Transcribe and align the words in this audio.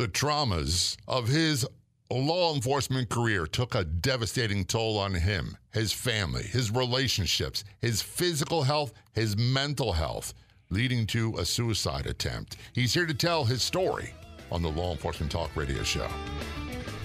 The 0.00 0.08
traumas 0.08 0.96
of 1.06 1.28
his 1.28 1.66
law 2.10 2.54
enforcement 2.54 3.10
career 3.10 3.44
took 3.44 3.74
a 3.74 3.84
devastating 3.84 4.64
toll 4.64 4.96
on 4.96 5.12
him, 5.12 5.58
his 5.74 5.92
family, 5.92 6.42
his 6.42 6.70
relationships, 6.70 7.64
his 7.80 8.00
physical 8.00 8.62
health, 8.62 8.94
his 9.12 9.36
mental 9.36 9.92
health, 9.92 10.32
leading 10.70 11.06
to 11.08 11.36
a 11.36 11.44
suicide 11.44 12.06
attempt. 12.06 12.56
He's 12.72 12.94
here 12.94 13.04
to 13.04 13.12
tell 13.12 13.44
his 13.44 13.62
story 13.62 14.14
on 14.50 14.62
the 14.62 14.70
Law 14.70 14.92
Enforcement 14.92 15.30
Talk 15.30 15.54
Radio 15.54 15.82
Show. 15.82 16.08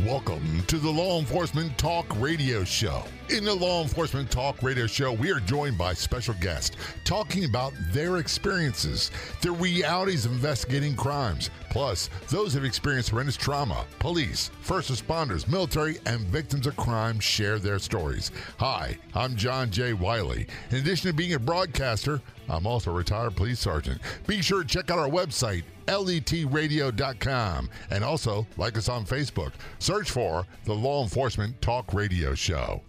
Welcome 0.04 0.62
to 0.68 0.78
the 0.78 0.90
Law 0.90 1.20
Enforcement 1.20 1.78
Talk 1.78 2.06
Radio 2.20 2.66
Show. 2.66 3.04
In 3.30 3.46
the 3.46 3.56
Law 3.56 3.82
Enforcement 3.82 4.30
Talk 4.30 4.62
Radio 4.62 4.88
Show, 4.88 5.14
we 5.14 5.32
are 5.32 5.40
joined 5.40 5.78
by 5.78 5.94
special 5.94 6.34
guests 6.42 6.76
talking 7.06 7.46
about 7.46 7.72
their 7.94 8.18
experiences, 8.18 9.10
the 9.42 9.52
realities 9.52 10.26
of 10.26 10.34
investigating 10.34 10.98
crimes, 10.98 11.50
plus 11.70 12.10
those 12.28 12.52
who 12.52 12.60
have 12.60 12.66
experienced 12.66 13.10
horrendous 13.10 13.38
trauma. 13.38 13.86
Police, 14.00 14.52
first 14.60 14.92
responders, 14.92 15.48
military, 15.48 15.98
and 16.06 16.20
victims 16.20 16.68
of 16.68 16.76
crime 16.76 17.18
share 17.18 17.58
their 17.58 17.80
stories. 17.80 18.32
Hi, 18.60 18.98
I'm 19.14 19.38
John 19.38 19.72
J. 19.72 19.94
Wiley. 19.94 20.46
In 20.72 20.78
addition 20.80 21.10
to 21.10 21.16
being 21.16 21.36
a 21.36 21.40
broadcaster, 21.40 22.22
I'm 22.50 22.68
also 22.68 22.92
a 22.92 22.94
retired 22.94 23.36
police 23.36 23.60
sergeant. 23.60 24.02
Be 24.28 24.42
sure 24.42 24.64
to 24.64 24.68
check 24.68 24.92
out 24.92 25.00
our 25.00 25.10
website, 25.10 25.64
letradio.com, 25.88 27.70
and 27.90 28.04
also 28.04 28.46
like 28.58 28.78
us 28.78 28.90
on 28.90 29.06
Facebook. 29.06 29.54
Search 29.80 30.12
for 30.12 30.46
the 30.66 30.74
Law 30.74 31.04
Enforcement 31.04 31.62
Talk 31.62 31.94
Radio 31.94 32.34
Show. 32.36 32.82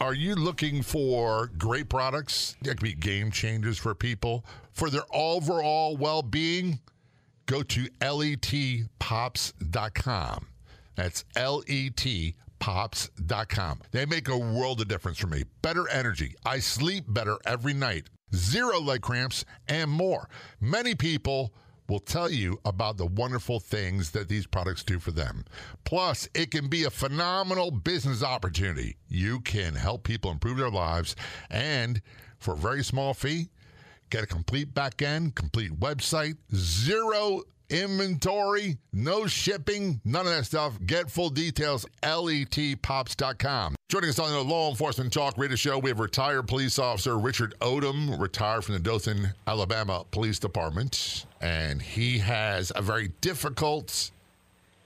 Are 0.00 0.14
you 0.14 0.34
looking 0.34 0.82
for 0.82 1.50
great 1.58 1.88
products 1.88 2.56
that 2.62 2.78
can 2.78 2.84
be 2.84 2.94
game 2.94 3.30
changers 3.30 3.78
for 3.78 3.94
people 3.94 4.44
for 4.72 4.90
their 4.90 5.04
overall 5.12 5.96
well 5.96 6.22
being? 6.22 6.80
Go 7.46 7.62
to 7.62 7.88
letpops.com. 8.00 8.86
That's 10.94 11.24
L 11.36 11.62
E 11.66 11.90
T 11.90 12.34
pops.com. 12.62 13.80
They 13.90 14.06
make 14.06 14.28
a 14.28 14.38
world 14.38 14.80
of 14.80 14.86
difference 14.86 15.18
for 15.18 15.26
me. 15.26 15.42
Better 15.62 15.88
energy. 15.88 16.36
I 16.46 16.60
sleep 16.60 17.04
better 17.08 17.36
every 17.44 17.74
night. 17.74 18.06
Zero 18.34 18.80
leg 18.80 19.02
cramps 19.02 19.44
and 19.68 19.90
more. 19.90 20.28
Many 20.60 20.94
people 20.94 21.52
will 21.88 22.00
tell 22.00 22.30
you 22.30 22.58
about 22.64 22.96
the 22.96 23.06
wonderful 23.06 23.60
things 23.60 24.12
that 24.12 24.28
these 24.28 24.46
products 24.46 24.82
do 24.82 24.98
for 24.98 25.10
them. 25.10 25.44
Plus, 25.84 26.28
it 26.34 26.50
can 26.50 26.68
be 26.68 26.84
a 26.84 26.90
phenomenal 26.90 27.70
business 27.70 28.22
opportunity. 28.22 28.96
You 29.08 29.40
can 29.40 29.74
help 29.74 30.04
people 30.04 30.30
improve 30.30 30.56
their 30.56 30.70
lives 30.70 31.14
and 31.50 32.00
for 32.38 32.54
a 32.54 32.56
very 32.56 32.82
small 32.82 33.14
fee, 33.14 33.50
get 34.10 34.24
a 34.24 34.26
complete 34.26 34.72
back 34.74 35.02
end, 35.02 35.34
complete 35.34 35.78
website, 35.78 36.36
zero 36.54 37.42
inventory, 37.72 38.76
no 38.92 39.26
shipping, 39.26 40.00
none 40.04 40.26
of 40.26 40.32
that 40.32 40.44
stuff. 40.44 40.78
Get 40.86 41.10
full 41.10 41.30
details, 41.30 41.86
letpops.com. 42.02 43.74
Joining 43.88 44.10
us 44.10 44.18
on 44.18 44.30
the 44.30 44.42
Law 44.42 44.70
Enforcement 44.70 45.12
Talk 45.12 45.36
Radio 45.36 45.56
Show, 45.56 45.78
we 45.78 45.90
have 45.90 46.00
retired 46.00 46.46
police 46.46 46.78
officer 46.78 47.18
Richard 47.18 47.54
Odom, 47.60 48.18
retired 48.20 48.64
from 48.64 48.74
the 48.74 48.80
Dothan, 48.80 49.32
Alabama 49.46 50.04
Police 50.10 50.38
Department. 50.38 51.26
And 51.40 51.82
he 51.82 52.18
has 52.18 52.72
a 52.76 52.82
very 52.82 53.08
difficult, 53.20 54.10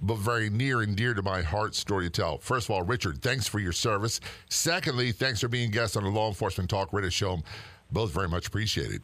but 0.01 0.17
very 0.17 0.51
near 0.51 0.83
and 0.83 0.97
dear 0.97 1.15
to 1.15 1.23
my 1.23 1.43
heart 1.43 1.75
story 1.75 2.07
to 2.07 2.11
tell. 2.11 2.39
First 2.39 2.69
of 2.69 2.75
all, 2.75 2.83
Richard, 2.83 3.23
thanks 3.23 3.47
for 3.47 3.59
your 3.59 3.73
service. 3.73 4.21
Secondly, 4.49 5.13
thanks 5.13 5.41
for 5.41 5.49
being 5.49 5.71
guest 5.71 5.97
on 5.97 6.05
the 6.05 6.11
Law 6.11 6.29
Enforcement 6.29 6.71
Talk 6.71 6.93
Radio 6.93 7.11
Show. 7.11 7.41
Both 7.93 8.13
very 8.13 8.29
much 8.29 8.49
appreciated. 8.49 9.03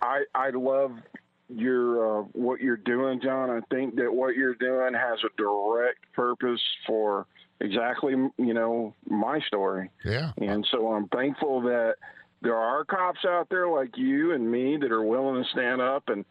I, 0.00 0.24
I 0.34 0.50
love 0.50 1.00
your 1.48 2.20
uh, 2.20 2.22
what 2.32 2.60
you're 2.60 2.76
doing, 2.76 3.20
John. 3.22 3.50
I 3.50 3.60
think 3.74 3.96
that 3.96 4.12
what 4.12 4.34
you're 4.36 4.54
doing 4.54 4.94
has 4.94 5.18
a 5.24 5.28
direct 5.36 6.12
purpose 6.12 6.60
for 6.86 7.26
exactly 7.60 8.12
you 8.12 8.54
know 8.54 8.94
my 9.08 9.40
story. 9.46 9.90
Yeah. 10.04 10.32
And 10.38 10.66
so 10.70 10.92
I'm 10.92 11.08
thankful 11.08 11.62
that 11.62 11.96
there 12.42 12.56
are 12.56 12.84
cops 12.84 13.24
out 13.26 13.48
there 13.50 13.68
like 13.68 13.96
you 13.96 14.32
and 14.32 14.50
me 14.50 14.76
that 14.76 14.92
are 14.92 15.02
willing 15.02 15.42
to 15.42 15.48
stand 15.50 15.80
up 15.80 16.08
and 16.08 16.24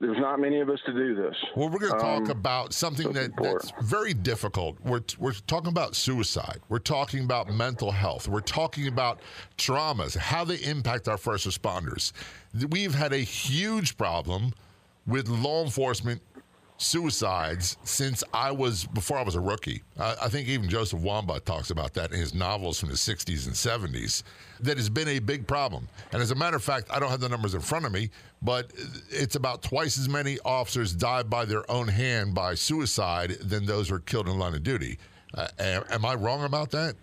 there's 0.00 0.18
not 0.18 0.40
many 0.40 0.60
of 0.60 0.70
us 0.70 0.78
to 0.86 0.92
do 0.94 1.14
this. 1.14 1.36
Well, 1.54 1.68
we're 1.68 1.78
going 1.78 1.92
to 1.92 1.98
talk 1.98 2.22
um, 2.22 2.30
about 2.30 2.72
something 2.72 3.12
that, 3.12 3.32
that's 3.36 3.70
very 3.82 4.14
difficult. 4.14 4.78
We're, 4.82 5.02
we're 5.18 5.32
talking 5.46 5.68
about 5.68 5.94
suicide. 5.94 6.60
We're 6.70 6.78
talking 6.78 7.22
about 7.22 7.52
mental 7.52 7.92
health. 7.92 8.26
We're 8.26 8.40
talking 8.40 8.86
about 8.86 9.20
traumas, 9.58 10.16
how 10.16 10.44
they 10.44 10.56
impact 10.56 11.06
our 11.06 11.18
first 11.18 11.46
responders. 11.46 12.12
We've 12.70 12.94
had 12.94 13.12
a 13.12 13.18
huge 13.18 13.96
problem 13.96 14.52
with 15.06 15.28
law 15.28 15.64
enforcement 15.64 16.20
suicides 16.80 17.76
since 17.84 18.24
I 18.32 18.50
was 18.50 18.86
before 18.86 19.18
I 19.18 19.22
was 19.22 19.34
a 19.34 19.40
rookie. 19.40 19.82
I, 19.98 20.16
I, 20.22 20.28
think 20.28 20.48
even 20.48 20.68
Joseph 20.68 21.00
Wambaugh 21.00 21.44
talks 21.44 21.70
about 21.70 21.92
that 21.94 22.10
in 22.10 22.18
his 22.18 22.34
novels 22.34 22.80
from 22.80 22.88
the 22.88 22.94
60s 22.94 23.46
and 23.46 23.54
70s. 23.54 24.22
That 24.60 24.78
has 24.78 24.88
been 24.88 25.08
a 25.08 25.18
big 25.18 25.46
problem. 25.46 25.88
And 26.12 26.22
as 26.22 26.30
a 26.30 26.34
matter 26.34 26.56
of 26.56 26.64
fact, 26.64 26.90
I 26.90 26.98
don't 26.98 27.10
have 27.10 27.20
the 27.20 27.28
numbers 27.28 27.54
in 27.54 27.60
front 27.60 27.84
of 27.84 27.92
me, 27.92 28.10
but 28.40 28.72
it's 29.10 29.36
about 29.36 29.62
twice 29.62 29.98
as 29.98 30.08
many 30.08 30.38
officers 30.44 30.94
die 30.94 31.22
by 31.22 31.44
their 31.44 31.70
own 31.70 31.86
hand 31.86 32.34
by 32.34 32.54
suicide 32.54 33.32
than 33.42 33.66
those 33.66 33.90
who 33.90 33.96
are 33.96 34.00
killed 34.00 34.28
in 34.28 34.38
line 34.38 34.54
of 34.54 34.62
duty. 34.62 34.98
Uh, 35.34 35.48
am, 35.58 35.84
am 35.90 36.04
I 36.04 36.14
wrong 36.14 36.44
about 36.44 36.70
that? 36.70 36.96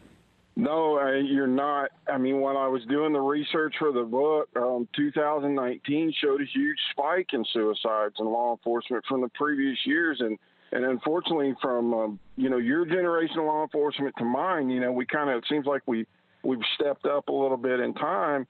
No, 0.58 1.00
uh, 1.00 1.12
you're 1.12 1.46
not. 1.46 1.92
I 2.12 2.18
mean, 2.18 2.42
when 2.42 2.58
I 2.58 2.68
was 2.68 2.82
doing 2.90 3.14
the 3.14 3.20
research 3.20 3.76
for 3.78 3.92
the 3.92 4.02
book, 4.02 4.50
um, 4.56 4.88
2019 4.96 6.12
showed 6.20 6.42
a 6.42 6.46
huge 6.46 6.80
spike 6.90 7.28
in 7.34 7.46
suicides 7.54 8.16
in 8.18 8.26
law 8.26 8.54
enforcement 8.54 9.06
from 9.08 9.22
the 9.22 9.30
previous 9.36 9.78
years, 9.86 10.18
and 10.20 10.36
and 10.72 10.84
unfortunately, 10.84 11.54
from 11.62 11.94
um, 11.94 12.20
you 12.38 12.50
know 12.50 12.58
your 12.58 12.88
generation 12.88 13.38
of 13.38 13.46
law 13.46 13.62
enforcement 13.62 14.16
to 14.18 14.26
mine, 14.26 14.72
you 14.72 14.80
know, 14.80 14.92
we 14.92 15.06
kind 15.06 15.30
of 15.30 15.38
it 15.38 15.46
seems 15.48 15.68
like 15.68 15.84
we 15.86 16.08
we've 16.44 16.58
stepped 16.74 17.06
up 17.06 17.28
a 17.28 17.32
little 17.32 17.58
bit 17.58 17.80
in 17.80 17.94
time, 17.94 18.48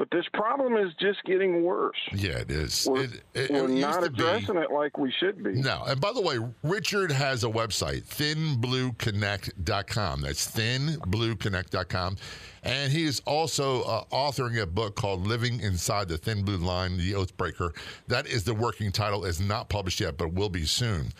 but 0.00 0.10
this 0.10 0.24
problem 0.32 0.76
is 0.78 0.94
just 0.98 1.22
getting 1.24 1.62
worse. 1.62 1.98
Yeah, 2.14 2.38
it 2.38 2.50
is. 2.50 2.88
We're, 2.90 3.02
it, 3.02 3.22
it, 3.34 3.50
we're 3.50 3.66
it 3.66 3.80
not 3.82 4.02
addressing 4.02 4.54
be, 4.54 4.62
it 4.62 4.72
like 4.72 4.96
we 4.96 5.12
should 5.20 5.44
be. 5.44 5.52
No. 5.52 5.84
And 5.86 6.00
by 6.00 6.14
the 6.14 6.22
way, 6.22 6.38
Richard 6.62 7.12
has 7.12 7.44
a 7.44 7.48
website, 7.48 8.06
thinblueconnect.com. 8.06 10.22
That's 10.22 10.50
thinblueconnect.com. 10.52 12.16
And 12.62 12.90
he 12.90 13.04
is 13.04 13.20
also 13.26 13.82
uh, 13.82 14.04
authoring 14.10 14.62
a 14.62 14.66
book 14.66 14.96
called 14.96 15.26
Living 15.26 15.60
Inside 15.60 16.08
the 16.08 16.16
Thin 16.16 16.46
Blue 16.46 16.56
Line, 16.56 16.96
The 16.96 17.12
Oathbreaker. 17.12 17.76
That 18.08 18.26
is 18.26 18.44
the 18.44 18.54
working 18.54 18.92
title. 18.92 19.26
It's 19.26 19.38
not 19.38 19.68
published 19.68 20.00
yet, 20.00 20.16
but 20.16 20.32
will 20.32 20.48
be 20.48 20.64
soon. 20.64 21.12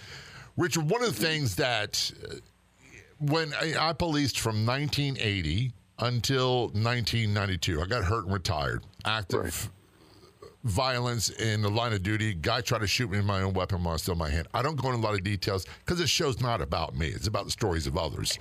Richard, 0.57 0.89
one 0.89 1.03
of 1.03 1.15
the 1.15 1.23
things 1.23 1.57
that 1.57 2.11
uh, 2.27 2.37
when 3.19 3.53
I, 3.61 3.91
I 3.91 3.93
policed 3.93 4.41
from 4.41 4.65
1980 4.65 5.75
until 6.01 6.69
1992. 6.69 7.81
I 7.81 7.87
got 7.87 8.05
hurt 8.05 8.25
and 8.25 8.33
retired. 8.33 8.85
Active 9.05 9.71
right. 10.43 10.51
violence 10.65 11.31
in 11.31 11.63
the 11.63 11.71
line 11.71 11.93
of 11.93 12.03
duty. 12.03 12.35
Guy 12.35 12.61
tried 12.61 12.81
to 12.81 12.87
shoot 12.87 13.11
me 13.11 13.19
with 13.19 13.27
my 13.27 13.43
own 13.43 13.55
weapon 13.55 13.83
while 13.85 13.95
I 13.95 13.97
still 13.97 14.13
in 14.13 14.19
my 14.19 14.31
hand. 14.31 14.49
I 14.55 14.63
don't 14.63 14.77
go 14.77 14.89
into 14.89 15.01
a 15.01 15.05
lot 15.05 15.15
of 15.15 15.25
details 15.25 15.67
because 15.85 15.99
this 15.99 16.11
show's 16.11 16.41
not 16.41 16.61
about 16.61 16.97
me. 16.97 17.09
It's 17.09 17.27
about 17.27 17.45
the 17.45 17.51
stories 17.51 17.87
of 17.87 17.97
others. 17.97 18.39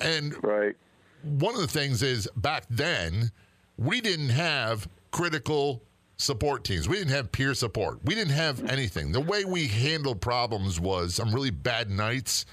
And 0.00 0.34
right. 0.42 0.76
one 1.22 1.54
of 1.54 1.60
the 1.60 1.68
things 1.68 2.02
is 2.02 2.28
back 2.36 2.64
then 2.70 3.30
we 3.76 4.00
didn't 4.00 4.30
have 4.30 4.88
critical 5.10 5.82
support 6.16 6.64
teams. 6.64 6.88
We 6.88 6.96
didn't 6.96 7.12
have 7.12 7.30
peer 7.32 7.54
support. 7.54 8.00
We 8.04 8.14
didn't 8.14 8.34
have 8.34 8.68
anything. 8.68 9.12
The 9.12 9.20
way 9.20 9.44
we 9.44 9.68
handled 9.68 10.20
problems 10.20 10.80
was 10.80 11.14
some 11.14 11.32
really 11.32 11.50
bad 11.50 11.90
nights 11.90 12.44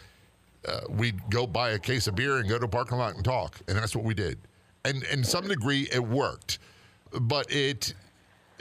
uh, 0.68 0.82
we'd 0.90 1.20
go 1.30 1.46
buy 1.48 1.72
a 1.72 1.80
case 1.80 2.08
of 2.08 2.16
beer 2.16 2.38
and 2.38 2.50
go 2.50 2.58
to 2.58 2.66
a 2.66 2.70
parking 2.70 2.98
lot 2.98 3.16
and 3.16 3.24
talk, 3.24 3.60
and 3.68 3.78
that's 3.78 3.96
what 3.96 4.06
we 4.06 4.14
did. 4.14 4.40
And 4.84 5.04
in 5.04 5.24
some 5.24 5.48
degree, 5.48 5.88
it 5.92 6.04
worked, 6.04 6.60
but 7.12 7.52
it 7.52 7.94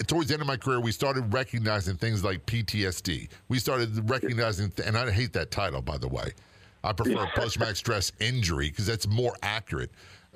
towards 0.07 0.29
the 0.29 0.35
end 0.35 0.41
of 0.41 0.49
my 0.49 0.57
career, 0.57 0.81
we 0.81 0.93
started 0.93 1.33
recognizing 1.33 1.97
things 1.97 2.25
like 2.25 2.45
PTSD. 2.47 3.29
We 3.49 3.59
started 3.59 4.09
recognizing, 4.11 4.71
th- 4.71 4.89
and 4.89 4.97
I 4.97 5.11
hate 5.11 5.33
that 5.35 5.51
title, 5.51 5.83
by 5.83 5.99
the 5.99 6.09
way. 6.09 6.33
I 6.83 6.93
prefer 6.93 7.27
post 7.35 7.55
traumatic 7.55 7.77
stress 7.77 8.13
injury 8.21 8.71
because 8.71 8.87
that's 8.87 9.07
more 9.07 9.35
accurate, 9.43 9.91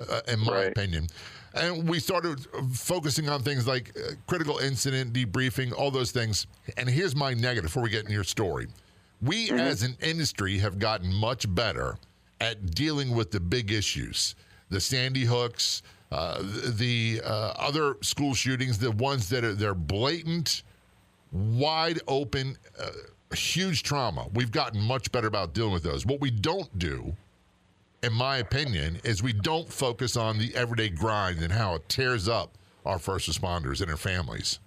uh, 0.09 0.21
in 0.27 0.39
my 0.39 0.53
right. 0.53 0.67
opinion. 0.67 1.07
And 1.53 1.89
we 1.89 1.99
started 1.99 2.45
focusing 2.73 3.27
on 3.27 3.41
things 3.41 3.67
like 3.67 3.91
uh, 3.97 4.13
critical 4.27 4.59
incident 4.59 5.13
debriefing, 5.13 5.73
all 5.73 5.91
those 5.91 6.11
things. 6.11 6.47
And 6.77 6.87
here's 6.87 7.15
my 7.15 7.33
negative 7.33 7.63
before 7.63 7.83
we 7.83 7.89
get 7.89 8.01
into 8.01 8.13
your 8.13 8.23
story. 8.23 8.67
We 9.21 9.47
mm-hmm. 9.47 9.59
as 9.59 9.83
an 9.83 9.97
industry 10.01 10.57
have 10.59 10.79
gotten 10.79 11.13
much 11.13 11.53
better 11.53 11.97
at 12.39 12.71
dealing 12.71 13.15
with 13.15 13.31
the 13.31 13.39
big 13.39 13.71
issues, 13.71 14.35
the 14.69 14.79
Sandy 14.79 15.25
Hooks, 15.25 15.81
uh, 16.11 16.41
the 16.41 17.21
uh, 17.23 17.53
other 17.57 17.97
school 18.01 18.33
shootings, 18.33 18.77
the 18.79 18.91
ones 18.91 19.29
that 19.29 19.43
are 19.43 19.53
they're 19.53 19.75
blatant, 19.75 20.63
wide 21.31 21.99
open, 22.07 22.57
uh, 22.81 23.35
huge 23.35 23.83
trauma. 23.83 24.27
We've 24.33 24.51
gotten 24.51 24.81
much 24.81 25.11
better 25.11 25.27
about 25.27 25.53
dealing 25.53 25.73
with 25.73 25.83
those. 25.83 26.05
What 26.05 26.21
we 26.21 26.31
don't 26.31 26.79
do, 26.79 27.15
in 28.01 28.13
my 28.13 28.37
opinion, 28.37 28.99
is 29.03 29.21
we 29.21 29.33
don't 29.33 29.71
focus 29.71 30.15
on 30.17 30.39
the 30.39 30.55
everyday 30.55 30.89
grind 30.89 31.41
and 31.41 31.51
how 31.51 31.75
it 31.75 31.87
tears 31.89 32.27
up 32.27 32.57
our 32.85 32.97
first 32.97 33.29
responders 33.29 33.81
and 33.81 33.89
their 33.89 33.97
families. 33.97 34.59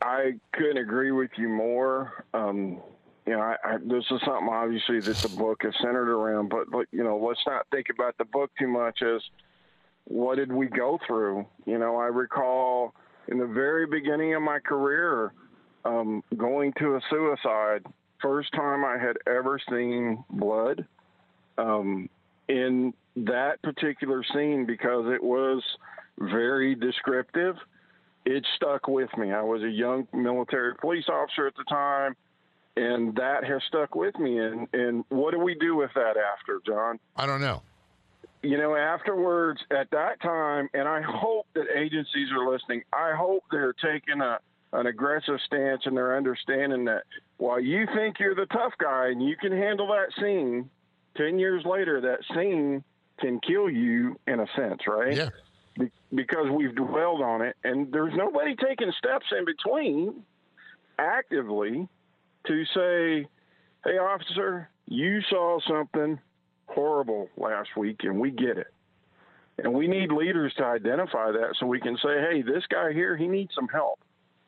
I 0.00 0.36
couldn't 0.52 0.78
agree 0.78 1.10
with 1.10 1.30
you 1.36 1.48
more. 1.48 2.24
Um, 2.32 2.80
you 3.28 3.36
know, 3.36 3.42
I, 3.42 3.56
I, 3.62 3.76
this 3.76 4.04
is 4.10 4.20
something 4.24 4.48
obviously 4.50 5.00
that 5.00 5.16
the 5.18 5.28
book 5.36 5.60
is 5.62 5.74
centered 5.82 6.10
around, 6.10 6.48
but, 6.48 6.70
but 6.70 6.86
you 6.92 7.04
know, 7.04 7.18
let's 7.18 7.42
not 7.46 7.66
think 7.70 7.88
about 7.90 8.16
the 8.16 8.24
book 8.24 8.50
too 8.58 8.68
much 8.68 9.02
as 9.02 9.20
what 10.04 10.36
did 10.36 10.50
we 10.50 10.66
go 10.66 10.98
through. 11.06 11.44
You 11.66 11.76
know, 11.76 11.96
I 11.96 12.06
recall 12.06 12.94
in 13.26 13.36
the 13.36 13.46
very 13.46 13.86
beginning 13.86 14.34
of 14.34 14.40
my 14.40 14.60
career 14.60 15.34
um, 15.84 16.24
going 16.38 16.72
to 16.78 16.96
a 16.96 17.00
suicide. 17.10 17.84
First 18.22 18.50
time 18.54 18.82
I 18.82 18.96
had 18.96 19.18
ever 19.26 19.60
seen 19.70 20.24
blood 20.30 20.86
um, 21.58 22.08
in 22.48 22.94
that 23.14 23.60
particular 23.60 24.24
scene 24.32 24.64
because 24.64 25.04
it 25.12 25.22
was 25.22 25.62
very 26.18 26.74
descriptive. 26.74 27.56
It 28.24 28.46
stuck 28.56 28.88
with 28.88 29.10
me. 29.18 29.32
I 29.32 29.42
was 29.42 29.62
a 29.62 29.70
young 29.70 30.08
military 30.14 30.74
police 30.76 31.10
officer 31.10 31.46
at 31.46 31.56
the 31.56 31.64
time, 31.64 32.16
and 32.78 33.14
that 33.16 33.44
has 33.44 33.60
stuck 33.66 33.94
with 33.94 34.16
me. 34.18 34.38
And, 34.38 34.68
and 34.72 35.04
what 35.08 35.32
do 35.32 35.40
we 35.40 35.54
do 35.56 35.74
with 35.74 35.90
that 35.94 36.14
after, 36.16 36.60
John? 36.64 37.00
I 37.16 37.26
don't 37.26 37.40
know. 37.40 37.62
You 38.42 38.56
know, 38.56 38.76
afterwards, 38.76 39.60
at 39.70 39.90
that 39.90 40.22
time, 40.22 40.68
and 40.72 40.86
I 40.86 41.02
hope 41.02 41.46
that 41.54 41.64
agencies 41.76 42.28
are 42.30 42.48
listening, 42.48 42.84
I 42.92 43.12
hope 43.16 43.42
they're 43.50 43.72
taking 43.72 44.20
a, 44.20 44.38
an 44.72 44.86
aggressive 44.86 45.38
stance 45.44 45.82
and 45.86 45.96
they're 45.96 46.16
understanding 46.16 46.84
that 46.84 47.02
while 47.38 47.58
you 47.58 47.86
think 47.96 48.20
you're 48.20 48.36
the 48.36 48.46
tough 48.46 48.74
guy 48.78 49.08
and 49.08 49.20
you 49.20 49.36
can 49.36 49.50
handle 49.50 49.88
that 49.88 50.12
scene, 50.20 50.70
10 51.16 51.40
years 51.40 51.64
later, 51.64 52.00
that 52.00 52.20
scene 52.32 52.84
can 53.18 53.40
kill 53.40 53.68
you 53.68 54.16
in 54.28 54.38
a 54.38 54.46
sense, 54.54 54.82
right? 54.86 55.16
Yeah. 55.16 55.30
Be- 55.76 55.90
because 56.14 56.48
we've 56.48 56.76
dwelled 56.76 57.22
on 57.22 57.42
it, 57.42 57.56
and 57.64 57.92
there's 57.92 58.14
nobody 58.14 58.54
taking 58.54 58.92
steps 58.98 59.26
in 59.36 59.44
between 59.44 60.22
actively 60.96 61.88
to 62.48 62.64
say, 62.66 63.28
hey, 63.84 63.98
officer, 63.98 64.68
you 64.86 65.20
saw 65.30 65.60
something 65.68 66.18
horrible 66.66 67.28
last 67.36 67.76
week, 67.76 68.00
and 68.02 68.18
we 68.18 68.30
get 68.30 68.58
it. 68.58 68.72
And 69.58 69.74
we 69.74 69.88
need 69.88 70.12
leaders 70.12 70.52
to 70.58 70.64
identify 70.64 71.32
that 71.32 71.54
so 71.58 71.66
we 71.66 71.80
can 71.80 71.96
say, 71.96 72.20
hey, 72.20 72.42
this 72.42 72.64
guy 72.68 72.92
here, 72.92 73.16
he 73.16 73.26
needs 73.26 73.54
some 73.54 73.68
help. 73.68 73.98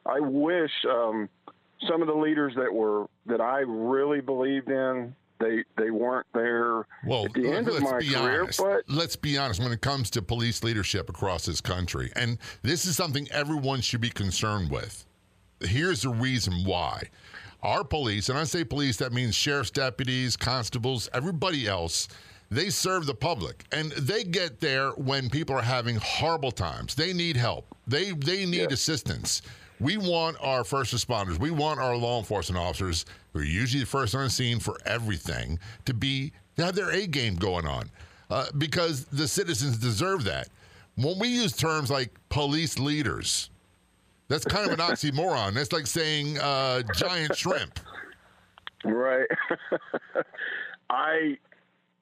I 0.06 0.20
wish 0.20 0.70
um, 0.88 1.28
some 1.88 2.00
of 2.00 2.08
the 2.08 2.14
leaders 2.14 2.54
that 2.56 2.72
were 2.72 3.06
that 3.26 3.40
I 3.40 3.60
really 3.60 4.20
believed 4.20 4.70
in 4.70 5.14
they 5.40 5.64
they 5.76 5.90
weren't 5.90 6.26
there 6.34 6.86
well, 7.04 7.24
at 7.24 7.32
the 7.32 7.50
end 7.50 7.66
of 7.68 7.80
my 7.82 8.00
career. 8.00 8.42
Honest. 8.42 8.58
But 8.58 8.84
let's 8.86 9.16
be 9.16 9.36
honest 9.36 9.60
when 9.60 9.72
it 9.72 9.80
comes 9.80 10.10
to 10.10 10.22
police 10.22 10.62
leadership 10.62 11.08
across 11.08 11.46
this 11.46 11.60
country, 11.60 12.12
and 12.14 12.38
this 12.62 12.84
is 12.84 12.96
something 12.96 13.26
everyone 13.32 13.80
should 13.80 14.00
be 14.00 14.10
concerned 14.10 14.70
with. 14.70 15.04
Here's 15.60 16.02
the 16.02 16.10
reason 16.10 16.64
why. 16.64 17.10
Our 17.62 17.84
police, 17.84 18.28
and 18.28 18.38
I 18.38 18.44
say 18.44 18.64
police, 18.64 18.96
that 18.98 19.12
means 19.12 19.34
sheriff's 19.34 19.70
deputies, 19.70 20.36
constables, 20.36 21.08
everybody 21.12 21.66
else, 21.68 22.08
they 22.50 22.70
serve 22.70 23.06
the 23.06 23.14
public. 23.14 23.64
And 23.70 23.92
they 23.92 24.24
get 24.24 24.60
there 24.60 24.90
when 24.92 25.28
people 25.30 25.56
are 25.56 25.62
having 25.62 25.96
horrible 25.96 26.52
times. 26.52 26.94
They 26.94 27.12
need 27.12 27.36
help. 27.36 27.66
They 27.86 28.12
they 28.12 28.46
need 28.46 28.70
Yeah. 28.70 28.72
assistance. 28.72 29.42
We 29.78 29.96
want 29.96 30.36
our 30.40 30.64
first 30.64 30.92
responders, 30.94 31.38
we 31.38 31.50
want 31.50 31.80
our 31.80 31.96
law 31.96 32.18
enforcement 32.18 32.62
officers, 32.62 33.06
who 33.32 33.40
are 33.40 33.44
usually 33.44 33.80
the 33.80 33.86
first 33.86 34.14
on 34.14 34.24
the 34.24 34.30
scene 34.30 34.58
for 34.60 34.76
everything, 34.84 35.58
to 35.86 35.94
be 35.94 36.32
to 36.56 36.64
have 36.64 36.74
their 36.74 36.90
A 36.90 37.06
game 37.06 37.36
going 37.36 37.66
on, 37.66 37.90
uh, 38.30 38.46
because 38.58 39.06
the 39.06 39.26
citizens 39.28 39.78
deserve 39.78 40.24
that. 40.24 40.48
When 40.96 41.18
we 41.18 41.28
use 41.28 41.52
terms 41.54 41.90
like 41.90 42.10
police 42.28 42.78
leaders, 42.78 43.48
that's 44.30 44.44
kind 44.44 44.64
of 44.64 44.72
an 44.72 44.78
oxymoron. 44.78 45.52
That's 45.54 45.72
like 45.72 45.86
saying 45.86 46.38
uh, 46.38 46.82
giant 46.94 47.36
shrimp. 47.36 47.80
Right. 48.84 49.26
I 50.90 51.36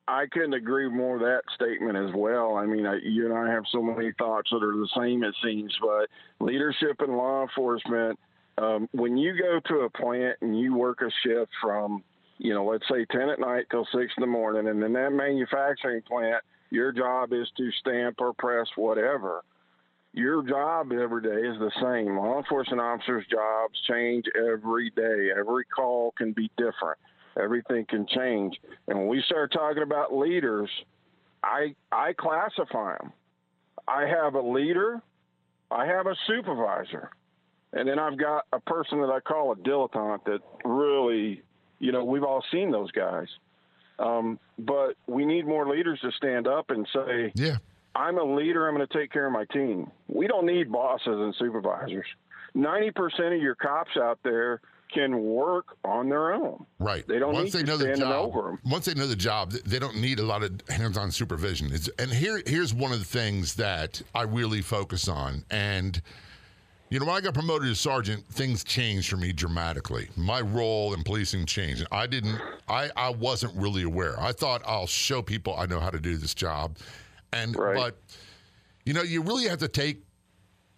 I 0.06 0.26
couldn't 0.30 0.54
agree 0.54 0.88
more 0.88 1.14
with 1.14 1.22
that 1.22 1.42
statement 1.54 1.96
as 1.96 2.14
well. 2.14 2.56
I 2.56 2.66
mean, 2.66 2.86
I, 2.86 2.98
you 3.02 3.24
and 3.24 3.34
I 3.36 3.50
have 3.50 3.64
so 3.72 3.82
many 3.82 4.12
thoughts 4.18 4.50
that 4.50 4.62
are 4.62 4.72
the 4.72 4.88
same, 4.96 5.24
it 5.24 5.34
seems. 5.42 5.76
But 5.80 6.08
leadership 6.44 7.00
in 7.02 7.16
law 7.16 7.42
enforcement, 7.42 8.18
um, 8.58 8.88
when 8.92 9.16
you 9.16 9.34
go 9.40 9.60
to 9.68 9.80
a 9.80 9.90
plant 9.90 10.36
and 10.40 10.58
you 10.58 10.74
work 10.74 11.00
a 11.02 11.10
shift 11.26 11.50
from, 11.62 12.02
you 12.38 12.54
know, 12.54 12.64
let's 12.64 12.88
say 12.90 13.04
10 13.04 13.28
at 13.28 13.40
night 13.40 13.66
till 13.70 13.86
6 13.92 13.96
in 13.96 14.20
the 14.20 14.26
morning, 14.26 14.68
and 14.68 14.82
in 14.82 14.92
that 14.94 15.12
manufacturing 15.12 16.02
plant, 16.02 16.42
your 16.70 16.92
job 16.92 17.32
is 17.32 17.48
to 17.56 17.70
stamp 17.72 18.16
or 18.20 18.32
press 18.32 18.66
whatever. 18.76 19.42
Your 20.12 20.42
job 20.42 20.90
every 20.92 21.22
day 21.22 21.46
is 21.46 21.58
the 21.58 21.70
same. 21.80 22.16
Law 22.16 22.38
enforcement 22.38 22.80
officers' 22.80 23.26
jobs 23.30 23.78
change 23.86 24.24
every 24.34 24.90
day. 24.90 25.30
Every 25.36 25.64
call 25.64 26.12
can 26.16 26.32
be 26.32 26.50
different. 26.56 26.98
Everything 27.40 27.84
can 27.84 28.06
change. 28.06 28.58
And 28.88 28.98
when 28.98 29.08
we 29.08 29.22
start 29.22 29.52
talking 29.52 29.82
about 29.82 30.16
leaders, 30.16 30.70
I 31.42 31.74
I 31.92 32.14
classify 32.14 32.96
them. 32.98 33.12
I 33.86 34.06
have 34.06 34.34
a 34.34 34.40
leader, 34.40 35.00
I 35.70 35.86
have 35.86 36.06
a 36.06 36.16
supervisor, 36.26 37.10
and 37.72 37.88
then 37.88 37.98
I've 37.98 38.18
got 38.18 38.46
a 38.52 38.60
person 38.60 39.00
that 39.00 39.10
I 39.10 39.20
call 39.20 39.52
a 39.52 39.56
dilettante 39.56 40.24
that 40.24 40.40
really, 40.64 41.42
you 41.78 41.92
know, 41.92 42.04
we've 42.04 42.24
all 42.24 42.44
seen 42.50 42.70
those 42.70 42.90
guys. 42.90 43.28
Um, 43.98 44.38
but 44.58 44.94
we 45.06 45.24
need 45.24 45.46
more 45.46 45.68
leaders 45.68 46.00
to 46.00 46.12
stand 46.12 46.46
up 46.46 46.70
and 46.70 46.86
say, 46.92 47.32
Yeah. 47.34 47.56
I'm 47.98 48.16
a 48.18 48.22
leader. 48.22 48.68
I'm 48.68 48.76
going 48.76 48.86
to 48.86 48.98
take 48.98 49.12
care 49.12 49.26
of 49.26 49.32
my 49.32 49.44
team. 49.46 49.90
We 50.06 50.28
don't 50.28 50.46
need 50.46 50.70
bosses 50.70 51.06
and 51.06 51.34
supervisors. 51.36 52.06
90% 52.56 53.34
of 53.34 53.42
your 53.42 53.56
cops 53.56 53.90
out 54.00 54.20
there 54.22 54.60
can 54.94 55.22
work 55.22 55.76
on 55.84 56.08
their 56.08 56.32
own. 56.32 56.64
Right. 56.78 57.06
They 57.06 57.18
don't 57.18 57.34
once 57.34 57.52
need 57.52 57.66
they 57.66 57.70
know 57.70 57.76
the 57.76 57.94
job, 57.94 58.34
over 58.34 58.50
'em. 58.50 58.58
Once 58.64 58.86
they 58.86 58.94
know 58.94 59.06
the 59.06 59.16
job, 59.16 59.50
they 59.50 59.78
don't 59.78 59.96
need 59.96 60.18
a 60.18 60.22
lot 60.22 60.42
of 60.42 60.60
hands-on 60.68 61.10
supervision. 61.10 61.70
It's, 61.72 61.88
and 61.98 62.10
here, 62.10 62.40
here's 62.46 62.72
one 62.72 62.92
of 62.92 63.00
the 63.00 63.04
things 63.04 63.54
that 63.56 64.00
I 64.14 64.22
really 64.22 64.62
focus 64.62 65.08
on. 65.08 65.44
And 65.50 66.00
you 66.90 66.98
know, 66.98 67.04
when 67.04 67.16
I 67.16 67.20
got 67.20 67.34
promoted 67.34 67.68
to 67.68 67.74
sergeant, 67.74 68.24
things 68.28 68.64
changed 68.64 69.10
for 69.10 69.18
me 69.18 69.32
dramatically. 69.32 70.08
My 70.16 70.40
role 70.40 70.94
in 70.94 71.02
policing 71.02 71.44
changed. 71.44 71.84
I 71.92 72.06
didn't. 72.06 72.40
I 72.66 72.90
I 72.96 73.10
wasn't 73.10 73.54
really 73.56 73.82
aware. 73.82 74.18
I 74.18 74.32
thought 74.32 74.62
I'll 74.64 74.86
show 74.86 75.20
people 75.20 75.54
I 75.58 75.66
know 75.66 75.80
how 75.80 75.90
to 75.90 76.00
do 76.00 76.16
this 76.16 76.32
job, 76.32 76.78
and 77.32 77.56
Right. 77.56 77.76
but 77.76 77.98
you 78.84 78.94
know, 78.94 79.02
you 79.02 79.22
really 79.22 79.48
have 79.48 79.58
to 79.58 79.68
take 79.68 80.02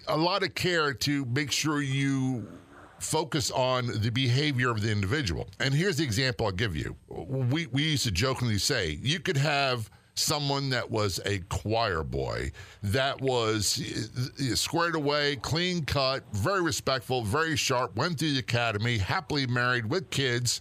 a 0.09 0.17
lot 0.17 0.43
of 0.43 0.55
care 0.55 0.93
to 0.93 1.25
make 1.27 1.53
sure 1.53 1.81
you 1.81 2.49
focus 2.99 3.51
on 3.51 3.87
the 4.01 4.11
behavior 4.11 4.71
of 4.71 4.83
the 4.83 4.91
individual. 4.91 5.49
And 5.59 5.73
here's 5.73 5.97
the 5.99 6.05
example 6.05 6.47
I'll 6.47 6.53
give 6.53 6.77
you. 6.77 6.97
We, 7.09 7.67
we 7.67 7.83
used 7.83 8.05
to 8.05 8.11
jokingly 8.11 8.59
say 8.59 8.99
you 9.03 9.21
could 9.21 9.37
have 9.37 9.91
someone 10.17 10.69
that 10.71 10.91
was 10.91 11.19
a 11.25 11.39
choir 11.49 12.03
boy 12.03 12.53
that 12.83 13.19
was 13.21 13.81
uh, 13.81 14.55
squared 14.55 14.95
away, 14.95 15.37
clean 15.37 15.85
cut, 15.85 16.25
very 16.33 16.61
respectful, 16.61 17.23
very 17.23 17.57
sharp, 17.57 17.97
went 17.97 18.19
through 18.19 18.33
the 18.33 18.39
academy, 18.41 18.99
happily 18.99 19.47
married 19.47 19.87
with 19.87 20.11
kids. 20.11 20.61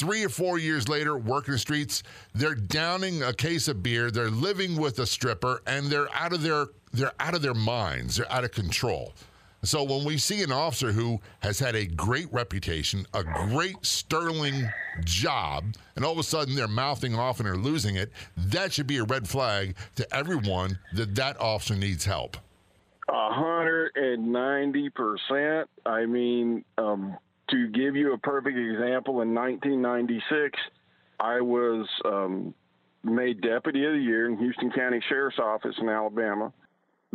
Three 0.00 0.24
or 0.24 0.30
four 0.30 0.58
years 0.58 0.88
later, 0.88 1.18
working 1.18 1.52
the 1.52 1.58
streets, 1.58 2.02
they're 2.34 2.54
downing 2.54 3.22
a 3.22 3.34
case 3.34 3.68
of 3.68 3.82
beer, 3.82 4.10
they're 4.10 4.30
living 4.30 4.76
with 4.78 4.98
a 4.98 5.04
stripper, 5.04 5.60
and 5.66 5.88
they're 5.88 6.08
out 6.14 6.32
of 6.32 6.40
their 6.40 6.68
they're 6.94 7.12
out 7.20 7.34
of 7.34 7.42
their 7.42 7.52
minds, 7.52 8.16
they're 8.16 8.32
out 8.32 8.42
of 8.42 8.50
control. 8.50 9.12
So 9.62 9.82
when 9.82 10.06
we 10.06 10.16
see 10.16 10.42
an 10.42 10.52
officer 10.52 10.90
who 10.90 11.20
has 11.40 11.58
had 11.58 11.76
a 11.76 11.84
great 11.84 12.32
reputation, 12.32 13.04
a 13.12 13.22
great 13.22 13.76
sterling 13.82 14.70
job, 15.04 15.74
and 15.96 16.04
all 16.06 16.12
of 16.12 16.18
a 16.18 16.22
sudden 16.22 16.54
they're 16.54 16.66
mouthing 16.66 17.14
off 17.14 17.38
and 17.38 17.46
they're 17.46 17.56
losing 17.56 17.96
it, 17.96 18.10
that 18.38 18.72
should 18.72 18.86
be 18.86 18.96
a 18.96 19.04
red 19.04 19.28
flag 19.28 19.76
to 19.96 20.16
everyone 20.16 20.78
that 20.94 21.14
that 21.14 21.38
officer 21.38 21.76
needs 21.76 22.06
help. 22.06 22.38
A 23.10 23.34
hundred 23.34 23.92
and 23.96 24.32
ninety 24.32 24.88
percent. 24.88 25.68
I 25.84 26.06
mean, 26.06 26.64
um, 26.78 27.18
to 27.50 27.68
give 27.68 27.96
you 27.96 28.12
a 28.12 28.18
perfect 28.18 28.56
example, 28.56 29.20
in 29.22 29.34
1996, 29.34 30.58
I 31.18 31.40
was 31.40 31.86
um, 32.04 32.54
made 33.04 33.40
deputy 33.40 33.84
of 33.84 33.92
the 33.92 33.98
year 33.98 34.26
in 34.28 34.38
Houston 34.38 34.70
County 34.72 35.00
Sheriff's 35.08 35.38
Office 35.38 35.74
in 35.78 35.88
Alabama. 35.88 36.52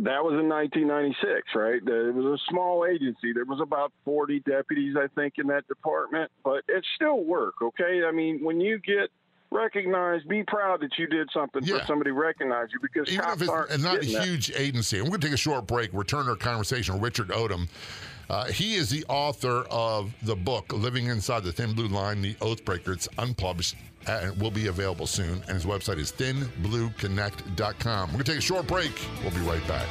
That 0.00 0.22
was 0.22 0.34
in 0.38 0.48
1996, 0.48 1.54
right? 1.54 1.80
It 1.82 2.14
was 2.14 2.38
a 2.40 2.50
small 2.50 2.84
agency. 2.84 3.32
There 3.32 3.46
was 3.46 3.60
about 3.62 3.92
40 4.04 4.40
deputies, 4.40 4.94
I 4.96 5.06
think, 5.14 5.34
in 5.38 5.46
that 5.46 5.66
department, 5.68 6.30
but 6.44 6.62
it 6.68 6.84
still 6.96 7.24
work. 7.24 7.54
Okay, 7.62 8.02
I 8.06 8.12
mean, 8.12 8.44
when 8.44 8.60
you 8.60 8.78
get 8.78 9.08
recognized, 9.50 10.28
be 10.28 10.42
proud 10.46 10.80
that 10.82 10.90
you 10.98 11.06
did 11.06 11.28
something 11.32 11.62
Yeah. 11.64 11.78
for 11.78 11.86
somebody 11.86 12.10
recognize 12.10 12.68
you 12.72 12.78
because 12.82 13.08
Even 13.10 13.24
cops 13.24 13.36
if 13.36 13.42
it's 13.42 13.50
aren't 13.50 13.82
not 13.82 13.96
a 13.96 14.00
getting 14.00 14.14
that. 14.16 14.24
huge 14.26 14.50
agency. 14.54 14.98
And 14.98 15.06
we're 15.06 15.12
going 15.12 15.20
to 15.22 15.26
take 15.28 15.34
a 15.34 15.38
short 15.38 15.66
break, 15.66 15.90
return 15.94 16.28
our 16.28 16.36
conversation 16.36 16.94
with 16.94 17.02
Richard 17.02 17.28
Odom. 17.28 17.68
Uh, 18.28 18.46
he 18.46 18.74
is 18.74 18.90
the 18.90 19.04
author 19.08 19.64
of 19.70 20.12
the 20.22 20.34
book, 20.34 20.72
Living 20.72 21.06
Inside 21.06 21.44
the 21.44 21.52
Thin 21.52 21.74
Blue 21.74 21.86
Line, 21.86 22.20
The 22.22 22.34
Oathbreaker. 22.34 22.92
It's 22.92 23.08
unpublished 23.18 23.76
and 24.08 24.36
will 24.40 24.50
be 24.50 24.66
available 24.66 25.06
soon. 25.06 25.42
And 25.42 25.50
his 25.50 25.64
website 25.64 25.98
is 25.98 26.12
thinblueconnect.com. 26.12 28.08
We're 28.08 28.12
going 28.12 28.24
to 28.24 28.32
take 28.32 28.38
a 28.38 28.42
short 28.42 28.66
break. 28.66 28.92
We'll 29.22 29.32
be 29.32 29.40
right 29.40 29.66
back. 29.68 29.86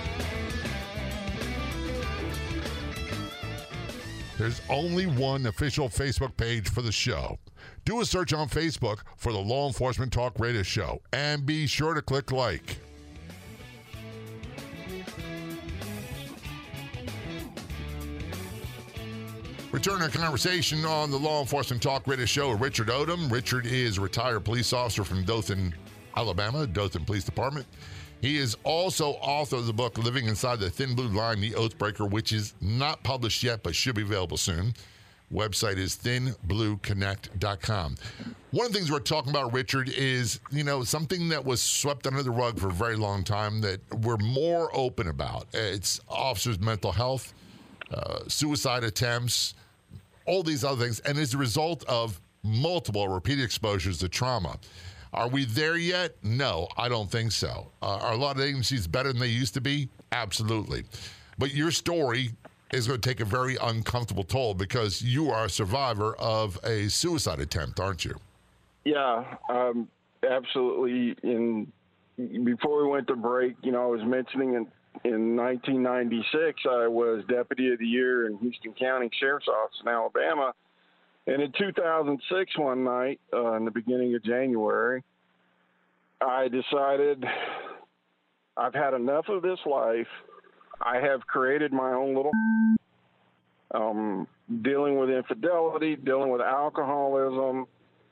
There's 4.37 4.61
only 4.69 5.05
one 5.05 5.45
official 5.45 5.87
Facebook 5.87 6.35
page 6.35 6.69
for 6.69 6.81
the 6.81 6.91
show. 6.91 7.39
do 7.85 8.01
a 8.01 8.05
search 8.05 8.33
on 8.33 8.49
Facebook 8.49 8.99
for 9.15 9.31
the 9.31 9.39
Law 9.39 9.67
Enforcement 9.67 10.11
Talk 10.11 10.39
Radio 10.39 10.61
Show 10.61 11.01
and 11.13 11.45
be 11.45 11.67
sure 11.67 11.93
to 11.93 12.01
click 12.01 12.33
like. 12.33 12.79
Return 19.75 20.01
our 20.01 20.07
conversation 20.07 20.85
on 20.85 21.11
the 21.11 21.17
Law 21.17 21.41
Enforcement 21.41 21.83
Talk 21.83 22.07
Radio 22.07 22.25
Show 22.25 22.51
with 22.51 22.61
Richard 22.61 22.87
Odom. 22.87 23.29
Richard 23.29 23.65
is 23.65 23.97
a 23.97 24.01
retired 24.01 24.45
police 24.45 24.71
officer 24.71 25.03
from 25.03 25.25
Dothan, 25.25 25.75
Alabama, 26.15 26.65
Dothan 26.65 27.03
Police 27.03 27.25
Department. 27.25 27.67
He 28.21 28.37
is 28.37 28.55
also 28.63 29.15
author 29.19 29.57
of 29.57 29.67
the 29.67 29.73
book 29.73 29.97
Living 29.97 30.27
Inside 30.27 30.61
the 30.61 30.69
Thin 30.69 30.95
Blue 30.95 31.09
Line, 31.09 31.41
The 31.41 31.51
Oathbreaker, 31.51 32.09
which 32.09 32.31
is 32.31 32.53
not 32.61 33.03
published 33.03 33.43
yet 33.43 33.63
but 33.63 33.75
should 33.75 33.95
be 33.95 34.03
available 34.03 34.37
soon. 34.37 34.73
Website 35.33 35.75
is 35.75 35.97
thinblueconnect.com. 35.97 37.95
One 38.51 38.65
of 38.65 38.71
the 38.71 38.79
things 38.79 38.89
we're 38.89 38.99
talking 38.99 39.31
about, 39.31 39.51
Richard, 39.51 39.89
is 39.89 40.39
you 40.51 40.63
know 40.63 40.85
something 40.85 41.27
that 41.27 41.43
was 41.43 41.61
swept 41.61 42.07
under 42.07 42.23
the 42.23 42.31
rug 42.31 42.61
for 42.61 42.69
a 42.69 42.73
very 42.73 42.95
long 42.95 43.25
time 43.25 43.59
that 43.59 43.81
we're 43.93 44.15
more 44.15 44.69
open 44.73 45.09
about. 45.09 45.47
It's 45.53 45.99
officers' 46.07 46.61
mental 46.61 46.93
health, 46.93 47.33
uh, 47.93 48.19
suicide 48.29 48.85
attempts, 48.85 49.53
all 50.25 50.43
these 50.43 50.63
other 50.63 50.83
things, 50.83 50.99
and 51.01 51.17
as 51.17 51.33
a 51.33 51.37
result 51.37 51.83
of 51.87 52.19
multiple 52.43 53.07
repeated 53.07 53.43
exposures 53.43 53.97
to 53.99 54.09
trauma. 54.09 54.57
Are 55.13 55.29
we 55.29 55.45
there 55.45 55.77
yet? 55.77 56.15
No, 56.23 56.67
I 56.77 56.89
don't 56.89 57.09
think 57.09 57.31
so. 57.31 57.71
Uh, 57.81 57.97
are 58.01 58.13
a 58.13 58.17
lot 58.17 58.35
of 58.35 58.41
agencies 58.41 58.85
better 58.85 59.11
than 59.11 59.21
they 59.21 59.27
used 59.27 59.53
to 59.53 59.61
be? 59.61 59.89
Absolutely. 60.11 60.83
But 61.37 61.53
your 61.53 61.71
story 61.71 62.31
is 62.73 62.87
going 62.87 62.99
to 62.99 63.09
take 63.09 63.21
a 63.21 63.25
very 63.25 63.57
uncomfortable 63.61 64.23
toll 64.23 64.53
because 64.53 65.01
you 65.01 65.31
are 65.31 65.45
a 65.45 65.49
survivor 65.49 66.15
of 66.17 66.59
a 66.63 66.89
suicide 66.89 67.39
attempt, 67.39 67.79
aren't 67.79 68.03
you? 68.03 68.15
Yeah, 68.83 69.23
um, 69.49 69.87
absolutely. 70.29 71.15
And 71.23 71.71
before 72.45 72.83
we 72.83 72.89
went 72.89 73.07
to 73.07 73.15
break, 73.15 73.55
you 73.63 73.71
know, 73.71 73.83
I 73.83 73.87
was 73.87 74.03
mentioning 74.03 74.67
in 75.03 75.13
in 75.13 75.35
1996 75.35 76.61
I 76.69 76.87
was 76.87 77.23
deputy 77.27 77.71
of 77.71 77.79
the 77.79 77.85
year 77.85 78.27
in 78.27 78.37
Houston 78.37 78.73
County 78.73 79.09
Sheriff's 79.19 79.47
Office 79.47 79.77
in 79.81 79.87
Alabama, 79.87 80.53
and 81.27 81.41
in 81.41 81.51
2006 81.57 82.57
one 82.57 82.83
night 82.83 83.19
uh, 83.33 83.53
in 83.53 83.65
the 83.65 83.71
beginning 83.71 84.15
of 84.15 84.23
January, 84.23 85.03
I 86.21 86.47
decided 86.47 87.25
I've 88.57 88.73
had 88.73 88.93
enough 88.93 89.25
of 89.29 89.41
this 89.41 89.59
life. 89.65 90.07
I 90.81 90.97
have 90.97 91.25
created 91.27 91.71
my 91.71 91.91
own 91.91 92.15
little 92.15 92.31
um, 93.73 94.27
dealing 94.61 94.97
with 94.97 95.09
infidelity, 95.09 95.95
dealing 95.95 96.29
with 96.29 96.41
alcoholism. 96.41 97.65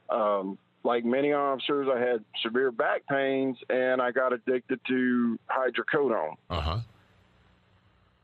Um, 0.09 0.57
like 0.83 1.05
many 1.05 1.31
officers, 1.33 1.87
I 1.93 1.99
had 1.99 2.23
severe 2.41 2.71
back 2.71 3.05
pains 3.07 3.57
and 3.69 4.01
I 4.01 4.11
got 4.11 4.33
addicted 4.33 4.79
to 4.87 5.39
hydrocodone. 5.49 6.35
Uh 6.49 6.61
huh. 6.61 6.79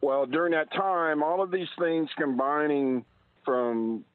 Well, 0.02 0.26
during 0.26 0.54
that 0.54 0.72
time, 0.72 1.24
all 1.24 1.42
of 1.42 1.52
these 1.52 1.68
things 1.78 2.10
combining 2.18 3.04
from 3.44 4.06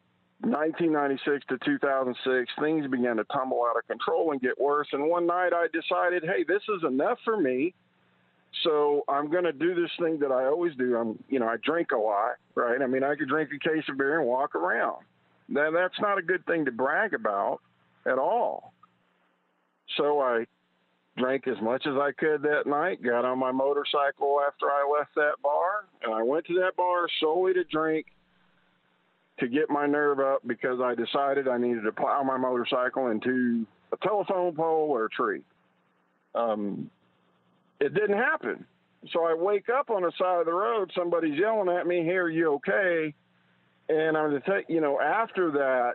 1996 0.40 1.46
to 1.48 1.58
2006, 1.64 2.52
things 2.60 2.86
began 2.90 3.16
to 3.16 3.24
tumble 3.24 3.64
out 3.68 3.76
of 3.76 3.86
control 3.86 4.32
and 4.32 4.40
get 4.40 4.60
worse. 4.60 4.88
And 4.92 5.08
one 5.08 5.26
night 5.26 5.52
I 5.52 5.66
decided, 5.72 6.22
hey, 6.24 6.44
this 6.46 6.62
is 6.68 6.84
enough 6.86 7.18
for 7.24 7.38
me. 7.38 7.74
So 8.62 9.02
I'm 9.08 9.30
going 9.30 9.44
to 9.44 9.52
do 9.52 9.74
this 9.74 9.90
thing 9.98 10.18
that 10.20 10.30
I 10.30 10.46
always 10.46 10.74
do. 10.76 10.96
I'm, 10.96 11.22
you 11.28 11.38
know, 11.38 11.48
I 11.48 11.56
drink 11.62 11.90
a 11.92 11.98
lot, 11.98 12.36
right? 12.54 12.80
I 12.80 12.86
mean, 12.86 13.02
I 13.02 13.14
could 13.16 13.28
drink 13.28 13.50
a 13.52 13.58
case 13.58 13.84
of 13.88 13.98
beer 13.98 14.18
and 14.20 14.28
walk 14.28 14.54
around. 14.54 15.02
Now, 15.48 15.70
that's 15.70 15.98
not 16.00 16.18
a 16.18 16.22
good 16.22 16.46
thing 16.46 16.64
to 16.66 16.70
brag 16.70 17.14
about 17.14 17.60
at 18.06 18.18
all. 18.18 18.72
So 19.96 20.20
I 20.20 20.46
drank 21.16 21.46
as 21.46 21.60
much 21.62 21.86
as 21.86 21.94
I 21.94 22.10
could 22.12 22.42
that 22.42 22.66
night, 22.66 23.02
got 23.02 23.24
on 23.24 23.38
my 23.38 23.52
motorcycle 23.52 24.40
after 24.46 24.66
I 24.66 24.88
left 24.98 25.14
that 25.14 25.34
bar, 25.42 25.86
and 26.02 26.12
I 26.12 26.22
went 26.22 26.46
to 26.46 26.54
that 26.60 26.76
bar 26.76 27.06
solely 27.20 27.54
to 27.54 27.64
drink 27.64 28.06
to 29.38 29.48
get 29.48 29.68
my 29.68 29.86
nerve 29.86 30.20
up 30.20 30.42
because 30.46 30.80
I 30.80 30.94
decided 30.94 31.48
I 31.48 31.58
needed 31.58 31.82
to 31.82 31.92
plow 31.92 32.22
my 32.22 32.36
motorcycle 32.36 33.08
into 33.08 33.66
a 33.92 33.96
telephone 33.96 34.54
pole 34.54 34.88
or 34.90 35.06
a 35.06 35.08
tree. 35.08 35.42
Um, 36.34 36.90
it 37.80 37.94
didn't 37.94 38.18
happen. 38.18 38.64
So 39.12 39.24
I 39.24 39.34
wake 39.34 39.68
up 39.68 39.90
on 39.90 40.02
the 40.02 40.12
side 40.18 40.40
of 40.40 40.46
the 40.46 40.52
road, 40.52 40.90
somebody's 40.96 41.38
yelling 41.38 41.68
at 41.68 41.86
me, 41.86 42.02
Here, 42.02 42.28
you 42.28 42.54
okay?" 42.54 43.14
And 43.88 44.16
I'm 44.16 44.30
to 44.30 44.40
take, 44.40 44.68
you 44.68 44.80
know, 44.80 44.98
after 45.00 45.50
that, 45.50 45.94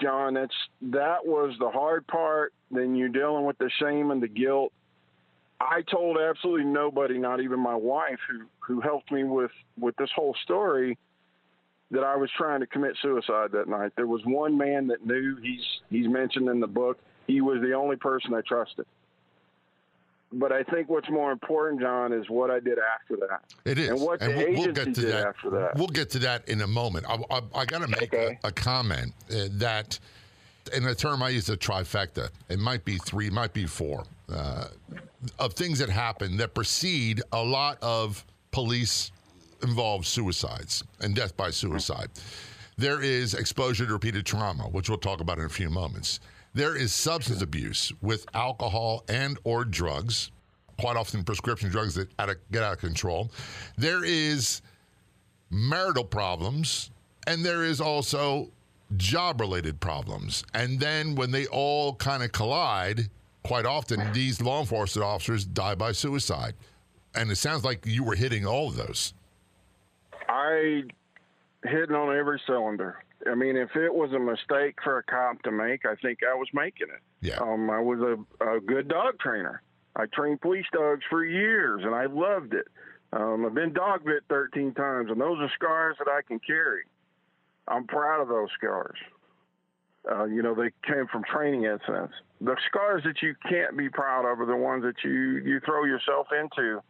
John, 0.00 0.34
that's 0.34 0.54
that 0.82 1.24
was 1.24 1.54
the 1.58 1.70
hard 1.70 2.06
part. 2.06 2.52
Then 2.70 2.94
you're 2.94 3.08
dealing 3.08 3.44
with 3.44 3.58
the 3.58 3.70
shame 3.78 4.10
and 4.10 4.22
the 4.22 4.28
guilt. 4.28 4.72
I 5.60 5.82
told 5.82 6.16
absolutely 6.18 6.64
nobody, 6.64 7.18
not 7.18 7.40
even 7.40 7.60
my 7.60 7.74
wife, 7.74 8.18
who 8.28 8.46
who 8.60 8.80
helped 8.80 9.12
me 9.12 9.24
with 9.24 9.50
with 9.78 9.96
this 9.96 10.10
whole 10.14 10.34
story, 10.42 10.96
that 11.90 12.02
I 12.04 12.16
was 12.16 12.30
trying 12.36 12.60
to 12.60 12.66
commit 12.66 12.96
suicide 13.02 13.52
that 13.52 13.68
night. 13.68 13.92
There 13.96 14.06
was 14.06 14.22
one 14.24 14.56
man 14.56 14.86
that 14.88 15.04
knew. 15.04 15.36
He's 15.42 15.64
he's 15.90 16.08
mentioned 16.08 16.48
in 16.48 16.60
the 16.60 16.66
book. 16.66 16.98
He 17.26 17.40
was 17.40 17.60
the 17.60 17.74
only 17.74 17.96
person 17.96 18.32
I 18.34 18.40
trusted. 18.40 18.86
But 20.32 20.52
I 20.52 20.62
think 20.62 20.88
what's 20.88 21.10
more 21.10 21.32
important, 21.32 21.80
John, 21.80 22.12
is 22.12 22.28
what 22.30 22.50
I 22.50 22.60
did 22.60 22.78
after 22.78 23.16
that. 23.26 23.42
It 23.64 23.78
is, 23.78 23.90
and 23.90 24.00
what 24.00 24.20
the 24.20 24.28
we'll, 24.28 24.38
agency 24.40 24.60
we'll 24.60 24.72
get 24.72 24.84
to 24.84 25.00
did 25.00 25.12
that. 25.12 25.26
after 25.26 25.50
that. 25.50 25.76
We'll 25.76 25.88
get 25.88 26.10
to 26.10 26.18
that 26.20 26.48
in 26.48 26.60
a 26.60 26.66
moment. 26.68 27.06
I, 27.08 27.16
I, 27.30 27.40
I 27.54 27.64
got 27.64 27.82
to 27.82 27.88
make 27.88 28.14
Okay. 28.14 28.38
a, 28.44 28.48
a 28.48 28.52
comment 28.52 29.12
uh, 29.30 29.46
that, 29.52 29.98
in 30.72 30.86
a 30.86 30.94
term 30.94 31.22
I 31.22 31.30
use, 31.30 31.48
a 31.48 31.56
trifecta. 31.56 32.30
It 32.48 32.60
might 32.60 32.84
be 32.84 32.96
three, 32.98 33.26
it 33.26 33.32
might 33.32 33.52
be 33.52 33.66
four, 33.66 34.04
uh, 34.32 34.68
of 35.40 35.54
things 35.54 35.80
that 35.80 35.88
happen 35.88 36.36
that 36.36 36.54
precede 36.54 37.22
a 37.32 37.42
lot 37.42 37.78
of 37.82 38.24
police 38.52 39.10
involved 39.64 40.06
suicides 40.06 40.84
and 41.00 41.14
death 41.16 41.36
by 41.36 41.50
suicide. 41.50 42.08
There 42.78 43.02
is 43.02 43.34
exposure 43.34 43.84
to 43.84 43.92
repeated 43.92 44.24
trauma, 44.24 44.62
which 44.64 44.88
we'll 44.88 44.98
talk 44.98 45.20
about 45.20 45.38
in 45.38 45.44
a 45.44 45.48
few 45.50 45.68
moments. 45.70 46.20
There 46.52 46.76
is 46.76 46.92
substance 46.92 47.42
abuse 47.42 47.92
with 48.00 48.26
alcohol 48.34 49.04
and 49.08 49.38
or 49.44 49.64
drugs, 49.64 50.32
quite 50.78 50.96
often 50.96 51.22
prescription 51.22 51.70
drugs 51.70 51.94
that 51.94 52.08
out 52.18 52.30
of, 52.30 52.36
get 52.50 52.62
out 52.62 52.72
of 52.72 52.78
control. 52.80 53.30
There 53.76 54.04
is 54.04 54.62
marital 55.50 56.04
problems, 56.04 56.90
and 57.26 57.44
there 57.44 57.64
is 57.64 57.80
also 57.80 58.50
job 58.96 59.40
related 59.40 59.78
problems. 59.80 60.44
And 60.54 60.80
then 60.80 61.14
when 61.14 61.30
they 61.30 61.46
all 61.46 61.94
kind 61.94 62.22
of 62.22 62.32
collide, 62.32 63.08
quite 63.44 63.66
often 63.66 64.12
these 64.12 64.40
law 64.40 64.60
enforcement 64.60 65.06
officers 65.06 65.44
die 65.44 65.74
by 65.74 65.92
suicide. 65.92 66.54
And 67.14 67.30
it 67.30 67.36
sounds 67.36 67.64
like 67.64 67.86
you 67.86 68.04
were 68.04 68.14
hitting 68.14 68.46
all 68.46 68.68
of 68.68 68.76
those. 68.76 69.14
I 70.28 70.82
hitting 71.64 71.94
on 71.94 72.16
every 72.16 72.40
cylinder. 72.46 73.04
I 73.30 73.34
mean, 73.34 73.56
if 73.56 73.76
it 73.76 73.94
was 73.94 74.12
a 74.12 74.18
mistake 74.18 74.76
for 74.82 74.98
a 74.98 75.02
cop 75.02 75.42
to 75.42 75.50
make, 75.50 75.84
I 75.84 75.94
think 75.96 76.20
I 76.28 76.34
was 76.34 76.48
making 76.52 76.88
it. 76.88 77.02
Yeah. 77.20 77.38
Um, 77.38 77.70
I 77.70 77.80
was 77.80 78.00
a, 78.00 78.56
a 78.56 78.60
good 78.60 78.88
dog 78.88 79.18
trainer. 79.18 79.62
I 79.96 80.06
trained 80.06 80.40
police 80.40 80.66
dogs 80.72 81.02
for 81.10 81.24
years, 81.24 81.82
and 81.84 81.94
I 81.94 82.06
loved 82.06 82.54
it. 82.54 82.68
Um, 83.12 83.44
I've 83.44 83.54
been 83.54 83.72
dog 83.72 84.04
bit 84.04 84.22
13 84.28 84.72
times, 84.74 85.10
and 85.10 85.20
those 85.20 85.38
are 85.40 85.50
scars 85.54 85.96
that 85.98 86.08
I 86.08 86.20
can 86.26 86.38
carry. 86.38 86.84
I'm 87.66 87.86
proud 87.86 88.22
of 88.22 88.28
those 88.28 88.48
scars. 88.56 88.96
Uh, 90.10 90.24
you 90.24 90.42
know, 90.42 90.54
they 90.54 90.70
came 90.86 91.06
from 91.08 91.24
training 91.24 91.64
incidents. 91.64 92.14
The 92.40 92.56
scars 92.68 93.02
that 93.04 93.20
you 93.20 93.34
can't 93.48 93.76
be 93.76 93.90
proud 93.90 94.30
of 94.30 94.40
are 94.40 94.46
the 94.46 94.56
ones 94.56 94.82
that 94.84 95.04
you 95.04 95.42
you 95.44 95.60
throw 95.60 95.84
yourself 95.84 96.28
into. 96.32 96.80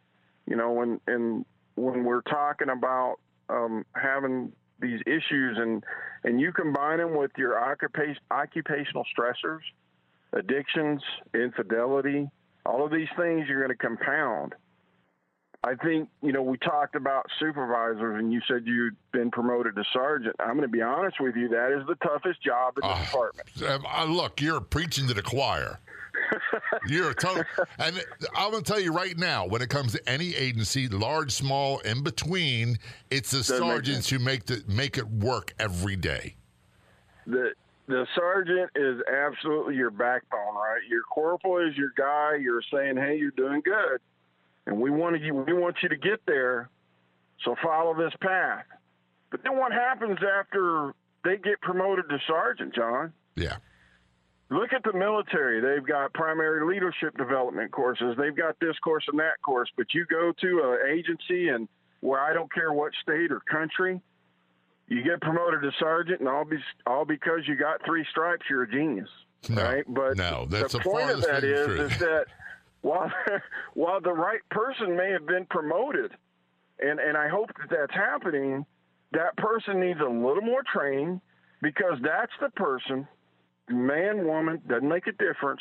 You 0.46 0.56
know, 0.56 0.70
when 0.70 1.00
and 1.08 1.44
when 1.74 2.04
we're 2.04 2.22
talking 2.22 2.68
about 2.68 3.16
um, 3.48 3.84
having 3.94 4.52
these 4.80 5.00
issues 5.06 5.58
and 5.58 5.84
and 6.24 6.40
you 6.40 6.52
combine 6.52 6.98
them 6.98 7.16
with 7.16 7.30
your 7.36 7.58
occupation, 7.62 8.18
occupational 8.30 9.04
stressors, 9.16 9.60
addictions, 10.32 11.02
infidelity, 11.34 12.28
all 12.66 12.84
of 12.84 12.90
these 12.90 13.08
things 13.16 13.46
you're 13.48 13.64
going 13.64 13.76
to 13.76 13.76
compound. 13.76 14.54
I 15.62 15.74
think, 15.74 16.08
you 16.22 16.32
know, 16.32 16.42
we 16.42 16.56
talked 16.58 16.94
about 16.94 17.26
supervisors 17.38 18.18
and 18.18 18.32
you 18.32 18.40
said 18.48 18.62
you'd 18.66 18.96
been 19.12 19.30
promoted 19.30 19.76
to 19.76 19.84
sergeant. 19.92 20.34
I'm 20.40 20.56
going 20.56 20.62
to 20.62 20.68
be 20.68 20.80
honest 20.80 21.20
with 21.20 21.36
you, 21.36 21.48
that 21.48 21.78
is 21.78 21.86
the 21.86 21.96
toughest 21.96 22.42
job 22.42 22.78
in 22.78 22.80
the 22.88 22.94
Ah. 22.94 23.04
department. 23.04 23.62
Um, 23.68 23.86
uh, 23.86 24.04
look, 24.06 24.40
you're 24.40 24.60
preaching 24.62 25.06
to 25.08 25.14
the 25.14 25.22
choir. 25.22 25.78
You're 26.88 27.10
a 27.10 27.14
total, 27.14 27.44
and 27.78 28.04
I'm 28.34 28.50
going 28.50 28.62
to 28.64 28.72
tell 28.72 28.80
you 28.80 28.92
right 28.92 29.16
now, 29.16 29.46
when 29.46 29.62
it 29.62 29.68
comes 29.70 29.92
to 29.92 30.08
any 30.08 30.34
agency, 30.34 30.88
large, 30.88 31.30
small, 31.30 31.78
in 31.80 32.02
between, 32.02 32.78
it's 33.10 33.30
the 33.30 33.38
Doesn't 33.38 33.60
make 33.60 33.70
sergeants 33.76 34.10
who 34.10 34.18
make 34.18 34.44
the 34.46 34.62
make 34.68 34.98
it 34.98 35.06
work 35.08 35.52
every 35.58 35.96
day. 35.96 36.34
the 37.26 37.52
the 37.86 38.06
sergeant 38.14 38.70
is 38.74 39.00
absolutely 39.12 39.76
your 39.76 39.90
backbone, 39.90 40.54
right? 40.56 40.80
Your 40.88 41.02
corporal 41.04 41.58
is 41.66 41.76
your 41.76 41.92
guy. 41.96 42.36
You're 42.40 42.62
saying, 42.72 42.96
"Hey, 42.96 43.16
you're 43.16 43.30
doing 43.32 43.60
good, 43.64 44.00
and 44.66 44.80
we 44.80 44.90
want 44.90 45.20
you. 45.20 45.34
We 45.34 45.52
want 45.52 45.76
you 45.82 45.88
to 45.88 45.96
get 45.96 46.20
there. 46.26 46.68
So 47.44 47.54
follow 47.62 47.94
this 47.94 48.12
path." 48.20 48.64
But 49.30 49.42
then 49.44 49.56
what 49.56 49.72
happens 49.72 50.18
after 50.38 50.92
they 51.24 51.36
get 51.36 51.60
promoted 51.60 52.08
to 52.08 52.18
sergeant, 52.26 52.74
John? 52.74 53.12
Yeah. 53.36 53.56
Look 54.50 54.72
at 54.72 54.82
the 54.82 54.92
military. 54.92 55.60
They've 55.60 55.86
got 55.86 56.12
primary 56.12 56.66
leadership 56.66 57.16
development 57.16 57.70
courses. 57.70 58.16
They've 58.18 58.36
got 58.36 58.58
this 58.60 58.76
course 58.80 59.04
and 59.06 59.20
that 59.20 59.40
course. 59.42 59.70
But 59.76 59.94
you 59.94 60.04
go 60.06 60.32
to 60.40 60.76
an 60.82 60.90
agency 60.90 61.48
and 61.48 61.68
where 62.00 62.20
I 62.20 62.32
don't 62.32 62.52
care 62.52 62.72
what 62.72 62.92
state 63.00 63.30
or 63.30 63.40
country, 63.40 64.00
you 64.88 65.04
get 65.04 65.20
promoted 65.20 65.62
to 65.62 65.70
sergeant, 65.78 66.18
and 66.18 66.28
all 66.28 66.44
be 66.44 66.56
all 66.84 67.04
because 67.04 67.46
you 67.46 67.54
got 67.54 67.84
three 67.84 68.04
stripes, 68.10 68.42
you're 68.50 68.64
a 68.64 68.70
genius, 68.70 69.08
No, 69.48 69.62
right? 69.62 69.84
But 69.86 70.16
no, 70.16 70.46
that's 70.48 70.72
the 70.72 70.78
the 70.78 70.84
point 70.84 71.10
of 71.10 71.22
that 71.22 71.44
is, 71.44 71.92
is 71.92 71.98
that 72.00 72.26
while 72.82 73.10
while 73.74 74.00
the 74.00 74.12
right 74.12 74.40
person 74.50 74.96
may 74.96 75.10
have 75.10 75.26
been 75.26 75.46
promoted, 75.46 76.12
and 76.78 76.98
and 77.00 77.16
I 77.16 77.28
hope 77.28 77.48
that 77.58 77.70
that's 77.70 77.94
happening, 77.94 78.64
that 79.12 79.36
person 79.36 79.80
needs 79.80 80.00
a 80.00 80.08
little 80.08 80.42
more 80.42 80.62
training 80.72 81.20
because 81.62 81.98
that's 82.02 82.32
the 82.40 82.50
person, 82.50 83.06
man, 83.68 84.26
woman, 84.26 84.62
doesn't 84.66 84.88
make 84.88 85.06
a 85.06 85.12
difference. 85.12 85.60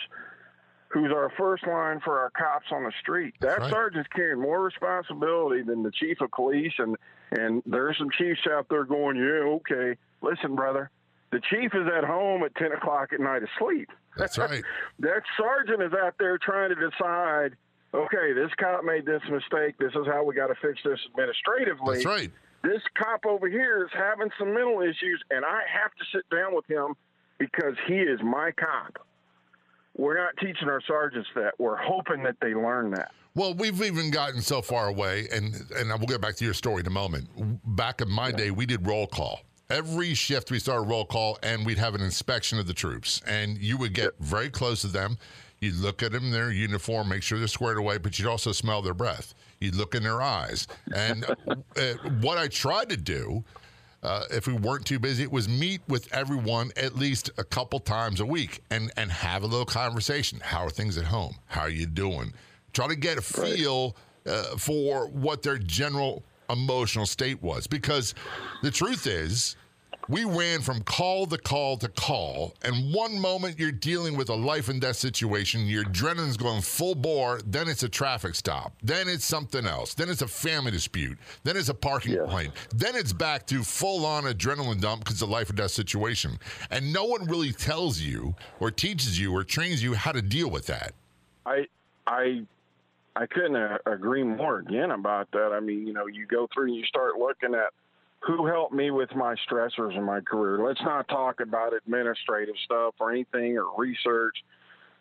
Who's 0.90 1.12
our 1.12 1.32
first 1.38 1.68
line 1.68 2.00
for 2.04 2.18
our 2.18 2.32
cops 2.32 2.66
on 2.72 2.84
the 2.84 2.92
street? 3.00 3.36
That's 3.40 3.56
that 3.56 3.62
right. 3.62 3.72
sergeant's 3.72 4.10
carrying 4.16 4.42
more 4.42 4.64
responsibility 4.64 5.62
than 5.62 5.84
the 5.84 5.92
chief 5.92 6.20
of 6.22 6.32
police, 6.32 6.74
and 6.80 6.96
and 7.32 7.62
there's 7.66 7.98
some 7.98 8.10
chiefs 8.18 8.42
out 8.50 8.68
there 8.70 8.86
going, 8.86 9.18
yeah, 9.18 9.58
okay. 9.58 9.98
Listen, 10.22 10.56
brother, 10.56 10.90
the 11.32 11.42
chief 11.50 11.72
is 11.74 11.88
at 11.96 12.04
home 12.04 12.44
at 12.44 12.56
ten 12.56 12.72
o'clock 12.72 13.14
at 13.14 13.20
night 13.20 13.42
asleep. 13.44 13.90
That's 14.18 14.38
right. 14.38 14.64
that 15.00 15.22
sergeant 15.38 15.82
is 15.82 15.94
out 15.94 16.16
there 16.20 16.38
trying 16.38 16.70
to 16.70 16.76
decide, 16.76 17.56
okay, 17.94 18.34
this 18.34 18.52
cop 18.60 18.84
made 18.84 19.06
this 19.06 19.22
mistake. 19.30 19.78
This 19.80 19.94
is 19.94 20.08
how 20.08 20.24
we 20.24 20.36
got 20.36 20.48
to 20.48 20.56
fix 20.62 20.80
this 20.84 21.00
administratively. 21.12 21.96
That's 21.96 22.06
right. 22.06 22.32
This 22.64 22.82
cop 22.98 23.26
over 23.26 23.48
here 23.48 23.86
is 23.86 23.92
having 23.94 24.30
some 24.38 24.54
mental 24.54 24.82
issues, 24.82 25.24
and 25.30 25.46
I 25.46 25.62
have 25.72 25.92
to 25.96 26.06
sit 26.14 26.30
down 26.30 26.54
with 26.54 26.66
him 26.66 26.96
because 27.38 27.76
he 27.88 27.96
is 27.96 28.20
my 28.22 28.52
cop. 28.52 29.06
We're 29.98 30.18
not 30.18 30.36
teaching 30.38 30.68
our 30.68 30.82
sergeants 30.88 31.30
that. 31.36 31.54
We're 31.58 31.78
hoping 31.78 32.24
that 32.24 32.36
they 32.42 32.54
learn 32.54 32.92
that. 32.92 33.12
Well, 33.36 33.54
we've 33.54 33.82
even 33.82 34.12
gotten 34.12 34.42
so 34.42 34.62
far 34.62 34.88
away, 34.88 35.28
and 35.32 35.56
and 35.76 35.92
I 35.92 35.96
will 35.96 36.08
get 36.08 36.20
back 36.20 36.36
to 36.38 36.46
your 36.46 36.54
story 36.54 36.82
in 36.82 36.88
a 36.88 36.92
moment. 36.92 37.30
Back 37.76 38.02
in 38.02 38.10
my 38.10 38.32
day, 38.32 38.52
we 38.52 38.66
did 38.66 38.86
roll 38.86 39.08
call. 39.08 39.42
Every 39.70 40.14
shift, 40.14 40.50
we 40.50 40.60
started 40.60 40.90
roll 40.90 41.06
call, 41.06 41.38
and 41.44 41.66
we'd 41.66 41.78
have 41.78 41.96
an 41.96 42.02
inspection 42.02 42.58
of 42.58 42.68
the 42.68 42.74
troops, 42.74 43.22
and 43.28 43.58
you 43.58 43.78
would 43.78 43.94
get 43.94 44.14
very 44.20 44.50
close 44.50 44.82
to 44.82 44.88
them. 44.88 45.18
You'd 45.60 45.76
look 45.76 46.02
at 46.02 46.12
them 46.12 46.26
in 46.26 46.32
their 46.32 46.52
uniform, 46.52 47.10
make 47.10 47.22
sure 47.22 47.38
they're 47.38 47.48
squared 47.48 47.78
away, 47.78 47.98
but 47.98 48.18
you'd 48.18 48.28
also 48.28 48.52
smell 48.52 48.82
their 48.82 48.94
breath. 48.94 49.36
You'd 49.60 49.76
look 49.76 49.94
in 49.94 50.04
their 50.04 50.22
eyes, 50.22 50.68
and 50.96 51.26
uh, 51.48 51.94
what 52.22 52.38
I 52.38 52.48
tried 52.48 52.90
to 52.90 52.98
do 52.98 53.44
uh, 54.02 54.24
if 54.32 54.48
we 54.48 54.54
weren't 54.54 54.86
too 54.86 55.00
busy, 55.00 55.24
it 55.24 55.32
was 55.32 55.50
meet 55.50 55.82
with 55.88 56.12
everyone 56.14 56.72
at 56.78 56.96
least 56.96 57.30
a 57.38 57.44
couple 57.44 57.80
times 57.80 58.20
a 58.20 58.26
week 58.26 58.62
and 58.72 58.92
and 58.96 59.12
have 59.12 59.44
a 59.44 59.48
little 59.48 59.66
conversation. 59.66 60.40
How 60.42 60.66
are 60.66 60.70
things 60.70 60.98
at 60.98 61.06
home? 61.06 61.36
How 61.48 61.62
are 61.62 61.70
you 61.70 61.86
doing? 61.86 62.34
Try 62.72 62.88
to 62.88 62.96
get 62.96 63.18
a 63.18 63.22
feel 63.22 63.96
uh, 64.26 64.58
for 64.58 65.08
what 65.08 65.42
their 65.42 65.58
general 65.58 66.24
emotional 66.50 67.06
state 67.06 67.42
was, 67.42 67.68
because 67.68 68.14
the 68.62 68.72
truth 68.72 69.08
is. 69.08 69.56
We 70.08 70.24
ran 70.24 70.62
from 70.62 70.82
call 70.82 71.28
to 71.28 71.38
call 71.38 71.78
to 71.78 71.88
call, 71.88 72.56
and 72.64 72.92
one 72.92 73.20
moment 73.20 73.60
you're 73.60 73.72
dealing 73.72 74.18
with 74.18 74.30
a 74.30 74.34
life 74.34 74.68
and 74.68 74.82
death 74.82 74.96
situation, 74.96 75.68
your 75.68 75.84
adrenaline's 75.84 76.36
going 76.36 76.62
full 76.62 76.96
bore, 76.96 77.42
then 77.46 77.68
it's 77.68 77.84
a 77.84 77.90
traffic 77.90 78.34
stop, 78.34 78.74
then 78.82 79.08
it's 79.08 79.24
something 79.24 79.68
else, 79.68 79.94
then 79.94 80.10
it's 80.10 80.24
a 80.24 80.28
family 80.28 80.72
dispute, 80.72 81.16
then 81.44 81.56
it's 81.56 81.70
a 81.70 81.76
parking 81.76 82.14
Yeah. 82.14 82.22
complaint, 82.22 82.54
then 82.74 82.96
it's 82.96 83.14
back 83.14 83.46
to 83.48 83.64
full 83.64 84.04
on 84.04 84.24
adrenaline 84.24 84.82
dump 84.82 85.02
because 85.02 85.16
it's 85.16 85.22
a 85.22 85.28
life 85.28 85.52
or 85.52 85.54
death 85.54 85.70
situation. 85.72 86.40
And 86.72 86.92
no 86.92 87.06
one 87.06 87.28
really 87.28 87.52
tells 87.52 88.00
you 88.00 88.34
or 88.60 88.72
teaches 88.72 89.20
you 89.20 89.32
or 89.32 89.44
trains 89.44 89.84
you 89.84 89.94
how 89.94 90.12
to 90.12 90.24
deal 90.24 90.50
with 90.50 90.66
that. 90.68 90.96
I 91.46 91.68
I 92.08 92.48
I 93.20 93.26
couldn't 93.26 93.58
agree 93.86 94.24
more 94.24 94.60
again 94.60 94.92
about 94.92 95.30
that. 95.32 95.52
I 95.54 95.60
mean, 95.60 95.86
you 95.86 95.92
know, 95.92 96.08
you 96.08 96.26
go 96.26 96.48
through 96.54 96.68
and 96.68 96.76
you 96.76 96.86
start 96.86 97.18
looking 97.18 97.54
at 97.54 97.74
who 98.22 98.46
helped 98.46 98.74
me 98.74 98.92
with 98.92 99.14
my 99.14 99.36
stressors 99.46 99.98
in 99.98 100.04
my 100.04 100.22
career. 100.22 100.66
Let's 100.66 100.82
not 100.84 101.10
talk 101.10 101.42
about 101.42 101.74
administrative 101.74 102.56
stuff 102.64 102.96
or 102.98 103.12
anything 103.12 103.58
or 103.58 103.66
research. 103.78 104.38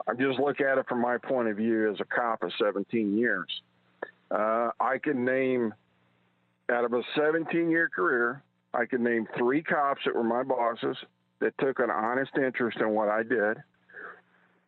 I 0.09 0.15
just 0.15 0.41
look 0.41 0.61
at 0.61 0.79
it 0.79 0.89
from 0.89 1.01
my 1.01 1.19
point 1.19 1.47
of 1.47 1.57
view 1.59 1.93
as 1.93 2.01
a 2.01 2.05
cop 2.05 2.43
of 2.43 2.51
17 2.61 3.17
years. 3.17 3.49
Uh, 4.33 4.71
I 4.81 4.99
can 4.99 5.25
name 5.25 5.73
out 6.73 6.85
of 6.85 6.95
a 6.95 7.03
17 7.15 7.71
year 7.71 7.89
career, 7.89 8.43
I 8.75 8.87
can 8.87 9.05
name 9.05 9.29
three 9.39 9.63
cops 9.63 10.03
that 10.05 10.15
were 10.15 10.25
my 10.25 10.43
bosses 10.43 10.97
that 11.39 11.57
took 11.59 11.79
an 11.79 11.91
honest 11.91 12.33
interest 12.37 12.79
in 12.81 12.91
what 12.91 13.09
I 13.09 13.23
did 13.23 13.63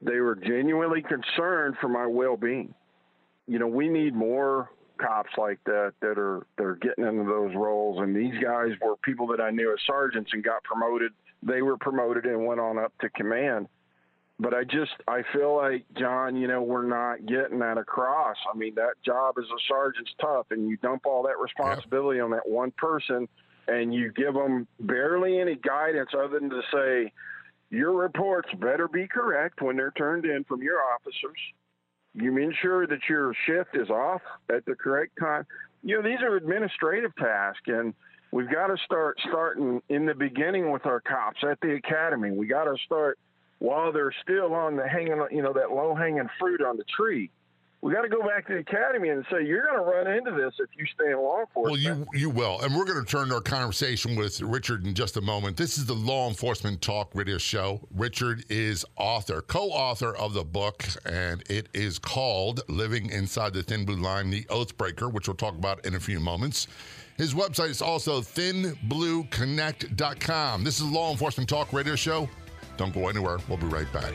they 0.02 0.20
were 0.20 0.34
genuinely 0.34 1.02
concerned 1.02 1.76
for 1.80 1.88
my 1.88 2.06
well-being. 2.06 2.74
You 3.50 3.58
know, 3.58 3.66
we 3.66 3.88
need 3.88 4.14
more 4.14 4.70
cops 4.96 5.30
like 5.36 5.58
that 5.64 5.94
that 6.02 6.18
are 6.18 6.46
that 6.56 6.64
are 6.64 6.76
getting 6.76 7.04
into 7.04 7.24
those 7.24 7.52
roles. 7.56 7.98
And 7.98 8.14
these 8.14 8.40
guys 8.40 8.70
were 8.80 8.94
people 9.02 9.26
that 9.26 9.40
I 9.40 9.50
knew 9.50 9.72
as 9.72 9.78
sergeants 9.84 10.30
and 10.32 10.44
got 10.44 10.62
promoted. 10.62 11.10
They 11.42 11.60
were 11.60 11.76
promoted 11.76 12.26
and 12.26 12.46
went 12.46 12.60
on 12.60 12.78
up 12.78 12.92
to 13.00 13.10
command. 13.10 13.66
But 14.38 14.54
I 14.54 14.62
just 14.62 14.92
I 15.08 15.22
feel 15.32 15.56
like 15.56 15.84
John, 15.98 16.36
you 16.36 16.46
know, 16.46 16.62
we're 16.62 16.86
not 16.86 17.26
getting 17.26 17.58
that 17.58 17.76
across. 17.76 18.36
I 18.54 18.56
mean, 18.56 18.76
that 18.76 18.92
job 19.04 19.34
as 19.36 19.46
a 19.46 19.60
sergeant's 19.66 20.12
tough, 20.20 20.46
and 20.52 20.68
you 20.68 20.76
dump 20.76 21.04
all 21.04 21.24
that 21.24 21.40
responsibility 21.40 22.20
on 22.20 22.30
that 22.30 22.48
one 22.48 22.70
person, 22.78 23.26
and 23.66 23.92
you 23.92 24.12
give 24.12 24.34
them 24.34 24.68
barely 24.78 25.40
any 25.40 25.56
guidance 25.56 26.10
other 26.16 26.38
than 26.38 26.50
to 26.50 26.62
say, 26.72 27.12
your 27.70 27.94
reports 27.94 28.48
better 28.60 28.86
be 28.86 29.08
correct 29.08 29.60
when 29.60 29.76
they're 29.76 29.90
turned 29.90 30.24
in 30.24 30.44
from 30.44 30.62
your 30.62 30.78
officers. 30.94 31.38
You 32.14 32.37
ensure 32.38 32.87
that 32.87 33.01
your 33.09 33.33
shift 33.46 33.77
is 33.77 33.88
off 33.88 34.23
at 34.49 34.64
the 34.66 34.75
correct 34.75 35.12
time. 35.18 35.46
You 35.83 35.96
know, 35.96 36.09
these 36.09 36.20
are 36.23 36.37
administrative 36.37 37.14
tasks, 37.16 37.62
and 37.66 37.94
we've 38.33 38.51
got 38.51 38.66
to 38.66 38.77
start 38.85 39.18
starting 39.29 39.81
in 39.88 40.07
the 40.07 40.14
beginning 40.14 40.70
with 40.70 40.87
our 40.87 41.01
cops 41.01 41.38
at 41.49 41.61
the 41.61 41.75
academy. 41.75 42.33
We 42.33 42.46
got 42.46 42.64
to 42.64 42.77
start 42.85 43.18
while 43.61 43.92
they're 43.92 44.14
still 44.23 44.55
on 44.55 44.77
the 44.77 44.88
hanging, 44.88 45.23
you 45.31 45.42
know, 45.42 45.53
that 45.53 45.70
low 45.70 45.94
hanging 45.94 46.29
fruit 46.38 46.62
on 46.62 46.77
the 46.77 46.85
tree. 46.85 47.31
We 47.83 47.95
got 47.95 48.03
to 48.03 48.11
go 48.11 48.21
back 48.21 48.47
to 48.49 48.53
the 48.53 48.59
academy 48.59 49.09
and 49.09 49.25
say 49.31 49.43
you're 49.43 49.64
going 49.64 49.79
to 49.79 49.85
run 49.85 50.07
into 50.07 50.33
this 50.33 50.53
if 50.59 50.69
you 50.77 50.85
stay 50.95 51.12
in 51.12 51.16
law 51.16 51.40
enforcement. 51.40 51.73
Well, 51.73 51.79
you 51.79 52.07
you 52.12 52.29
will, 52.29 52.61
and 52.61 52.77
we're 52.77 52.85
going 52.85 53.03
to 53.03 53.11
turn 53.11 53.33
our 53.33 53.40
conversation 53.40 54.16
with 54.16 54.38
Richard 54.43 54.85
in 54.85 54.93
just 54.93 55.16
a 55.16 55.23
moment. 55.23 55.57
This 55.57 55.79
is 55.79 55.87
the 55.87 55.95
Law 55.95 56.29
Enforcement 56.29 56.83
Talk 56.83 57.11
Radio 57.14 57.38
Show. 57.38 57.81
Richard 57.95 58.45
is 58.51 58.85
author, 58.97 59.40
co-author 59.40 60.14
of 60.14 60.35
the 60.35 60.45
book, 60.45 60.85
and 61.07 61.43
it 61.49 61.71
is 61.73 61.99
called 61.99 62.61
"Living 62.69 63.09
Inside 63.09 63.55
the 63.55 63.62
Thin 63.62 63.87
Blue 63.87 63.97
Line: 63.97 64.29
The 64.29 64.45
Oathbreaker," 64.45 65.11
which 65.11 65.27
we'll 65.27 65.37
talk 65.37 65.55
about 65.55 65.87
in 65.87 65.95
a 65.95 66.01
few 66.01 66.21
moments. 66.21 66.66
His 67.16 67.33
website 67.33 67.71
is 67.71 67.81
also 67.81 68.21
thinblueconnect.com. 68.21 70.64
This 70.64 70.81
is 70.81 70.85
Law 70.85 71.12
Enforcement 71.12 71.49
Talk 71.49 71.73
Radio 71.73 71.97
Show. 71.97 72.29
Don't 72.77 72.93
go 72.93 73.09
anywhere. 73.09 73.38
We'll 73.49 73.57
be 73.57 73.69
right 73.69 73.90
back. 73.90 74.12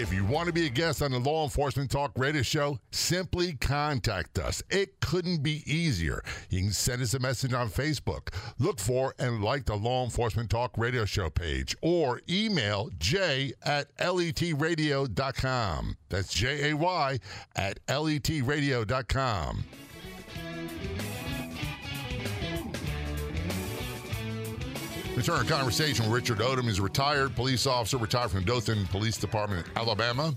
If 0.00 0.14
you 0.14 0.24
want 0.24 0.46
to 0.46 0.52
be 0.54 0.64
a 0.64 0.70
guest 0.70 1.02
on 1.02 1.12
the 1.12 1.18
Law 1.18 1.44
Enforcement 1.44 1.90
Talk 1.90 2.12
radio 2.16 2.40
show, 2.40 2.78
simply 2.90 3.52
contact 3.52 4.38
us. 4.38 4.62
It 4.70 4.98
couldn't 5.00 5.42
be 5.42 5.62
easier. 5.70 6.22
You 6.48 6.62
can 6.62 6.72
send 6.72 7.02
us 7.02 7.12
a 7.12 7.18
message 7.18 7.52
on 7.52 7.68
Facebook. 7.68 8.32
Look 8.58 8.80
for 8.80 9.14
and 9.18 9.44
like 9.44 9.66
the 9.66 9.76
Law 9.76 10.02
Enforcement 10.04 10.48
Talk 10.48 10.78
radio 10.78 11.04
show 11.04 11.28
page 11.28 11.76
or 11.82 12.22
email 12.30 12.88
j 12.98 13.52
at 13.62 13.94
letradio.com. 13.98 15.08
That's 16.08 16.32
J 16.32 16.70
A 16.70 16.76
Y 16.76 17.18
at 17.54 17.86
letradio.com. 17.86 19.64
Return 25.20 25.36
our 25.36 25.44
conversation 25.44 26.06
with 26.06 26.14
Richard 26.14 26.38
Odom. 26.38 26.62
He's 26.62 26.78
a 26.78 26.82
retired 26.82 27.36
police 27.36 27.66
officer, 27.66 27.98
retired 27.98 28.30
from 28.30 28.42
Dothan 28.44 28.86
Police 28.86 29.18
Department 29.18 29.66
in 29.66 29.76
Alabama. 29.76 30.34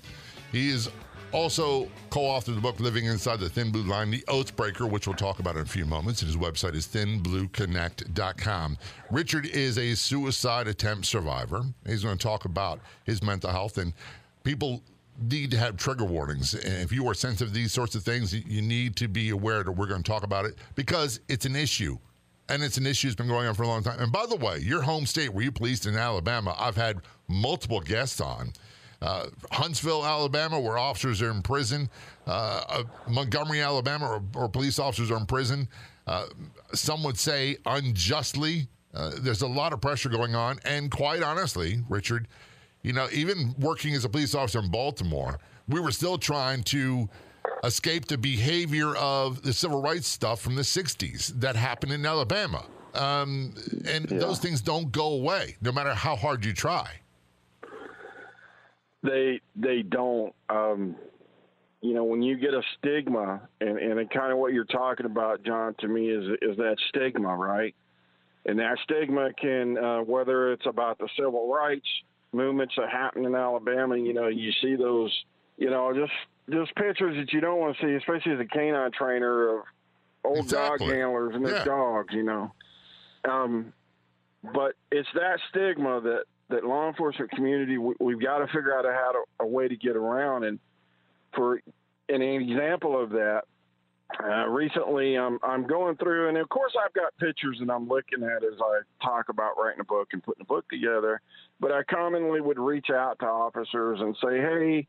He 0.52 0.68
is 0.72 0.90
also 1.32 1.88
co-authored 2.10 2.56
the 2.56 2.60
book 2.60 2.82
Living 2.82 3.06
Inside 3.06 3.40
the 3.40 3.48
Thin 3.48 3.72
Blue 3.72 3.84
Line, 3.84 4.12
The 4.12 4.26
Oathbreaker, 4.28 4.92
which 4.92 5.08
we'll 5.08 5.16
talk 5.16 5.40
about 5.40 5.56
in 5.56 5.62
a 5.62 5.66
few 5.66 5.86
moments. 5.86 6.22
And 6.22 6.28
his 6.28 6.36
website 6.36 6.76
is 6.76 6.86
thinblueconnect.com. 6.88 8.78
Richard 9.10 9.46
is 9.46 9.78
a 9.78 9.96
suicide 9.96 10.68
attempt 10.68 11.06
survivor. 11.06 11.64
He's 11.88 12.04
going 12.04 12.18
to 12.18 12.22
talk 12.22 12.44
about 12.44 12.82
his 13.06 13.24
mental 13.24 13.52
health 13.52 13.78
and 13.78 13.94
people 14.44 14.84
need 15.30 15.50
to 15.52 15.58
have 15.58 15.78
trigger 15.78 16.04
warnings. 16.04 16.56
And 16.56 16.84
if 16.84 16.92
you 16.92 17.08
are 17.08 17.14
sensitive 17.14 17.54
to 17.54 17.54
these 17.54 17.72
sorts 17.72 17.96
of 17.96 18.04
things, 18.04 18.34
you 18.34 18.62
need 18.62 18.98
to 18.98 19.08
be 19.08 19.30
aware 19.30 19.64
that 19.64 19.72
we're 19.72 19.88
going 19.88 20.04
to 20.04 20.12
talk 20.12 20.24
about 20.24 20.44
it 20.44 20.56
because 20.76 21.22
it's 21.30 21.46
an 21.46 21.56
issue 21.56 21.98
and 22.54 22.64
it's 22.64 22.78
an 22.78 22.86
issue 22.86 23.08
that's 23.08 23.16
been 23.16 23.28
going 23.28 23.48
on 23.48 23.56
for 23.56 23.64
a 23.64 23.68
long 23.68 23.82
time. 23.82 24.00
And 24.00 24.12
by 24.12 24.28
the 24.28 24.36
way, 24.36 24.60
your 24.60 24.84
home 24.84 25.08
state 25.08 25.34
where 25.34 25.44
you 25.44 25.52
policed 25.52 25.88
in 25.88 25.96
Alabama, 25.98 26.56
I've 26.60 26.76
had 26.76 27.02
multiple 27.28 27.80
guests 27.80 28.22
on. 28.22 28.54
Uh, 29.02 29.26
Huntsville, 29.52 30.06
Alabama, 30.06 30.60
where 30.60 30.78
officers 30.78 31.22
are 31.22 31.32
in 31.32 31.42
prison. 31.42 31.90
Uh, 32.28 32.64
uh, 32.70 32.84
Montgomery, 33.10 33.60
Alabama, 33.62 34.22
where, 34.34 34.48
police 34.48 34.78
officers 34.78 35.10
are 35.10 35.18
in 35.18 35.26
prison. 35.26 35.68
Uh, 36.06 36.28
some 36.74 37.04
would 37.04 37.18
say 37.18 37.58
unjustly. 37.66 38.68
Uh, 38.94 39.12
there's 39.20 39.42
a 39.42 39.48
lot 39.48 39.74
of 39.74 39.82
pressure 39.82 40.10
going 40.10 40.36
on, 40.36 40.60
and 40.64 40.92
quite 40.92 41.24
honestly, 41.24 41.80
Richard, 41.90 42.28
you 42.84 42.94
know, 42.94 43.08
even 43.12 43.56
working 43.60 43.96
as 43.96 44.06
a 44.06 44.10
police 44.10 44.36
officer 44.36 44.60
in 44.60 44.70
Baltimore, 44.70 45.40
we 45.68 45.80
were 45.80 45.92
still 45.92 46.20
trying 46.20 46.62
to 46.66 47.10
escape 47.64 48.06
the 48.06 48.18
behavior 48.18 48.96
of 48.96 49.42
the 49.44 49.54
civil 49.54 49.82
rights 49.82 50.08
stuff 50.08 50.42
from 50.42 50.56
the 50.56 50.64
'60s 50.64 51.28
that 51.40 51.56
happened 51.56 51.92
in 51.94 52.06
Alabama, 52.06 52.66
um, 52.94 53.54
and 53.88 54.10
Yeah. 54.12 54.20
those 54.20 54.40
things 54.40 54.62
don't 54.62 54.92
go 54.92 55.14
away, 55.14 55.56
no 55.62 55.72
matter 55.72 55.94
how 55.94 56.16
hard 56.16 56.46
you 56.46 56.54
try. 56.54 57.00
They 59.02 59.42
they 59.56 59.82
don't. 59.82 60.34
Um, 60.50 60.96
you 61.82 61.94
know, 61.94 62.06
when 62.06 62.22
you 62.22 62.38
get 62.38 62.54
a 62.54 62.62
stigma, 62.78 63.42
and 63.60 63.78
and 63.78 64.10
kind 64.10 64.32
of 64.32 64.38
what 64.38 64.54
you're 64.54 64.64
talking 64.64 65.06
about, 65.06 65.44
John, 65.44 65.76
to 65.80 65.88
me 65.88 66.10
is 66.10 66.24
is 66.42 66.56
that 66.58 66.78
stigma, 66.90 67.36
right? 67.36 67.76
And 68.46 68.60
that 68.60 68.78
stigma 68.84 69.32
can, 69.34 69.78
uh, 69.78 70.00
whether 70.02 70.52
it's 70.52 70.66
about 70.66 70.98
the 70.98 71.08
civil 71.18 71.54
rights 71.54 71.88
movements 72.34 72.74
that 72.78 72.90
happened 72.90 73.26
in 73.26 73.36
Alabama, 73.36 73.96
you 73.98 74.14
know, 74.14 74.28
you 74.28 74.52
see 74.62 74.76
those, 74.76 75.12
you 75.58 75.70
know, 75.70 75.94
just 75.94 76.12
just 76.50 76.76
pictures 76.76 77.16
that 77.18 77.32
you 77.34 77.42
don't 77.42 77.60
want 77.60 77.78
to 77.78 77.86
see, 77.86 77.94
especially 77.94 78.34
as 78.34 78.40
a 78.40 78.46
canine 78.46 78.92
trainer 78.92 79.58
of 79.58 79.64
old 80.24 80.40
Exactly. 80.46 80.88
dog 80.88 80.96
handlers 80.96 81.36
and 81.36 81.46
their 81.46 81.54
Yeah. 81.60 81.64
dogs, 81.64 82.14
you 82.14 82.24
know. 82.24 82.52
Um, 83.26 83.74
but 84.54 84.76
it's 84.92 85.08
that 85.14 85.40
stigma 85.50 86.02
that 86.02 86.26
that 86.50 86.66
law 86.66 86.88
enforcement 86.90 87.32
community 87.32 87.78
we, 87.78 87.96
we've 88.00 88.20
got 88.20 88.40
to 88.40 88.48
figure 88.48 88.78
out 88.78 88.86
a 88.86 88.92
how 88.92 89.14
to, 89.14 89.24
a 89.40 89.48
way 89.48 89.68
to 89.68 89.76
get 89.78 89.96
around 89.96 90.44
and 90.44 90.60
for 91.34 91.62
an 92.10 92.22
example 92.22 93.02
of 93.02 93.12
that 93.12 93.44
uh, 94.22 94.46
recently 94.48 95.18
I'm 95.18 95.40
I'm 95.42 95.66
going 95.66 95.96
through 95.96 96.28
and 96.28 96.38
of 96.38 96.50
course 96.50 96.74
I've 96.84 96.94
got 96.94 97.16
pictures 97.18 97.58
and 97.62 97.72
I'm 97.72 97.88
looking 97.88 98.24
at 98.24 98.44
as 98.44 98.60
I 98.62 98.82
talk 99.02 99.30
about 99.30 99.58
writing 99.58 99.80
a 99.80 99.86
book 99.86 100.10
and 100.12 100.22
putting 100.22 100.42
a 100.42 100.46
book 100.46 100.68
together 100.70 101.22
but 101.62 101.72
I 101.72 101.84
commonly 101.84 102.42
would 102.42 102.60
reach 102.60 102.90
out 102.90 103.20
to 103.20 103.26
officers 103.26 104.02
and 104.02 104.16
say 104.22 104.38
hey 104.42 104.88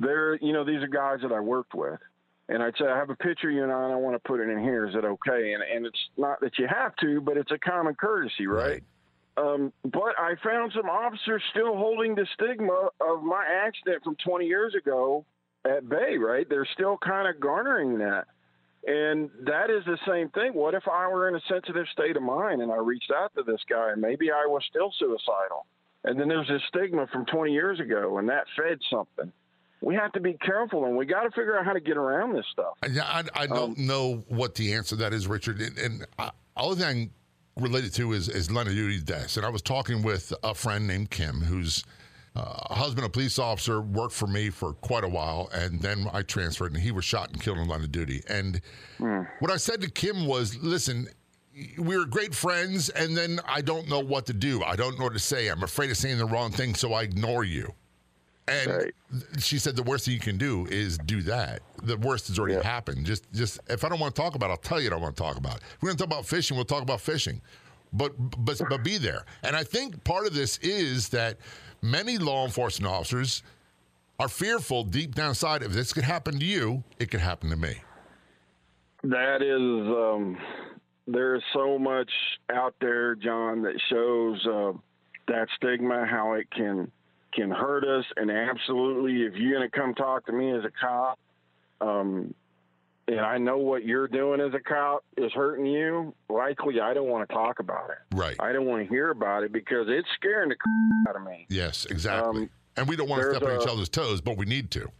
they're 0.00 0.36
you 0.36 0.52
know 0.52 0.64
these 0.64 0.82
are 0.82 0.88
guys 0.88 1.18
that 1.22 1.32
I 1.32 1.40
worked 1.40 1.74
with 1.74 2.00
and 2.48 2.62
I'd 2.62 2.74
say 2.76 2.86
I 2.86 2.96
have 2.96 3.10
a 3.10 3.14
picture 3.14 3.48
of 3.48 3.54
you 3.54 3.62
and 3.62 3.72
I, 3.72 3.84
and 3.84 3.92
I 3.92 3.96
want 3.96 4.16
to 4.16 4.28
put 4.28 4.40
it 4.40 4.48
in 4.48 4.58
here 4.58 4.86
is 4.86 4.94
it 4.94 5.04
okay 5.04 5.52
and 5.52 5.62
and 5.62 5.86
it's 5.86 6.00
not 6.16 6.40
that 6.40 6.58
you 6.58 6.66
have 6.66 6.96
to 6.96 7.20
but 7.20 7.36
it's 7.36 7.52
a 7.52 7.58
common 7.58 7.94
courtesy 7.94 8.46
right. 8.46 8.82
Um, 9.36 9.72
but 9.84 10.18
I 10.18 10.34
found 10.42 10.72
some 10.74 10.88
officers 10.90 11.42
still 11.50 11.76
holding 11.76 12.14
the 12.14 12.26
stigma 12.34 12.90
of 13.00 13.22
my 13.22 13.44
accident 13.46 14.02
from 14.04 14.16
20 14.16 14.44
years 14.44 14.74
ago 14.74 15.24
at 15.64 15.88
Bay, 15.88 16.16
right? 16.18 16.46
They're 16.48 16.68
still 16.74 16.98
kind 16.98 17.28
of 17.28 17.40
garnering 17.40 17.98
that. 17.98 18.26
And 18.86 19.30
that 19.42 19.70
is 19.70 19.84
the 19.84 19.98
same 20.06 20.30
thing. 20.30 20.54
What 20.54 20.74
if 20.74 20.88
I 20.88 21.06
were 21.08 21.28
in 21.28 21.36
a 21.36 21.40
sensitive 21.48 21.86
state 21.92 22.16
of 22.16 22.22
mind 22.22 22.62
and 22.62 22.72
I 22.72 22.76
reached 22.76 23.12
out 23.14 23.32
to 23.36 23.42
this 23.42 23.60
guy 23.68 23.92
and 23.92 24.00
maybe 24.00 24.30
I 24.30 24.46
was 24.46 24.62
still 24.68 24.92
suicidal? 24.98 25.66
And 26.04 26.18
then 26.18 26.28
there's 26.28 26.48
this 26.48 26.62
stigma 26.68 27.06
from 27.12 27.26
20 27.26 27.52
years 27.52 27.78
ago 27.78 28.18
and 28.18 28.28
that 28.30 28.46
fed 28.56 28.78
something. 28.90 29.32
We 29.82 29.94
have 29.94 30.12
to 30.12 30.20
be 30.20 30.34
careful 30.34 30.84
and 30.84 30.96
we 30.96 31.06
got 31.06 31.22
to 31.22 31.30
figure 31.30 31.58
out 31.58 31.64
how 31.64 31.72
to 31.72 31.80
get 31.80 31.96
around 31.96 32.34
this 32.34 32.44
stuff. 32.52 32.74
Yeah, 32.90 33.04
I, 33.04 33.24
I 33.34 33.46
don't 33.46 33.78
Um, 33.78 33.86
know 33.86 34.24
what 34.28 34.54
the 34.54 34.74
answer 34.74 34.90
to 34.90 34.96
that 34.96 35.12
is, 35.12 35.26
Richard. 35.26 35.60
And, 35.60 35.78
and 35.78 36.06
I, 36.18 36.30
all 36.56 36.74
thing 36.74 37.10
related 37.56 37.94
to 37.94 38.12
is, 38.12 38.28
is 38.28 38.50
line 38.50 38.66
of 38.66 38.74
duty 38.74 39.00
deaths. 39.00 39.36
And 39.36 39.46
I 39.46 39.48
was 39.48 39.62
talking 39.62 40.02
with 40.02 40.32
a 40.42 40.54
friend 40.54 40.86
named 40.86 41.10
Kim, 41.10 41.40
who's 41.40 41.82
uh, 42.36 42.74
husband, 42.74 43.06
a 43.06 43.10
police 43.10 43.38
officer, 43.38 43.80
worked 43.80 44.14
for 44.14 44.26
me 44.26 44.50
for 44.50 44.74
quite 44.74 45.02
a 45.02 45.08
while, 45.08 45.48
and 45.52 45.80
then 45.80 46.06
I 46.12 46.22
transferred, 46.22 46.72
and 46.72 46.80
he 46.80 46.92
was 46.92 47.04
shot 47.04 47.30
and 47.30 47.40
killed 47.42 47.58
in 47.58 47.66
line 47.66 47.80
of 47.80 47.90
duty. 47.90 48.22
And 48.28 48.60
what 49.40 49.50
I 49.50 49.56
said 49.56 49.80
to 49.80 49.90
Kim 49.90 50.26
was, 50.26 50.56
"Listen." 50.58 51.08
We 51.76 51.98
were 51.98 52.06
great 52.06 52.32
friends, 52.32 52.90
and 52.90 53.16
then 53.16 53.40
I 53.44 53.60
don't 53.60 53.88
know 53.88 53.98
what 53.98 54.24
to 54.26 54.32
do. 54.32 54.62
I 54.62 54.76
don't 54.76 54.96
know 54.96 55.04
what 55.06 55.14
to 55.14 55.18
say. 55.18 55.48
I'm 55.48 55.64
afraid 55.64 55.90
of 55.90 55.96
saying 55.96 56.18
the 56.18 56.24
wrong 56.24 56.52
thing, 56.52 56.76
so 56.76 56.92
I 56.92 57.02
ignore 57.02 57.42
you. 57.42 57.74
And 58.50 58.70
Right. 58.72 58.94
she 59.38 59.58
said 59.58 59.76
the 59.76 59.82
worst 59.84 60.04
thing 60.06 60.14
you 60.14 60.20
can 60.20 60.36
do 60.36 60.66
is 60.66 60.98
do 60.98 61.22
that. 61.22 61.62
The 61.84 61.96
worst 61.96 62.26
has 62.28 62.38
already 62.38 62.54
Yeah. 62.54 62.62
happened. 62.64 63.06
Just, 63.06 63.32
just 63.32 63.60
if 63.68 63.84
I 63.84 63.88
don't 63.88 64.00
want 64.00 64.14
to 64.14 64.20
talk 64.20 64.34
about, 64.34 64.48
it, 64.48 64.50
I'll 64.50 64.56
tell 64.56 64.80
you 64.80 64.88
I 64.88 64.90
don't 64.90 65.00
want 65.02 65.16
to 65.16 65.22
talk 65.22 65.36
about. 65.36 65.56
It. 65.58 65.62
If 65.76 65.82
we're 65.82 65.88
going 65.88 65.98
to 65.98 66.04
talk 66.04 66.12
about 66.12 66.26
fishing. 66.26 66.56
We'll 66.56 66.64
talk 66.64 66.82
about 66.82 67.00
fishing, 67.00 67.40
but 67.92 68.12
but 68.44 68.60
but 68.68 68.82
be 68.82 68.98
there. 68.98 69.24
And 69.44 69.54
I 69.54 69.62
think 69.62 70.02
part 70.04 70.26
of 70.26 70.34
this 70.34 70.58
is 70.58 71.08
that 71.10 71.38
many 71.80 72.18
law 72.18 72.44
enforcement 72.44 72.92
officers 72.92 73.42
are 74.18 74.28
fearful 74.28 74.82
deep 74.84 75.14
down 75.14 75.28
inside. 75.30 75.62
If 75.62 75.72
this 75.72 75.92
could 75.92 76.04
happen 76.04 76.38
to 76.40 76.44
you, 76.44 76.82
it 76.98 77.10
could 77.10 77.20
happen 77.20 77.50
to 77.50 77.56
me. 77.56 77.80
That 79.04 79.40
is, 79.42 79.88
um, 79.88 80.36
there's 81.06 81.42
so 81.54 81.78
much 81.78 82.10
out 82.52 82.74
there, 82.80 83.14
John, 83.14 83.62
that 83.62 83.80
shows 83.88 84.46
uh, 84.46 84.72
that 85.28 85.48
stigma, 85.56 86.04
how 86.04 86.34
it 86.34 86.50
can 86.50 86.90
can 87.32 87.50
hurt 87.50 87.84
us, 87.84 88.04
and 88.16 88.30
absolutely, 88.30 89.22
if 89.22 89.34
you're 89.34 89.58
going 89.58 89.68
to 89.70 89.76
come 89.76 89.94
talk 89.94 90.26
to 90.26 90.32
me 90.32 90.50
as 90.50 90.64
a 90.64 90.70
cop, 90.80 91.18
um, 91.80 92.34
and 93.08 93.20
I 93.20 93.38
know 93.38 93.58
what 93.58 93.84
you're 93.84 94.08
doing 94.08 94.40
as 94.40 94.54
a 94.54 94.60
cop 94.60 95.04
is 95.16 95.32
hurting 95.32 95.66
you, 95.66 96.14
likely 96.28 96.80
I 96.80 96.94
don't 96.94 97.08
want 97.08 97.28
to 97.28 97.34
talk 97.34 97.58
about 97.58 97.90
it. 97.90 98.16
Right. 98.16 98.36
I 98.38 98.52
don't 98.52 98.66
want 98.66 98.82
to 98.84 98.88
hear 98.88 99.10
about 99.10 99.42
it 99.42 99.52
because 99.52 99.86
it's 99.88 100.08
scaring 100.14 100.50
the 100.50 100.56
out 101.08 101.16
of 101.16 101.22
me. 101.22 101.46
yes. 101.48 101.86
Exactly. 101.86 102.42
Um, 102.42 102.50
and 102.76 102.88
we 102.88 102.96
don't 102.96 103.08
want 103.08 103.22
to 103.22 103.34
step 103.34 103.42
on 103.42 103.60
each 103.60 103.68
other's 103.68 103.88
toes, 103.88 104.20
but 104.20 104.36
we 104.36 104.46
need 104.46 104.70
to. 104.72 104.90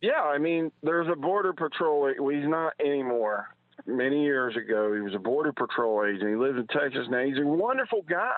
Yeah, 0.00 0.22
I 0.22 0.38
mean, 0.38 0.72
there's 0.82 1.08
a 1.10 1.16
border 1.16 1.52
patrol. 1.52 2.12
Well, 2.18 2.34
he's 2.34 2.48
not 2.48 2.72
anymore. 2.80 3.48
Many 3.86 4.22
years 4.22 4.56
ago, 4.56 4.94
he 4.94 5.00
was 5.00 5.14
a 5.14 5.18
border 5.18 5.52
patrol 5.52 6.04
agent. 6.04 6.28
He 6.28 6.36
lives 6.36 6.58
in 6.58 6.66
Texas 6.66 7.06
now. 7.10 7.24
He's 7.24 7.38
a 7.38 7.46
wonderful 7.46 8.02
guy. 8.08 8.32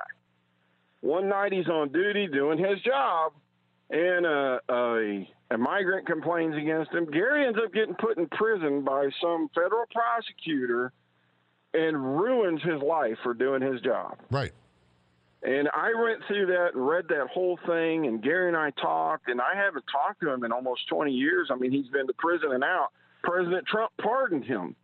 One 1.01 1.29
night, 1.29 1.53
he's 1.53 1.69
on 1.69 1.93
duty 1.93 2.27
doing 2.27 2.59
his 2.59 2.81
job, 2.81 3.33
and 3.91 4.27
uh, 4.27 4.59
a, 4.69 5.29
a 5.51 5.59
migrant 5.59 6.07
complains 6.07 6.57
against 6.57 6.93
him. 6.93 7.11
Gary 7.11 7.47
ends 7.47 7.59
up 7.63 7.73
getting 7.73 7.95
put 7.95 8.19
in 8.19 8.27
prison 8.29 8.83
by 8.83 9.09
some 9.21 9.49
federal 9.55 9.85
prosecutor 9.93 10.93
and 11.75 12.19
ruins 12.19 12.63
his 12.63 12.81
life 12.83 13.19
for 13.23 13.35
doing 13.35 13.63
his 13.63 13.81
job. 13.83 14.19
Right. 14.31 14.53
And 15.43 15.69
I 15.73 15.93
went 15.95 16.23
through 16.27 16.47
that 16.47 16.75
and 16.75 16.89
read 16.89 17.07
that 17.09 17.29
whole 17.33 17.59
thing, 17.67 18.07
and 18.07 18.23
Gary 18.23 18.49
and 18.49 18.57
I 18.57 18.71
talked, 18.71 19.29
and 19.29 19.41
I 19.41 19.55
haven't 19.55 19.85
talked 19.93 20.21
to 20.23 20.31
him 20.31 20.43
in 20.45 20.51
almost 20.51 20.89
20 20.89 21.13
years. 21.13 21.51
I 21.53 21.57
mean, 21.57 21.71
he's 21.71 21.89
been 21.89 22.07
to 22.07 22.15
prison 22.15 22.53
and 22.53 22.65
out. 22.65 22.89
President 23.23 23.67
Trump 23.67 23.93
pardoned 24.01 24.45
him. 24.45 24.75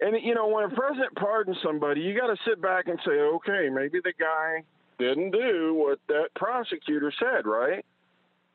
And, 0.00 0.16
you 0.22 0.34
know, 0.34 0.48
when 0.48 0.64
a 0.64 0.68
president 0.68 1.14
pardons 1.14 1.56
somebody, 1.64 2.02
you 2.02 2.18
got 2.18 2.26
to 2.26 2.36
sit 2.46 2.60
back 2.60 2.88
and 2.88 2.98
say, 3.06 3.12
okay, 3.12 3.70
maybe 3.72 4.00
the 4.04 4.12
guy 4.18 4.64
didn't 4.98 5.30
do 5.30 5.74
what 5.74 5.98
that 6.08 6.28
prosecutor 6.34 7.12
said, 7.18 7.46
right? 7.46 7.84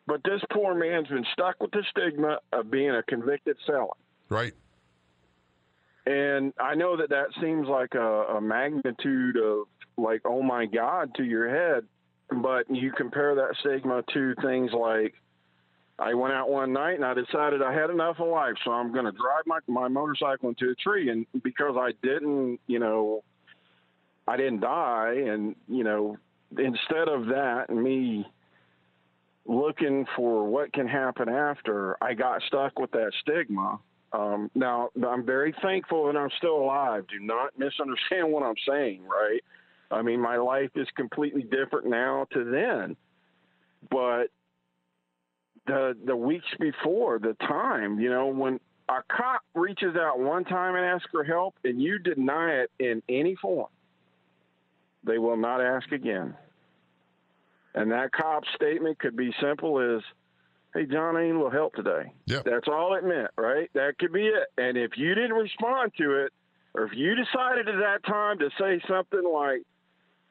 But 0.08 0.22
this 0.24 0.42
poor 0.52 0.74
man's 0.74 1.08
been 1.08 1.26
stuck 1.34 1.62
with 1.62 1.72
the 1.72 1.84
stigma 1.90 2.40
of 2.52 2.72
being 2.72 2.92
a 2.92 3.04
convicted 3.04 3.58
felon. 3.66 3.90
Right. 4.30 4.54
And 6.06 6.54
I 6.60 6.76
know 6.76 6.98
that 6.98 7.10
that 7.10 7.28
seems 7.40 7.68
like 7.68 7.94
a, 7.94 8.24
a 8.36 8.42
magnitude 8.42 9.38
of 9.38 9.68
like, 9.98 10.22
oh 10.26 10.42
my 10.42 10.66
God, 10.66 11.14
to 11.16 11.24
your 11.24 11.50
head. 11.50 11.86
But 12.32 12.74
you 12.74 12.92
compare 12.92 13.36
that 13.36 13.56
stigma 13.60 14.04
to 14.14 14.36
things 14.42 14.72
like, 14.72 15.14
I 16.00 16.16
went 16.16 16.34
out 16.34 16.50
one 16.50 16.74
night 16.74 16.96
and 16.96 17.06
I 17.06 17.14
decided 17.14 17.62
I 17.62 17.74
had 17.74 17.92
enough 17.92 18.20
of 18.20 18.28
life, 18.28 18.56
so 18.66 18.72
I'm 18.72 18.92
going 18.92 19.06
to 19.06 19.12
drive 19.12 19.44
my, 19.46 19.60
my 19.68 19.88
motorcycle 19.88 20.50
into 20.50 20.72
a 20.72 20.76
tree. 20.76 21.10
And 21.10 21.28
because 21.44 21.76
I 21.78 21.92
didn't, 22.02 22.60
you 22.66 22.80
know, 22.80 23.24
I 24.28 24.38
didn't 24.38 24.62
die. 24.62 25.26
And, 25.28 25.56
you 25.68 25.84
know, 25.84 26.18
instead 26.58 27.08
of 27.08 27.28
that, 27.28 27.70
me 27.70 28.26
looking 29.46 30.06
for 30.16 30.48
what 30.48 30.72
can 30.74 30.88
happen 30.88 31.30
after, 31.30 31.98
I 32.02 32.14
got 32.14 32.42
stuck 32.44 32.80
with 32.80 32.92
that 32.92 33.12
stigma. 33.22 33.80
Um, 34.14 34.52
now, 34.56 34.90
I'm 35.08 35.26
very 35.26 35.54
thankful 35.62 36.08
that 36.08 36.18
I'm 36.18 36.30
still 36.38 36.58
alive. 36.58 37.06
Do 37.08 37.20
not 37.20 37.52
misunderstand 37.58 38.32
what 38.32 38.44
I'm 38.44 38.56
saying, 38.68 39.04
right? 39.04 39.42
I 39.90 40.02
mean, 40.02 40.22
my 40.22 40.38
life 40.38 40.72
is 40.76 40.88
completely 40.96 41.44
different 41.44 41.88
now 41.88 42.28
to 42.34 42.44
then. 42.44 42.96
But 43.90 44.28
the 45.68 45.98
the 46.06 46.16
weeks 46.16 46.46
before, 46.60 47.20
the 47.20 47.36
time, 47.48 48.00
you 48.00 48.10
know, 48.10 48.28
when 48.28 48.60
a 48.90 49.02
cop 49.12 49.42
reaches 49.54 49.96
out 49.96 50.20
one 50.20 50.44
time 50.44 50.76
and 50.76 50.86
asks 50.86 51.10
for 51.12 51.24
help 51.24 51.56
and 51.64 51.82
you 51.82 52.00
deny 52.00 52.52
it 52.52 52.72
in 52.80 53.02
any 53.10 53.36
form, 53.36 53.70
they 55.04 55.18
will 55.18 55.38
not 55.38 55.62
ask 55.62 55.92
again. 55.92 56.36
And 57.74 57.92
that 57.92 58.12
cop's 58.12 58.50
statement 58.56 59.00
could 59.00 59.16
be 59.16 59.34
simple 59.42 59.80
as, 59.80 60.02
hey, 60.74 60.86
John, 60.86 61.16
I 61.16 61.24
need 61.24 61.32
a 61.32 61.36
little 61.36 61.50
help 61.50 61.74
today. 61.74 62.12
Yep. 62.26 62.44
That's 62.44 62.68
all 62.68 62.96
it 62.96 63.04
meant, 63.04 63.32
right? 63.38 63.70
That 63.74 63.98
could 63.98 64.12
be 64.12 64.28
it. 64.28 64.48
And 64.58 64.78
if 64.78 64.92
you 64.98 65.16
didn't 65.16 65.34
respond 65.34 65.94
to 65.98 66.26
it, 66.26 66.34
or 66.74 66.86
if 66.86 66.92
you 66.94 67.16
decided 67.16 67.68
at 67.68 67.80
that 67.80 68.04
time 68.06 68.40
to 68.40 68.50
say 68.60 68.82
something 68.88 69.24
like, 69.24 69.62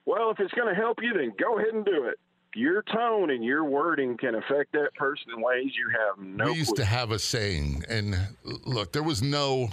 well, 0.06 0.30
if 0.30 0.40
it's 0.40 0.52
going 0.52 0.68
to 0.68 0.74
help 0.74 0.98
you, 1.02 1.12
then 1.12 1.32
go 1.38 1.58
ahead 1.58 1.74
and 1.74 1.84
do 1.84 2.04
it. 2.04 2.18
Your 2.54 2.82
tone 2.82 3.30
and 3.30 3.44
your 3.44 3.64
wording 3.64 4.16
can 4.16 4.34
affect 4.34 4.72
that 4.72 4.90
person 4.96 5.26
in 5.34 5.40
ways 5.40 5.66
you 5.76 5.88
have 5.90 6.24
no 6.24 6.46
we 6.46 6.58
used 6.58 6.68
clue. 6.68 6.76
to 6.76 6.84
have 6.84 7.10
a 7.12 7.18
saying, 7.18 7.84
and 7.88 8.16
look, 8.42 8.92
there 8.92 9.02
was 9.02 9.22
no, 9.22 9.68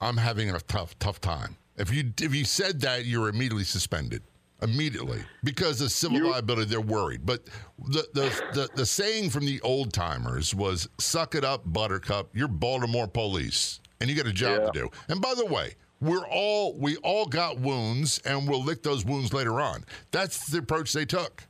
I'm 0.00 0.16
having 0.16 0.50
a 0.50 0.58
tough, 0.60 0.98
tough 0.98 1.20
time. 1.20 1.56
If 1.76 1.92
you 1.92 2.12
if 2.20 2.34
you 2.34 2.44
said 2.44 2.80
that, 2.82 3.04
you're 3.06 3.28
immediately 3.28 3.64
suspended. 3.64 4.22
Immediately, 4.62 5.18
because 5.42 5.80
of 5.80 5.90
civil 5.90 6.18
You- 6.18 6.30
liability, 6.30 6.66
they're 6.70 6.80
worried. 6.80 7.26
But 7.26 7.46
the, 7.88 8.06
the 8.14 8.42
the 8.52 8.68
the 8.76 8.86
saying 8.86 9.30
from 9.30 9.44
the 9.44 9.60
old 9.62 9.92
timers 9.92 10.54
was 10.54 10.88
"Suck 10.98 11.34
it 11.34 11.44
up, 11.44 11.62
Buttercup. 11.66 12.30
You're 12.32 12.46
Baltimore 12.46 13.08
police, 13.08 13.80
and 14.00 14.08
you 14.08 14.14
got 14.14 14.26
a 14.26 14.32
job 14.32 14.60
Yeah. 14.60 14.66
to 14.66 14.72
do." 14.72 14.88
And 15.08 15.20
by 15.20 15.34
the 15.34 15.46
way, 15.46 15.74
we're 16.00 16.26
all 16.28 16.78
we 16.78 16.96
all 16.98 17.26
got 17.26 17.58
wounds, 17.58 18.18
and 18.24 18.48
we'll 18.48 18.62
lick 18.62 18.84
those 18.84 19.04
wounds 19.04 19.32
later 19.32 19.60
on. 19.60 19.84
That's 20.12 20.46
the 20.48 20.58
approach 20.58 20.92
they 20.92 21.06
took. 21.06 21.44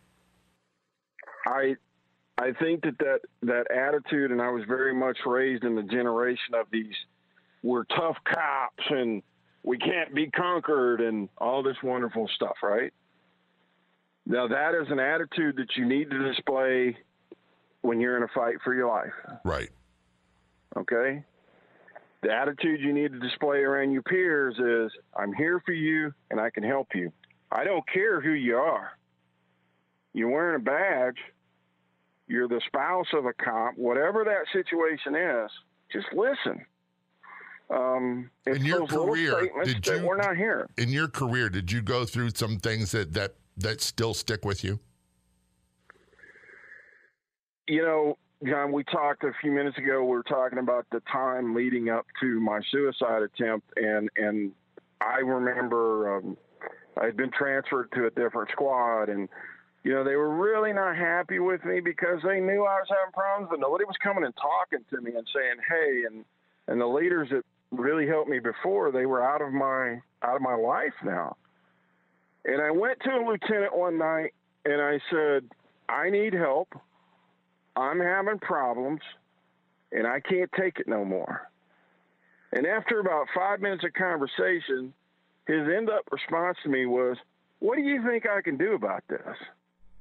I 1.45 1.77
I 2.39 2.53
think 2.53 2.83
that, 2.85 2.99
that 3.01 3.21
that 3.43 3.71
attitude, 3.71 4.31
and 4.31 4.41
I 4.41 4.49
was 4.51 4.65
very 4.67 4.95
much 4.95 5.19
raised 5.27 5.65
in 5.65 5.75
the 5.75 5.83
generation 5.83 6.55
of 6.55 6.67
these 6.73 6.95
we're 7.63 7.85
tough 7.85 8.17
cops 8.25 8.85
and 8.89 9.23
we 9.63 9.79
can't 9.79 10.15
be 10.15 10.31
conquered 10.31 11.01
and 11.01 11.29
all 11.39 11.63
this 11.63 11.77
wonderful 11.83 12.29
stuff, 12.35 12.57
right? 12.63 12.93
Now 14.27 14.49
that 14.49 14.75
is 14.75 14.89
an 14.91 14.99
attitude 14.99 15.57
that 15.57 15.77
you 15.77 15.87
need 15.87 16.11
to 16.11 16.29
display 16.29 16.97
when 17.83 18.01
you're 18.01 18.17
in 18.17 18.23
a 18.23 18.29
fight 18.29 18.57
for 18.63 18.75
your 18.75 18.89
life. 18.89 19.13
Right. 19.45 19.71
Okay? 20.77 21.25
The 22.23 22.31
attitude 22.31 22.81
you 22.81 22.93
need 22.93 23.13
to 23.13 23.19
display 23.19 23.59
around 23.59 23.91
your 23.91 24.03
peers 24.03 24.55
is 24.59 24.93
I'm 25.17 25.33
here 25.33 25.61
for 25.67 25.73
you 25.73 26.15
and 26.31 26.41
I 26.41 26.51
can 26.51 26.63
help 26.63 26.89
you. 26.95 27.13
I 27.51 27.65
don't 27.65 27.85
care 27.93 28.21
who 28.21 28.31
you 28.31 28.57
are. 28.57 28.93
You're 30.15 30.31
wearing 30.31 30.57
a 30.57 30.65
badge, 30.65 31.17
you're 32.29 32.49
the 32.49 32.61
spouse 32.67 33.07
of 33.13 33.27
a 33.27 33.33
cop, 33.33 33.75
whatever 33.77 34.25
that 34.25 34.47
situation 34.53 35.15
is, 35.17 35.51
just 35.93 36.07
listen. 36.13 36.65
Um, 37.71 38.31
In 38.47 38.65
your 38.65 38.87
career, 38.87 39.51
did 39.65 39.87
you- 39.87 40.07
we're 40.07 40.17
not 40.17 40.37
hearing. 40.37 40.69
In 40.77 40.91
your 40.91 41.09
career, 41.09 41.49
did 41.49 41.73
you 41.73 41.81
go 41.81 42.05
through 42.05 42.31
some 42.31 42.59
things 42.59 42.93
that 42.93 43.13
that 43.15 43.35
that 43.57 43.81
still 43.81 44.15
stick 44.15 44.45
with 44.45 44.65
you? 44.65 44.81
you 47.67 47.83
know, 47.83 48.19
John, 48.45 48.73
we 48.73 48.85
talked 48.85 49.25
a 49.25 49.33
few 49.41 49.53
minutes 49.53 49.79
ago. 49.79 50.03
We 50.03 50.11
were 50.11 50.25
talking 50.25 50.59
about 50.59 50.87
the 50.91 51.01
time 51.11 51.55
leading 51.55 51.89
up 51.89 52.07
to 52.21 52.41
my 52.41 52.61
suicide 52.71 53.23
attempt, 53.23 53.73
and 53.77 54.11
and 54.17 54.53
I 55.01 55.19
remember 55.19 56.17
um, 56.17 56.37
I 57.01 57.07
had 57.07 57.17
been 57.17 57.31
transferred 57.31 57.93
to 57.93 58.07
a 58.07 58.11
different 58.11 58.51
squad, 58.51 59.09
and 59.09 59.29
you 59.85 59.93
know 59.93 60.03
they 60.03 60.17
were 60.17 60.35
really 60.35 60.73
not 60.73 60.97
happy 60.97 61.39
with 61.39 61.65
me 61.65 61.81
because 61.81 62.21
they 62.25 62.41
knew 62.41 62.65
I 62.65 62.81
was 62.81 62.89
having 62.89 63.13
problems, 63.13 63.49
but 63.51 63.61
nobody 63.61 63.85
was 63.85 63.97
coming 64.03 64.25
and 64.25 64.35
talking 64.37 64.85
to 64.91 65.01
me 65.01 65.17
and 65.17 65.27
saying, 65.33 65.57
"Hey," 65.69 66.05
and 66.05 66.25
and 66.67 66.81
the 66.81 66.87
leaders 66.87 67.29
that 67.31 67.45
really 67.73 68.07
helped 68.07 68.31
me 68.31 68.39
before 68.39 68.93
they 68.93 69.07
were 69.07 69.23
out 69.23 69.43
of 69.43 69.53
my 69.53 70.01
out 70.23 70.37
of 70.37 70.43
my 70.43 70.55
life 70.55 70.95
now. 71.05 71.37
And 72.45 72.61
I 72.61 72.71
went 72.71 73.01
to 73.01 73.11
a 73.11 73.25
lieutenant 73.27 73.77
one 73.77 73.99
night 73.99 74.35
and 74.65 74.81
I 74.81 75.01
said, 75.11 75.49
"I 75.89 76.11
need 76.11 76.35
help." 76.35 76.69
I'm 77.75 78.01
having 78.01 78.39
problems 78.39 79.01
and 79.93 80.07
I 80.07 80.21
can't 80.21 80.51
take 80.53 80.79
it 80.79 80.89
no 80.89 81.05
more. 81.05 81.49
And 82.53 82.67
after 82.67 83.01
about 83.01 83.27
five 83.35 83.61
minutes 83.61 83.85
of 83.85 83.93
conversation, 83.95 84.93
his 85.47 85.67
end 85.69 85.89
up 85.91 86.05
response 86.11 86.59
to 86.65 86.69
me 86.69 86.87
was, 86.87 87.17
What 87.61 87.77
do 87.77 87.83
you 87.83 88.03
think 88.07 88.27
I 88.27 88.43
can 88.43 88.57
do 88.57 88.75
about 88.75 89.05
this? 89.09 89.37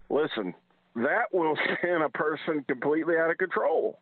Listen, 0.10 0.54
that 0.96 1.34
will 1.34 1.58
send 1.82 2.04
a 2.04 2.10
person 2.10 2.64
completely 2.68 3.16
out 3.18 3.32
of 3.32 3.38
control. 3.38 4.00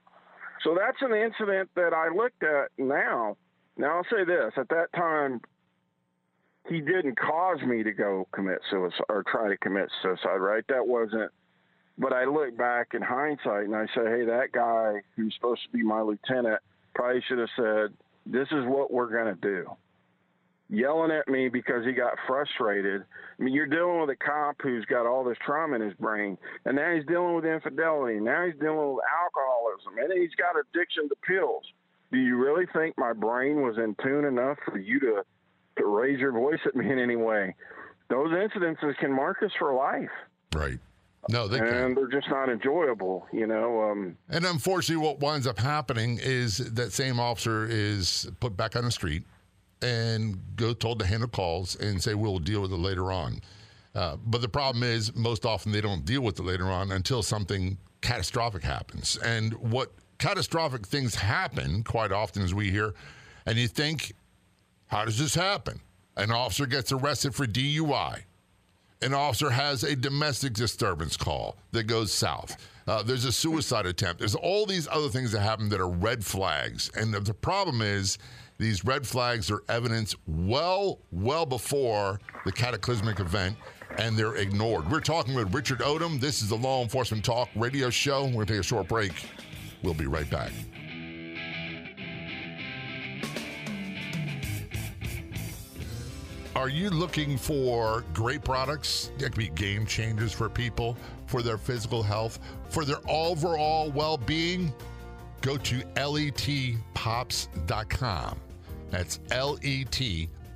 So 0.64 0.76
that's 0.78 0.98
an 1.02 1.16
incident 1.16 1.70
that 1.76 1.94
I 1.94 2.14
looked 2.14 2.44
at 2.44 2.72
now. 2.78 3.38
Now, 3.80 3.98
I'll 3.98 4.04
say 4.04 4.24
this 4.26 4.54
at 4.58 4.70
that 4.70 4.94
time, 4.96 5.42
he 6.68 6.82
didn't 6.82 7.18
cause 7.18 7.62
me 7.62 7.82
to 7.82 7.92
go 7.92 8.28
commit 8.32 8.60
suicide 8.70 9.06
or 9.10 9.24
try 9.24 9.50
to 9.50 9.58
commit 9.58 9.90
suicide, 10.04 10.38
right? 10.38 10.64
That 10.68 10.86
wasn't 10.86 11.32
but 12.00 12.14
I 12.14 12.24
look 12.24 12.58
back 12.58 12.94
in 12.94 13.02
hindsight 13.02 13.66
and 13.66 13.76
I 13.76 13.86
say, 13.88 14.06
hey, 14.06 14.26
that 14.26 14.54
guy 14.54 15.02
who's 15.18 15.36
supposed 15.36 15.62
to 15.64 15.78
be 15.78 15.84
my 15.84 16.02
lieutenant 16.02 16.62
probably 16.96 17.22
should 17.28 17.40
have 17.40 17.50
said, 17.58 17.94
this 18.26 18.48
is 18.52 18.66
what 18.66 18.92
we're 18.92 19.12
going 19.12 19.36
to 19.36 19.42
do. 19.42 19.70
Yelling 20.70 21.12
at 21.12 21.28
me 21.28 21.50
because 21.50 21.84
he 21.84 21.92
got 21.92 22.14
frustrated. 22.26 23.02
I 23.02 23.44
mean, 23.44 23.54
you're 23.54 23.68
dealing 23.68 24.00
with 24.00 24.12
a 24.12 24.16
cop 24.16 24.56
who's 24.62 24.86
got 24.86 25.06
all 25.06 25.24
this 25.24 25.38
trauma 25.46 25.76
in 25.76 25.82
his 25.82 25.96
brain, 25.96 26.38
and 26.64 26.76
now 26.76 26.94
he's 26.94 27.06
dealing 27.06 27.36
with 27.36 27.44
infidelity. 27.44 28.20
Now 28.20 28.46
he's 28.46 28.60
dealing 28.60 28.78
with 28.78 29.04
alcoholism, 29.10 29.98
and 29.98 30.22
he's 30.22 30.36
got 30.36 30.56
addiction 30.56 31.10
to 31.10 31.16
pills. 31.28 31.66
Do 32.12 32.18
you 32.18 32.38
really 32.38 32.66
think 32.74 32.98
my 32.98 33.14
brain 33.14 33.62
was 33.62 33.78
in 33.78 33.96
tune 34.04 34.26
enough 34.26 34.58
for 34.66 34.78
you 34.78 35.00
to, 35.00 35.24
to 35.78 35.86
raise 35.86 36.20
your 36.20 36.32
voice 36.32 36.60
at 36.66 36.76
me 36.76 36.92
in 36.92 37.00
any 37.00 37.16
way? 37.16 37.56
Those 38.10 38.32
incidences 38.32 38.98
can 38.98 39.14
mark 39.14 39.44
us 39.44 39.52
for 39.60 39.74
life 39.74 40.10
Right. 40.54 40.80
No, 41.30 41.48
they 41.48 41.60
can't. 41.60 41.70
and 41.70 41.98
they're 41.98 42.08
just 42.08 42.30
not 42.30 42.50
enjoyable. 42.50 43.28
You 43.32 43.46
know, 43.46 43.84
um, 43.84 44.18
And 44.30 44.46
unfortunately, 44.46 45.06
what 45.06 45.20
winds 45.20 45.46
up 45.46 45.60
happening 45.60 46.18
is 46.22 46.58
that 46.58 46.92
same 46.92 47.20
officer 47.20 47.68
is 47.70 48.30
put 48.40 48.58
back 48.58 48.76
on 48.76 48.86
the 48.86 48.92
street 48.92 49.24
and 49.82 50.40
go 50.56 50.74
told 50.74 51.00
to 51.00 51.06
handle 51.06 51.30
calls 51.30 51.76
and 51.76 52.02
say 52.02 52.14
we'll 52.16 52.40
deal 52.40 52.62
with 52.62 52.72
it 52.72 52.78
later 52.78 53.12
on. 53.12 53.42
Uh, 53.94 54.16
but 54.26 54.42
the 54.42 54.50
problem 54.50 54.84
is, 54.84 55.16
most 55.16 55.46
often 55.46 55.72
they 55.72 55.82
don't 55.82 56.06
deal 56.06 56.22
with 56.22 56.40
it 56.40 56.44
later 56.44 56.66
on 56.66 56.92
until 56.92 57.22
something 57.22 57.78
catastrophic 58.02 58.64
happens. 58.64 59.18
And 59.18 59.54
what 59.56 59.92
catastrophic 60.20 60.86
things 60.86 61.16
happen 61.16 61.84
quite 61.84 62.12
often, 62.12 62.44
as 62.44 62.54
we 62.54 62.70
hear, 62.70 62.94
and 63.46 63.58
you 63.58 63.68
think, 63.68 64.14
how 64.88 65.06
does 65.06 65.18
this 65.18 65.34
happen? 65.34 65.80
An 66.16 66.32
officer 66.32 66.66
gets 66.66 66.92
arrested 66.92 67.34
for 67.34 67.46
DUI 67.46 68.24
an 69.02 69.14
officer 69.14 69.50
has 69.50 69.84
a 69.84 69.96
domestic 69.96 70.54
disturbance 70.54 71.16
call 71.16 71.56
that 71.72 71.84
goes 71.84 72.12
south. 72.12 72.58
Uh, 72.88 73.04
there's 73.04 73.26
a 73.26 73.32
suicide 73.32 73.86
attempt. 73.86 74.20
There's 74.20 74.36
all 74.36 74.66
these 74.66 74.88
other 74.90 75.10
things 75.10 75.32
that 75.32 75.42
happen 75.42 75.70
that 75.70 75.80
are 75.80 75.90
red 75.90 76.26
flags. 76.26 76.92
And 76.96 77.14
the, 77.14 77.20
the 77.20 77.34
problem 77.34 77.82
is, 77.82 78.18
these 78.58 78.84
red 78.84 79.08
flags 79.08 79.50
are 79.50 79.64
evidence 79.70 80.16
well, 80.28 81.00
well 81.12 81.46
before 81.46 82.20
the 82.44 82.52
cataclysmic 82.52 83.22
event, 83.22 83.56
and 83.98 84.18
they're 84.18 84.36
ignored. 84.36 84.92
We're 84.92 85.00
talking 85.00 85.34
with 85.34 85.54
Richard 85.54 85.80
Odom. 85.80 86.20
This 86.20 86.42
is 86.42 86.50
the 86.50 86.58
Law 86.58 86.82
Enforcement 86.82 87.24
Talk 87.24 87.48
radio 87.56 87.90
show. 87.90 88.26
We're 88.26 88.34
going 88.34 88.48
to 88.48 88.54
take 88.54 88.60
a 88.60 88.64
short 88.64 88.90
break. 88.90 89.14
We'll 89.84 89.94
be 89.94 90.08
right 90.08 90.30
back. 90.30 90.52
Are 96.56 96.68
you 96.68 96.90
looking 96.90 97.38
for 97.38 98.04
great 98.14 98.44
products 98.44 99.12
that 99.18 99.32
can 99.32 99.40
be 99.40 99.50
game 99.50 99.86
changers 99.86 100.34
for 100.34 100.50
people, 100.50 100.98
for 101.26 101.42
their 101.42 101.58
physical 101.58 102.04
health, 102.04 102.40
for 102.70 102.84
their 102.84 103.00
overall 103.08 103.92
well 103.92 104.18
being? 104.18 104.74
Go 105.42 105.56
to 105.58 105.80
letpops.com. 105.96 106.80
That's 108.90 109.20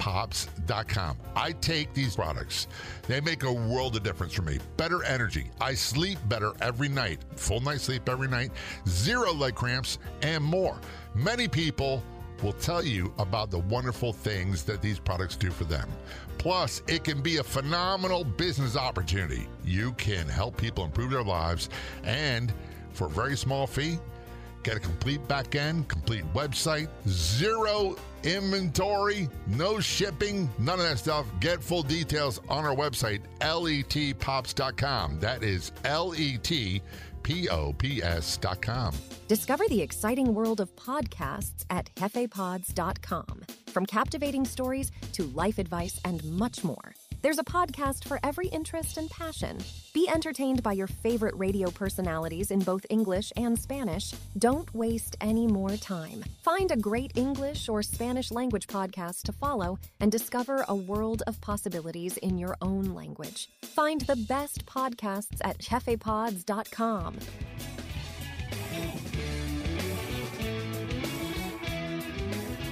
letpops.com. 0.04 1.18
I 1.36 1.52
take 1.54 1.94
these 1.94 2.16
products, 2.16 2.68
they 3.08 3.22
make 3.22 3.44
a 3.44 3.52
world 3.52 3.96
of 3.96 4.04
difference 4.04 4.34
for 4.34 4.42
me. 4.42 4.60
Better 4.78 5.04
energy. 5.04 5.50
I 5.62 5.74
sleep 5.74 6.20
better 6.28 6.54
every 6.62 6.89
night, 6.89 7.20
full 7.36 7.62
night 7.62 7.82
sleep 7.82 8.08
every 8.10 8.28
night, 8.28 8.52
zero 8.88 9.34
leg 9.34 9.56
cramps, 9.56 10.00
and 10.22 10.44
more. 10.44 10.80
Many 11.16 11.48
people 11.48 12.04
will 12.42 12.54
tell 12.54 12.84
you 12.84 13.13
about 13.20 13.52
the 13.52 13.60
wonderful 13.60 14.12
things 14.12 14.63
that 14.63 14.82
these 14.82 15.00
products 15.00 15.36
do 15.38 15.50
for 15.50 15.63
them. 15.63 15.89
Plus, 16.38 16.82
it 16.88 17.04
can 17.04 17.22
be 17.22 17.38
a 17.38 17.44
phenomenal 17.44 18.26
business 18.26 18.76
opportunity. 18.76 19.48
You 19.63 19.94
can 19.94 20.28
help 20.28 20.58
people 20.58 20.84
improve 20.84 21.12
their 21.12 21.24
lives, 21.24 21.70
and 22.04 22.52
for 22.92 23.08
a 23.08 23.10
very 23.10 23.38
small 23.38 23.66
fee, 23.66 23.98
get 24.63 24.78
a 24.78 24.80
complete 24.80 25.26
back 25.28 25.56
end, 25.56 25.88
complete 25.88 26.23
website, 26.34 26.88
zero 27.08 27.95
inventory, 28.23 29.30
no 29.47 29.80
shipping, 29.80 30.49
none 30.58 30.80
of 30.80 30.86
that 30.86 30.99
stuff. 30.99 31.26
Get 31.39 31.63
full 31.63 31.84
details 31.84 32.41
on 32.49 32.65
our 32.65 32.76
website, 32.76 33.21
letpops.com. 33.41 35.19
That 35.19 35.43
is 35.43 35.71
L 35.84 36.13
E 36.15 36.38
T 36.38 36.82
P 37.23 37.49
O 37.49 37.73
P 37.73 38.04
S.com. 38.04 38.93
Discover 39.28 39.67
the 39.69 39.82
exciting 39.82 40.34
world 40.34 40.60
of 40.60 40.76
podcasts 40.76 41.65
at 41.69 41.93
hefepods.com. 41.95 43.41
From 43.67 43.86
captivating 43.86 44.45
stories 44.45 44.91
to 45.13 45.23
life 45.23 45.58
advice 45.58 45.99
and 46.06 46.23
much 46.26 46.63
more. 46.63 46.93
There's 47.24 47.40
a 47.40 47.44
podcast 47.46 48.04
for 48.04 48.20
every 48.22 48.48
interest 48.48 48.98
and 48.98 49.10
passion. 49.10 49.58
Be 49.94 50.10
entertained 50.10 50.62
by 50.62 50.74
your 50.74 50.88
favorite 50.88 51.34
radio 51.38 51.72
personalities 51.72 52.52
in 52.52 52.60
both 52.60 52.86
English 52.90 53.32
and 53.38 53.58
Spanish. 53.58 54.14
Don't 54.38 54.74
waste 54.76 55.16
any 55.22 55.48
more 55.48 55.78
time. 55.78 56.26
Find 56.42 56.70
a 56.70 56.76
great 56.76 57.14
English 57.16 57.70
or 57.70 57.82
Spanish 57.82 58.30
language 58.30 58.68
podcast 58.68 59.22
to 59.24 59.32
follow 59.32 59.80
and 60.02 60.12
discover 60.12 60.66
a 60.68 60.76
world 60.76 61.24
of 61.26 61.40
possibilities 61.40 62.18
in 62.18 62.38
your 62.38 62.58
own 62.62 62.94
language. 62.94 63.48
Find 63.62 64.02
the 64.02 64.18
best 64.18 64.66
podcasts 64.66 65.40
at 65.46 65.60
hefepods.com. 65.60 67.20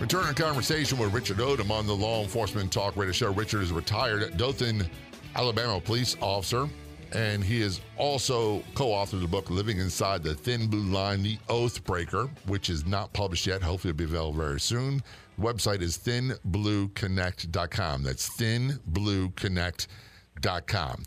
Return 0.02 0.26
our 0.26 0.34
conversation 0.34 0.98
with 0.98 1.14
Richard 1.14 1.38
Odom 1.38 1.70
on 1.70 1.86
the 1.86 1.96
Law 1.96 2.24
Enforcement 2.24 2.72
Talk 2.72 2.98
Radio 2.98 3.12
Show. 3.12 3.32
Richard 3.32 3.62
is 3.62 3.70
a 3.70 3.76
retired 3.76 4.36
Dothan, 4.36 4.90
Alabama 5.36 5.80
police 5.80 6.18
officer, 6.22 6.68
and 7.12 7.44
he 7.44 7.62
is 7.62 7.82
also 7.98 8.64
co-authored 8.74 9.22
the 9.22 9.28
book 9.28 9.52
"Living 9.52 9.78
Inside 9.78 10.24
the 10.24 10.34
Thin 10.34 10.66
Blue 10.66 10.92
Line: 10.92 11.22
The 11.22 11.38
Oath 11.50 11.84
Breaker," 11.84 12.32
which 12.48 12.72
is 12.72 12.88
not 12.88 13.14
published 13.14 13.46
yet. 13.46 13.62
Hopefully, 13.62 13.92
it'll 13.92 14.00
be 14.00 14.06
available 14.06 14.42
very 14.42 14.60
soon. 14.60 15.04
The 15.38 15.44
website 15.44 15.84
is 15.84 16.00
thinblueconnect.com. 16.00 18.02
That's 18.02 18.28
thinblueconnect.com. 18.38 21.04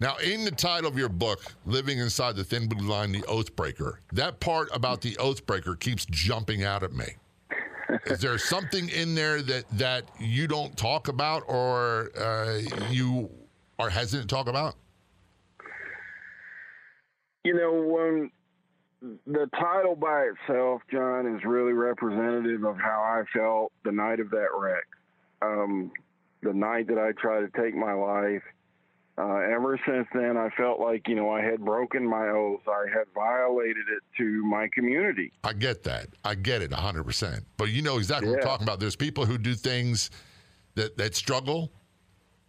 Now, 0.00 0.16
in 0.16 0.46
the 0.46 0.50
title 0.50 0.88
of 0.88 0.96
your 0.96 1.10
book, 1.10 1.42
Living 1.66 1.98
Inside 1.98 2.36
the 2.36 2.44
Thin 2.44 2.68
Blue 2.68 2.88
Line, 2.88 3.12
The 3.12 3.22
Oath 3.26 3.54
Breaker, 3.54 4.00
that 4.14 4.40
part 4.40 4.70
about 4.72 5.02
the 5.02 5.14
Oath 5.18 5.44
Breaker 5.44 5.76
keeps 5.76 6.06
jumping 6.06 6.64
out 6.64 6.82
at 6.82 6.94
me. 6.94 7.16
Is 8.06 8.20
there 8.20 8.38
something 8.38 8.88
in 8.88 9.14
there 9.14 9.42
that, 9.42 9.64
that 9.72 10.04
you 10.18 10.46
don't 10.46 10.76
talk 10.76 11.08
about 11.08 11.42
or 11.46 12.10
uh, 12.16 12.60
you 12.90 13.30
are 13.78 13.88
hesitant 13.88 14.28
to 14.28 14.34
talk 14.34 14.48
about? 14.48 14.74
You 17.44 17.54
know, 17.54 17.72
when 17.72 18.30
the 19.26 19.48
title 19.58 19.96
by 19.96 20.28
itself, 20.32 20.82
John, 20.92 21.34
is 21.34 21.42
really 21.44 21.72
representative 21.72 22.64
of 22.64 22.76
how 22.76 23.02
I 23.02 23.24
felt 23.36 23.72
the 23.84 23.92
night 23.92 24.20
of 24.20 24.30
that 24.30 24.48
wreck. 24.56 24.84
Um, 25.42 25.90
the 26.42 26.52
night 26.52 26.86
that 26.88 26.98
I 26.98 27.12
tried 27.12 27.40
to 27.40 27.62
take 27.62 27.74
my 27.74 27.92
life. 27.92 28.42
Uh, 29.20 29.36
ever 29.54 29.78
since 29.86 30.06
then, 30.14 30.38
I 30.38 30.48
felt 30.56 30.80
like, 30.80 31.06
you 31.06 31.14
know, 31.14 31.28
I 31.28 31.42
had 31.42 31.60
broken 31.62 32.08
my 32.08 32.28
oath. 32.28 32.62
I 32.66 32.86
had 32.88 33.04
violated 33.14 33.84
it 33.94 34.02
to 34.16 34.42
my 34.46 34.68
community. 34.72 35.30
I 35.44 35.52
get 35.52 35.82
that. 35.82 36.06
I 36.24 36.34
get 36.34 36.62
it 36.62 36.70
100%. 36.70 37.44
But 37.58 37.68
you 37.68 37.82
know 37.82 37.98
exactly 37.98 38.30
what 38.30 38.38
I'm 38.38 38.46
talking 38.46 38.66
about. 38.66 38.80
There's 38.80 38.96
people 38.96 39.26
who 39.26 39.36
do 39.36 39.54
things 39.54 40.10
that, 40.74 40.96
that 40.96 41.14
struggle 41.14 41.70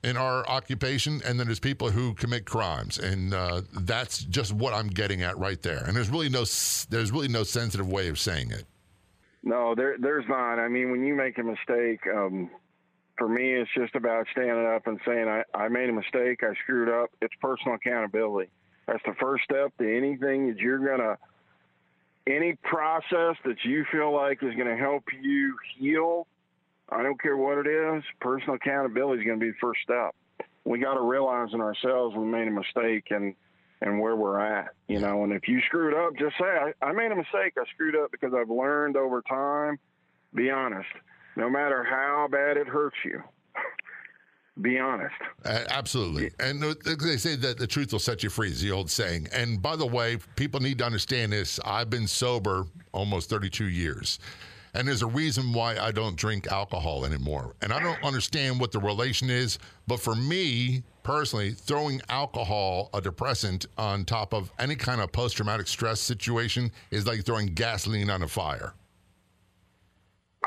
in 0.06 0.16
our 0.16 0.48
occupation, 0.48 1.22
and 1.26 1.38
then 1.38 1.46
there's 1.46 1.60
people 1.60 1.90
who 1.90 2.14
commit 2.14 2.46
crimes. 2.46 3.00
And 3.00 3.34
uh, 3.34 3.64
that's 3.82 4.24
just 4.24 4.54
what 4.54 4.74
I'm 4.74 4.88
getting 4.88 5.24
at 5.24 5.38
right 5.38 5.62
there. 5.62 5.84
And 5.86 5.94
there's 5.94 6.10
really 6.10 6.30
no 6.30 6.46
there's 6.90 7.12
really 7.12 7.28
no 7.28 7.44
sensitive 7.44 7.90
way 7.90 8.08
of 8.08 8.18
saying 8.18 8.52
it. 8.52 8.64
No, 9.44 9.76
there, 9.76 9.98
there's 10.00 10.26
not. 10.30 10.58
I 10.58 10.70
mean, 10.70 10.92
when 10.92 11.04
you 11.04 11.16
make 11.16 11.38
a 11.38 11.44
mistake, 11.44 12.00
um, 12.16 12.50
for 13.22 13.30
me, 13.30 13.54
it's 13.54 13.70
just 13.78 13.94
about 13.94 14.26
standing 14.32 14.66
up 14.66 14.88
and 14.88 15.00
saying, 15.06 15.28
I, 15.28 15.44
I 15.54 15.68
made 15.68 15.90
a 15.90 15.94
mistake. 15.94 16.42
I 16.42 16.56
screwed 16.64 16.90
up. 16.90 17.12
It's 17.22 17.34
personal 17.40 17.76
accountability. 17.76 18.50
That's 18.88 19.04
the 19.06 19.14
first 19.20 19.44
step 19.44 19.78
to 19.78 19.98
anything 19.98 20.48
that 20.48 20.58
you're 20.58 20.80
going 20.80 21.02
to, 21.02 21.18
any 22.26 22.56
process 22.64 23.36
that 23.46 23.58
you 23.64 23.86
feel 23.92 24.12
like 24.12 24.42
is 24.42 24.56
going 24.56 24.76
to 24.76 24.76
help 24.76 25.04
you 25.22 25.56
heal. 25.78 26.26
I 26.90 27.04
don't 27.04 27.22
care 27.22 27.38
what 27.38 27.60
it 27.60 27.68
is. 27.68 28.04
Personal 28.22 28.56
accountability 28.56 29.22
is 29.22 29.28
going 29.28 29.40
to 29.40 29.46
be 29.46 29.52
the 29.52 29.58
first 29.62 29.82
step. 29.84 30.16
We 30.66 30.80
got 30.80 30.96
to 30.96 31.02
realize 31.02 31.50
in 31.54 31.62
ourselves 31.62 32.16
we 32.16 32.26
made 32.26 32.48
a 32.48 32.52
mistake 32.52 33.12
and, 33.12 33.36
and 33.82 34.00
where 34.00 34.16
we're 34.16 34.40
at, 34.40 34.70
you 34.88 35.00
know. 35.00 35.24
And 35.24 35.32
if 35.32 35.48
you 35.48 35.62
screwed 35.68 35.94
up, 35.94 36.18
just 36.18 36.40
say, 36.40 36.46
I, 36.46 36.74
I 36.84 36.92
made 36.94 37.12
a 37.12 37.16
mistake. 37.16 37.54
I 37.56 37.66
screwed 37.72 37.96
up 37.96 38.12
because 38.12 38.34
I've 38.36 38.50
learned 38.50 38.98
over 38.98 39.22
time. 39.22 39.78
Be 40.34 40.50
honest. 40.50 40.90
No 41.36 41.50
matter 41.50 41.84
how 41.84 42.28
bad 42.30 42.58
it 42.58 42.68
hurts 42.68 42.98
you, 43.06 43.22
be 44.62 44.78
honest. 44.78 45.16
Uh, 45.46 45.60
absolutely. 45.70 46.32
And 46.40 46.62
they 46.62 47.18
say 47.18 47.36
that 47.38 47.58
the 47.58 47.68
truth 47.68 47.92
will 47.92 48.00
set 48.00 48.24
you 48.24 48.30
free, 48.30 48.50
is 48.50 48.62
the 48.62 48.72
old 48.72 48.90
saying. 48.90 49.28
And 49.34 49.62
by 49.62 49.76
the 49.76 49.86
way, 49.86 50.18
people 50.36 50.60
need 50.60 50.78
to 50.80 50.86
understand 50.86 51.32
this. 51.32 51.60
I've 51.66 51.90
been 51.90 52.08
sober 52.08 52.66
almost 52.92 53.30
32 53.30 53.66
years. 53.66 54.20
And 54.74 54.88
there's 54.88 55.02
a 55.02 55.08
reason 55.08 55.52
why 55.52 55.78
I 55.78 55.92
don't 55.92 56.16
drink 56.16 56.48
alcohol 56.48 57.06
anymore. 57.06 57.56
And 57.62 57.74
I 57.74 57.80
don't 57.82 58.02
understand 58.04 58.60
what 58.60 58.72
the 58.72 58.80
relation 58.80 59.30
is. 59.30 59.60
But 59.86 60.00
for 60.00 60.16
me 60.16 60.84
personally, 61.04 61.52
throwing 61.52 62.02
alcohol, 62.10 62.90
a 62.94 63.02
depressant, 63.02 63.66
on 63.78 64.06
top 64.06 64.34
of 64.34 64.52
any 64.60 64.76
kind 64.76 65.02
of 65.02 65.12
post 65.12 65.36
traumatic 65.36 65.68
stress 65.68 66.00
situation 66.00 66.72
is 66.92 67.06
like 67.06 67.26
throwing 67.26 67.48
gasoline 67.48 68.10
on 68.10 68.24
a 68.24 68.28
fire. 68.28 68.74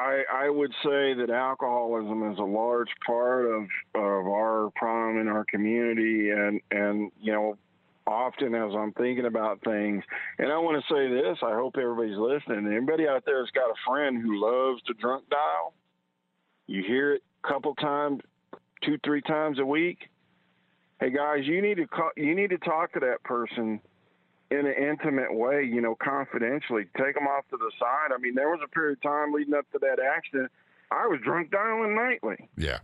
I, 0.05 0.23
I 0.45 0.51
would 0.51 0.71
say 0.83 1.15
that 1.15 1.31
alcoholism 1.31 2.31
is 2.31 2.39
a 2.39 2.43
large 2.43 2.91
part 3.07 3.47
of, 3.47 3.63
of 3.95 4.27
our 4.27 4.71
problem 4.77 5.19
in 5.19 5.29
our 5.29 5.47
community. 5.47 6.31
And, 6.31 6.61
and, 6.71 7.11
you 7.21 7.33
know, 7.33 7.57
often 8.07 8.55
as 8.55 8.73
I'm 8.77 8.93
thinking 8.93 9.25
about 9.25 9.65
things, 9.65 10.05
and 10.39 10.53
I 10.53 10.59
want 10.59 10.83
to 10.83 10.95
say 10.95 11.09
this, 11.09 11.39
I 11.43 11.55
hope 11.55 11.77
everybody's 11.79 12.19
listening. 12.19 12.71
Anybody 12.71 13.09
out 13.09 13.25
there 13.25 13.41
has 13.41 13.51
got 13.55 13.71
a 13.71 13.75
friend 13.89 14.21
who 14.21 14.39
loves 14.39 14.83
to 14.83 14.95
drunk 14.95 15.25
dial, 15.31 15.73
you 16.67 16.83
hear 16.87 17.15
it 17.15 17.23
a 17.43 17.49
couple 17.49 17.75
times, 17.77 18.21
two, 18.83 18.99
three 19.05 19.23
times 19.23 19.59
a 19.59 19.65
week. 19.65 20.11
Hey 21.01 21.11
guys, 21.11 21.41
you 21.45 21.63
need 21.63 21.77
to 21.79 21.87
call, 21.87 22.11
you 22.17 22.35
need 22.35 22.51
to 22.51 22.59
talk 22.59 22.93
to 22.93 23.01
that 23.01 23.23
person 23.25 23.81
in 24.59 24.67
an 24.67 24.75
intimate 24.75 25.35
way, 25.35 25.65
you 25.65 25.81
know, 25.81 25.97
confidentially. 26.03 26.85
Take 26.97 27.15
them 27.15 27.27
off 27.27 27.45
to 27.51 27.57
the 27.57 27.71
side. 27.79 28.15
I 28.15 28.19
mean, 28.19 28.35
there 28.35 28.51
was 28.51 28.61
a 28.65 28.69
period 28.69 28.99
of 28.99 29.03
time 29.03 29.33
leading 29.33 29.55
up 29.55 29.71
to 29.73 29.79
that 29.81 29.99
accident. 30.01 30.51
I 30.91 31.07
was 31.07 31.21
drunk 31.25 31.51
dialing 31.51 31.95
nightly. 31.95 32.49
Yeah. 32.57 32.79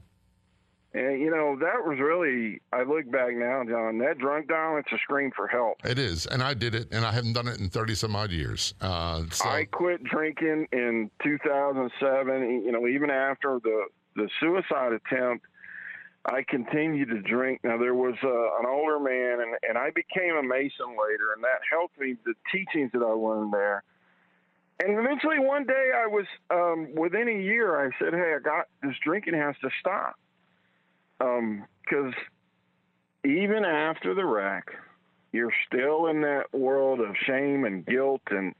And, 0.92 1.20
you 1.20 1.30
know, 1.30 1.56
that 1.60 1.86
was 1.86 1.98
really, 2.00 2.60
I 2.72 2.82
look 2.82 3.08
back 3.12 3.32
now, 3.34 3.62
John, 3.62 3.98
that 3.98 4.18
drunk 4.18 4.48
dial, 4.48 4.76
it's 4.76 4.90
a 4.90 4.98
scream 4.98 5.30
for 5.36 5.46
help. 5.46 5.76
It 5.84 6.00
is. 6.00 6.26
And 6.26 6.42
I 6.42 6.54
did 6.54 6.74
it, 6.74 6.88
and 6.90 7.04
I 7.04 7.12
haven't 7.12 7.34
done 7.34 7.46
it 7.46 7.60
in 7.60 7.70
30 7.70 7.94
some 7.94 8.16
odd 8.16 8.32
years. 8.32 8.74
Uh, 8.80 9.22
so, 9.30 9.48
I 9.48 9.66
quit 9.66 10.02
drinking 10.02 10.66
in 10.72 11.08
2007. 11.22 12.62
You 12.64 12.72
know, 12.72 12.88
even 12.88 13.08
after 13.08 13.60
the, 13.62 13.84
the 14.16 14.28
suicide 14.40 14.92
attempt, 14.92 15.46
I 16.24 16.42
continued 16.46 17.08
to 17.08 17.22
drink. 17.22 17.60
Now, 17.64 17.78
there 17.78 17.94
was 17.94 18.14
uh, 18.22 18.28
an 18.28 18.66
older 18.66 19.00
man, 19.00 19.40
and, 19.40 19.56
and 19.68 19.78
I 19.78 19.90
became 19.90 20.36
a 20.36 20.42
Mason 20.42 20.90
later, 20.90 21.32
and 21.34 21.42
that 21.42 21.60
helped 21.70 21.98
me, 21.98 22.16
the 22.24 22.34
teachings 22.52 22.90
that 22.92 23.02
I 23.02 23.12
learned 23.12 23.52
there. 23.52 23.82
And 24.82 24.98
eventually, 24.98 25.38
one 25.38 25.64
day, 25.64 25.90
I 25.94 26.06
was 26.06 26.26
um, 26.50 26.94
within 26.94 27.28
a 27.28 27.42
year. 27.42 27.80
I 27.80 27.90
said, 27.98 28.14
"Hey, 28.14 28.34
I 28.34 28.38
got 28.42 28.66
this 28.82 28.94
drinking 29.04 29.34
has 29.34 29.54
to 29.62 29.70
stop," 29.78 30.18
because 31.18 32.14
even 33.24 33.64
after 33.64 34.14
the 34.14 34.24
wreck, 34.24 34.70
you're 35.32 35.52
still 35.66 36.06
in 36.06 36.22
that 36.22 36.46
world 36.52 37.00
of 37.00 37.14
shame 37.26 37.64
and 37.64 37.84
guilt, 37.84 38.22
and 38.30 38.54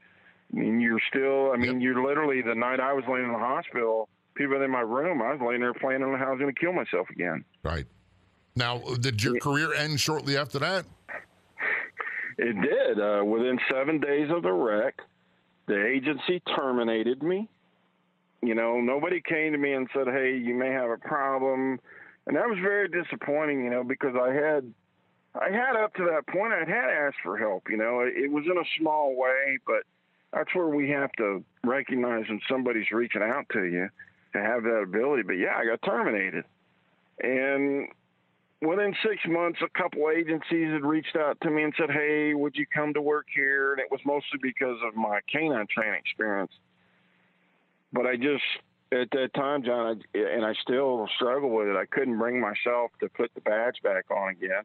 I 0.53 0.59
mean, 0.59 0.79
you're 0.79 1.01
still. 1.09 1.51
I 1.51 1.57
mean, 1.57 1.81
you're 1.81 2.03
literally 2.05 2.41
the 2.41 2.55
night 2.55 2.79
I 2.79 2.93
was 2.93 3.03
laying 3.07 3.25
in 3.25 3.33
the 3.33 3.39
hospital. 3.39 4.07
People 4.35 4.61
in 4.61 4.71
my 4.71 4.81
room. 4.81 5.21
I 5.21 5.33
was 5.33 5.41
laying 5.45 5.61
there 5.61 5.73
planning 5.73 6.03
on 6.03 6.17
how 6.17 6.27
I 6.27 6.31
was 6.31 6.39
going 6.39 6.53
to 6.53 6.59
kill 6.59 6.73
myself 6.73 7.09
again. 7.09 7.43
right. 7.63 7.85
Now, 8.55 8.79
did 8.99 9.23
your 9.23 9.39
career 9.39 9.73
end 9.73 9.99
shortly 9.99 10.37
after 10.37 10.59
that? 10.59 10.85
It 12.37 12.55
did. 12.61 12.99
Uh, 12.99 13.23
within 13.23 13.59
seven 13.71 13.99
days 13.99 14.29
of 14.29 14.43
the 14.43 14.51
wreck, 14.51 14.95
the 15.67 15.85
agency 15.85 16.41
terminated 16.55 17.23
me. 17.23 17.47
You 18.41 18.55
know, 18.55 18.81
nobody 18.81 19.21
came 19.21 19.51
to 19.51 19.57
me 19.57 19.73
and 19.73 19.87
said, 19.93 20.07
"Hey, 20.07 20.35
you 20.35 20.55
may 20.55 20.69
have 20.71 20.89
a 20.89 20.97
problem," 20.97 21.79
and 22.25 22.35
that 22.35 22.47
was 22.47 22.57
very 22.61 22.87
disappointing. 22.89 23.63
You 23.63 23.69
know, 23.69 23.83
because 23.83 24.15
I 24.19 24.33
had, 24.33 24.73
I 25.35 25.51
had 25.51 25.75
up 25.75 25.93
to 25.95 26.05
that 26.05 26.27
point, 26.27 26.51
I 26.51 26.59
had 26.59 26.89
asked 26.89 27.17
for 27.23 27.37
help. 27.37 27.69
You 27.69 27.77
know, 27.77 28.01
it, 28.01 28.13
it 28.17 28.31
was 28.31 28.45
in 28.45 28.57
a 28.57 28.65
small 28.79 29.15
way, 29.15 29.59
but 29.67 29.83
that's 30.33 30.53
where 30.55 30.67
we 30.67 30.89
have 30.89 31.11
to 31.19 31.43
recognize 31.63 32.27
when 32.27 32.41
somebody's 32.49 32.91
reaching 32.91 33.21
out 33.21 33.45
to 33.53 33.63
you 33.65 33.89
to 34.33 34.41
have 34.41 34.63
that 34.63 34.81
ability. 34.83 35.23
But 35.23 35.33
yeah, 35.33 35.55
I 35.57 35.65
got 35.65 35.81
terminated, 35.81 36.45
and 37.19 37.87
within 38.61 38.95
six 39.03 39.21
months, 39.27 39.59
a 39.61 39.69
couple 39.77 40.09
agencies 40.09 40.71
had 40.71 40.83
reached 40.83 41.15
out 41.15 41.39
to 41.41 41.49
me 41.49 41.63
and 41.63 41.73
said, 41.77 41.91
"Hey, 41.91 42.33
would 42.33 42.55
you 42.55 42.65
come 42.65 42.93
to 42.93 43.01
work 43.01 43.27
here?" 43.33 43.73
And 43.73 43.81
it 43.81 43.91
was 43.91 44.01
mostly 44.05 44.39
because 44.41 44.77
of 44.83 44.95
my 44.95 45.19
canine 45.31 45.67
training 45.67 45.99
experience. 45.99 46.51
But 47.93 48.05
I 48.05 48.15
just 48.15 48.43
at 48.91 49.09
that 49.11 49.33
time, 49.33 49.63
John, 49.63 50.01
I, 50.13 50.17
and 50.17 50.45
I 50.45 50.53
still 50.61 51.07
struggle 51.15 51.49
with 51.49 51.67
it. 51.67 51.75
I 51.75 51.85
couldn't 51.85 52.17
bring 52.17 52.39
myself 52.39 52.91
to 52.99 53.09
put 53.09 53.33
the 53.33 53.41
badge 53.41 53.81
back 53.83 54.11
on 54.11 54.29
again. 54.29 54.63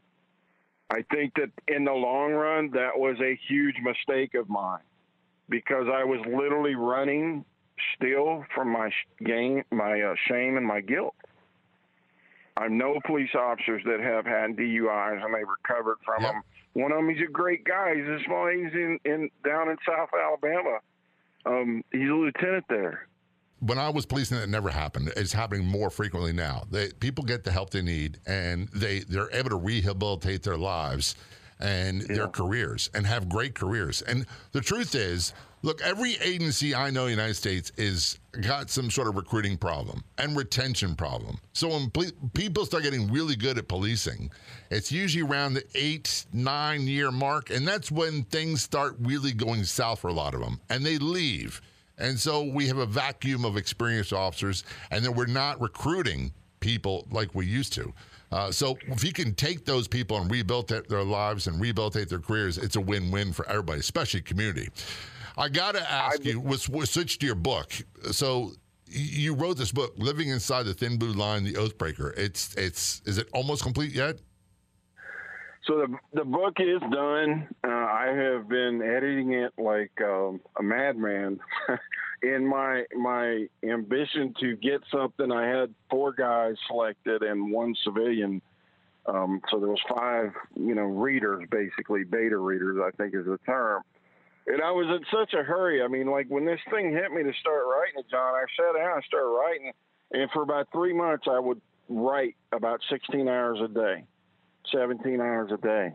I 0.91 1.03
think 1.13 1.35
that 1.35 1.51
in 1.69 1.85
the 1.85 1.93
long 1.93 2.33
run, 2.33 2.71
that 2.73 2.97
was 2.97 3.17
a 3.21 3.39
huge 3.49 3.77
mistake 3.83 4.35
of 4.35 4.49
mine 4.49 4.83
because 5.49 5.87
I 5.93 6.05
was 6.05 6.21
literally 6.27 6.75
running 6.75 7.45
still 7.97 8.45
from 8.55 8.71
my 8.71 8.91
game, 9.25 9.63
my 9.71 10.01
uh, 10.01 10.15
shame 10.29 10.57
and 10.57 10.67
my 10.67 10.81
guilt. 10.81 11.15
I 12.57 12.69
know 12.69 12.99
police 13.05 13.35
officers 13.35 13.83
that 13.85 14.01
have 14.01 14.25
had 14.25 14.57
DUIs 14.57 15.23
and 15.25 15.35
they 15.35 15.45
recovered 15.45 15.99
from 16.05 16.23
Yep. 16.23 16.33
them. 16.33 16.43
One 16.73 16.93
of 16.93 16.99
them, 16.99 17.09
he's 17.11 17.23
a 17.27 17.31
great 17.31 17.65
guy. 17.65 17.95
He's 17.97 18.07
a 18.07 18.19
small 18.25 18.49
agency 18.49 18.83
in, 18.83 18.99
in 19.05 19.31
down 19.45 19.69
in 19.69 19.77
South 19.87 20.09
Alabama. 20.15 20.79
Um, 21.45 21.85
he's 21.93 22.09
a 22.09 22.13
lieutenant 22.15 22.65
there. 22.69 23.07
when 23.61 23.79
I 23.79 23.89
was 23.89 24.05
policing, 24.05 24.37
it 24.39 24.49
never 24.49 24.69
happened. 24.69 25.13
It's 25.17 25.33
happening 25.33 25.65
more 25.67 25.89
frequently 25.91 26.33
now. 26.33 26.65
They, 26.71 26.91
people 27.01 27.25
get 27.25 27.45
the 27.45 27.51
help 27.53 27.71
they 27.71 27.81
need, 27.83 28.19
and 28.27 28.69
they 28.69 29.01
they're 29.01 29.31
able 29.33 29.51
to 29.51 29.57
rehabilitate 29.57 30.43
their 30.43 30.59
lives. 30.59 31.15
and 31.59 32.03
their 32.03 32.29
careers 32.29 32.91
and 32.93 33.07
have 33.07 33.31
great 33.31 33.55
careers. 33.55 34.03
And 34.03 34.27
the 34.53 34.61
truth 34.61 34.95
is, 34.95 35.33
look, 35.63 35.81
every 35.83 36.17
agency 36.23 36.75
I 36.75 36.91
know 36.91 37.03
in 37.03 37.07
the 37.07 37.11
United 37.13 37.35
States 37.35 37.73
is 37.77 38.19
got 38.43 38.71
some 38.71 38.91
sort 38.91 39.09
of 39.09 39.17
recruiting 39.17 39.57
problem 39.57 40.03
and 40.19 40.37
retention 40.37 40.95
problem. 40.95 41.39
So 41.53 41.69
when 41.69 41.91
ple- 41.91 42.13
people 42.35 42.67
start 42.67 42.83
getting 42.83 43.11
really 43.11 43.37
good 43.37 43.59
at 43.59 43.69
policing, 43.69 44.31
it's 44.71 44.93
usually 44.93 45.29
around 45.29 45.55
the 45.55 45.65
eight, 45.75 46.27
nine 46.33 46.87
year 46.87 47.11
mark. 47.11 47.51
And 47.51 47.67
that's 47.67 47.91
when 47.91 48.25
things 48.25 48.63
start 48.63 48.97
really 49.01 49.33
going 49.33 49.65
south 49.65 50.01
for 50.01 50.09
a 50.09 50.13
lot 50.13 50.35
of 50.35 50.41
them 50.41 50.61
and 50.69 50.85
they 50.85 50.99
leave. 50.99 51.61
And 51.99 52.19
so 52.19 52.43
we 52.45 52.67
have 52.69 52.79
a 52.79 52.87
vacuum 52.87 53.45
of 53.45 53.57
experienced 53.57 54.13
officers, 54.13 54.65
and 54.91 55.05
then 55.05 55.15
we're 55.15 55.27
not 55.27 55.61
recruiting 55.61 56.33
people 56.61 57.07
like 57.11 57.35
we 57.35 57.47
used 57.47 57.73
to. 57.75 57.93
Uh, 58.33 58.51
so 58.51 58.77
if 58.89 59.05
you 59.05 59.13
can 59.13 59.35
take 59.35 59.65
those 59.65 59.87
people 59.89 60.19
and 60.19 60.31
rebuild 60.31 60.69
their 60.69 61.05
lives 61.05 61.47
and 61.47 61.61
rehabilitate 61.61 62.09
their 62.09 62.19
careers, 62.19 62.59
it's 62.59 62.77
a 62.77 62.81
win-win 62.81 63.33
for 63.33 63.49
everybody, 63.49 63.81
especially 63.81 64.21
community. 64.21 64.69
I 65.37 65.49
got 65.49 65.75
to 65.75 65.93
ask 65.93 66.25
you, 66.25 66.41
we'll, 66.41 66.59
we'll 66.71 66.87
switch 66.87 67.19
to 67.19 67.27
your 67.27 67.35
book. 67.35 67.73
So 68.13 68.53
you 68.87 69.35
wrote 69.35 69.57
this 69.57 69.73
book, 69.73 69.93
"Living 69.97 70.29
Inside 70.29 70.65
the 70.65 70.75
Thin 70.75 70.97
Blue 70.97 71.13
Line: 71.13 71.45
The 71.45 71.55
Oathbreaker." 71.55 72.17
It's 72.17 72.55
it's 72.55 73.03
is 73.05 73.19
it 73.19 73.29
almost 73.33 73.63
complete 73.63 73.93
yet? 73.93 74.19
So 75.67 75.79
the 75.79 75.99
the 76.15 76.25
book 76.25 76.55
is 76.59 76.81
done. 76.93 77.49
Uh, 77.65 77.69
I 77.69 78.13
have 78.17 78.49
been 78.49 78.81
editing 78.83 79.33
it 79.33 79.53
like 79.59 79.93
um, 80.01 80.41
a 80.59 80.63
madman. 80.63 81.41
In 82.23 82.47
my 82.49 82.85
my 82.97 83.47
ambition 83.63 84.35
to 84.41 84.57
get 84.57 84.81
something, 84.91 85.31
I 85.31 85.47
had 85.49 85.75
four 85.91 86.13
guys 86.13 86.55
selected 86.67 87.23
and 87.23 87.53
one 87.53 87.75
civilian. 87.85 88.41
Um, 89.05 89.41
so 89.51 89.61
there 89.61 89.69
was 89.69 89.83
five, 89.89 90.33
you 90.57 90.75
know, 90.75 90.83
readers 90.85 91.45
basically, 91.51 92.05
beta 92.05 92.39
readers, 92.39 92.79
I 92.83 92.91
think 92.97 93.15
is 93.15 93.27
the 93.27 93.39
term. 93.47 93.83
And 94.49 94.63
I 94.63 94.71
was 94.71 94.87
in 94.87 95.05
such 95.13 95.35
a 95.35 95.43
hurry. 95.43 95.83
I 95.83 95.89
mean, 95.89 96.07
like 96.09 96.27
when 96.29 96.45
this 96.45 96.61
thing 96.71 96.93
hit 96.93 97.11
me 97.11 97.23
to 97.23 97.33
start 97.41 97.65
writing 97.67 97.99
it, 97.99 98.07
John, 98.11 98.35
I 98.35 98.45
sat 98.57 98.79
down 98.79 98.95
and 98.95 99.05
started 99.05 99.29
writing, 99.29 99.73
and 100.13 100.31
for 100.31 100.43
about 100.43 100.69
three 100.73 100.93
months, 100.93 101.27
I 101.29 101.39
would 101.39 101.61
write 101.89 102.37
about 102.53 102.81
16 102.91 103.29
hours 103.29 103.59
a 103.63 103.69
day. 103.69 104.05
17 104.73 105.21
hours 105.21 105.51
a 105.53 105.57
day 105.59 105.93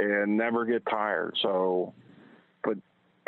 and 0.00 0.36
never 0.36 0.64
get 0.64 0.84
tired. 0.86 1.36
So, 1.42 1.92
but 2.64 2.78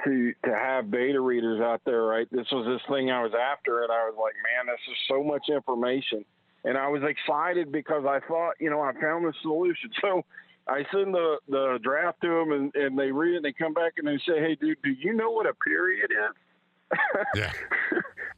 to 0.05 0.33
to 0.45 0.55
have 0.55 0.91
beta 0.91 1.21
readers 1.21 1.61
out 1.61 1.83
there, 1.85 2.03
right? 2.03 2.27
This 2.33 2.47
was 2.51 2.67
this 2.67 2.81
thing 2.95 3.11
I 3.11 3.23
was 3.23 3.33
after, 3.35 3.83
and 3.83 3.93
I 3.93 4.05
was 4.09 4.15
like, 4.21 4.35
man, 4.35 4.75
this 4.75 4.81
is 4.91 4.99
so 5.09 5.23
much 5.23 5.49
information, 5.49 6.25
and 6.65 6.79
I 6.79 6.89
was 6.89 7.03
excited 7.03 7.71
because 7.71 8.05
I 8.07 8.21
thought, 8.27 8.55
you 8.59 8.71
know, 8.71 8.81
I 8.81 8.93
found 9.01 9.25
the 9.25 9.33
solution. 9.43 9.91
So. 10.01 10.25
I 10.69 10.85
send 10.93 11.15
the, 11.15 11.39
the 11.49 11.79
draft 11.83 12.21
to 12.23 12.29
them 12.29 12.53
and, 12.53 12.75
and 12.75 12.99
they 12.99 13.11
read 13.11 13.35
it 13.35 13.37
and 13.37 13.45
they 13.45 13.53
come 13.53 13.75
back 13.75 13.95
and 13.99 14.07
they 14.07 14.19
say, 14.27 14.41
Hey, 14.41 14.57
dude, 14.61 14.79
do 14.83 14.91
you 14.91 15.13
know 15.13 15.31
what 15.31 15.47
a 15.47 15.55
period 15.55 16.11
is? 16.11 16.99
Yeah. 17.35 17.53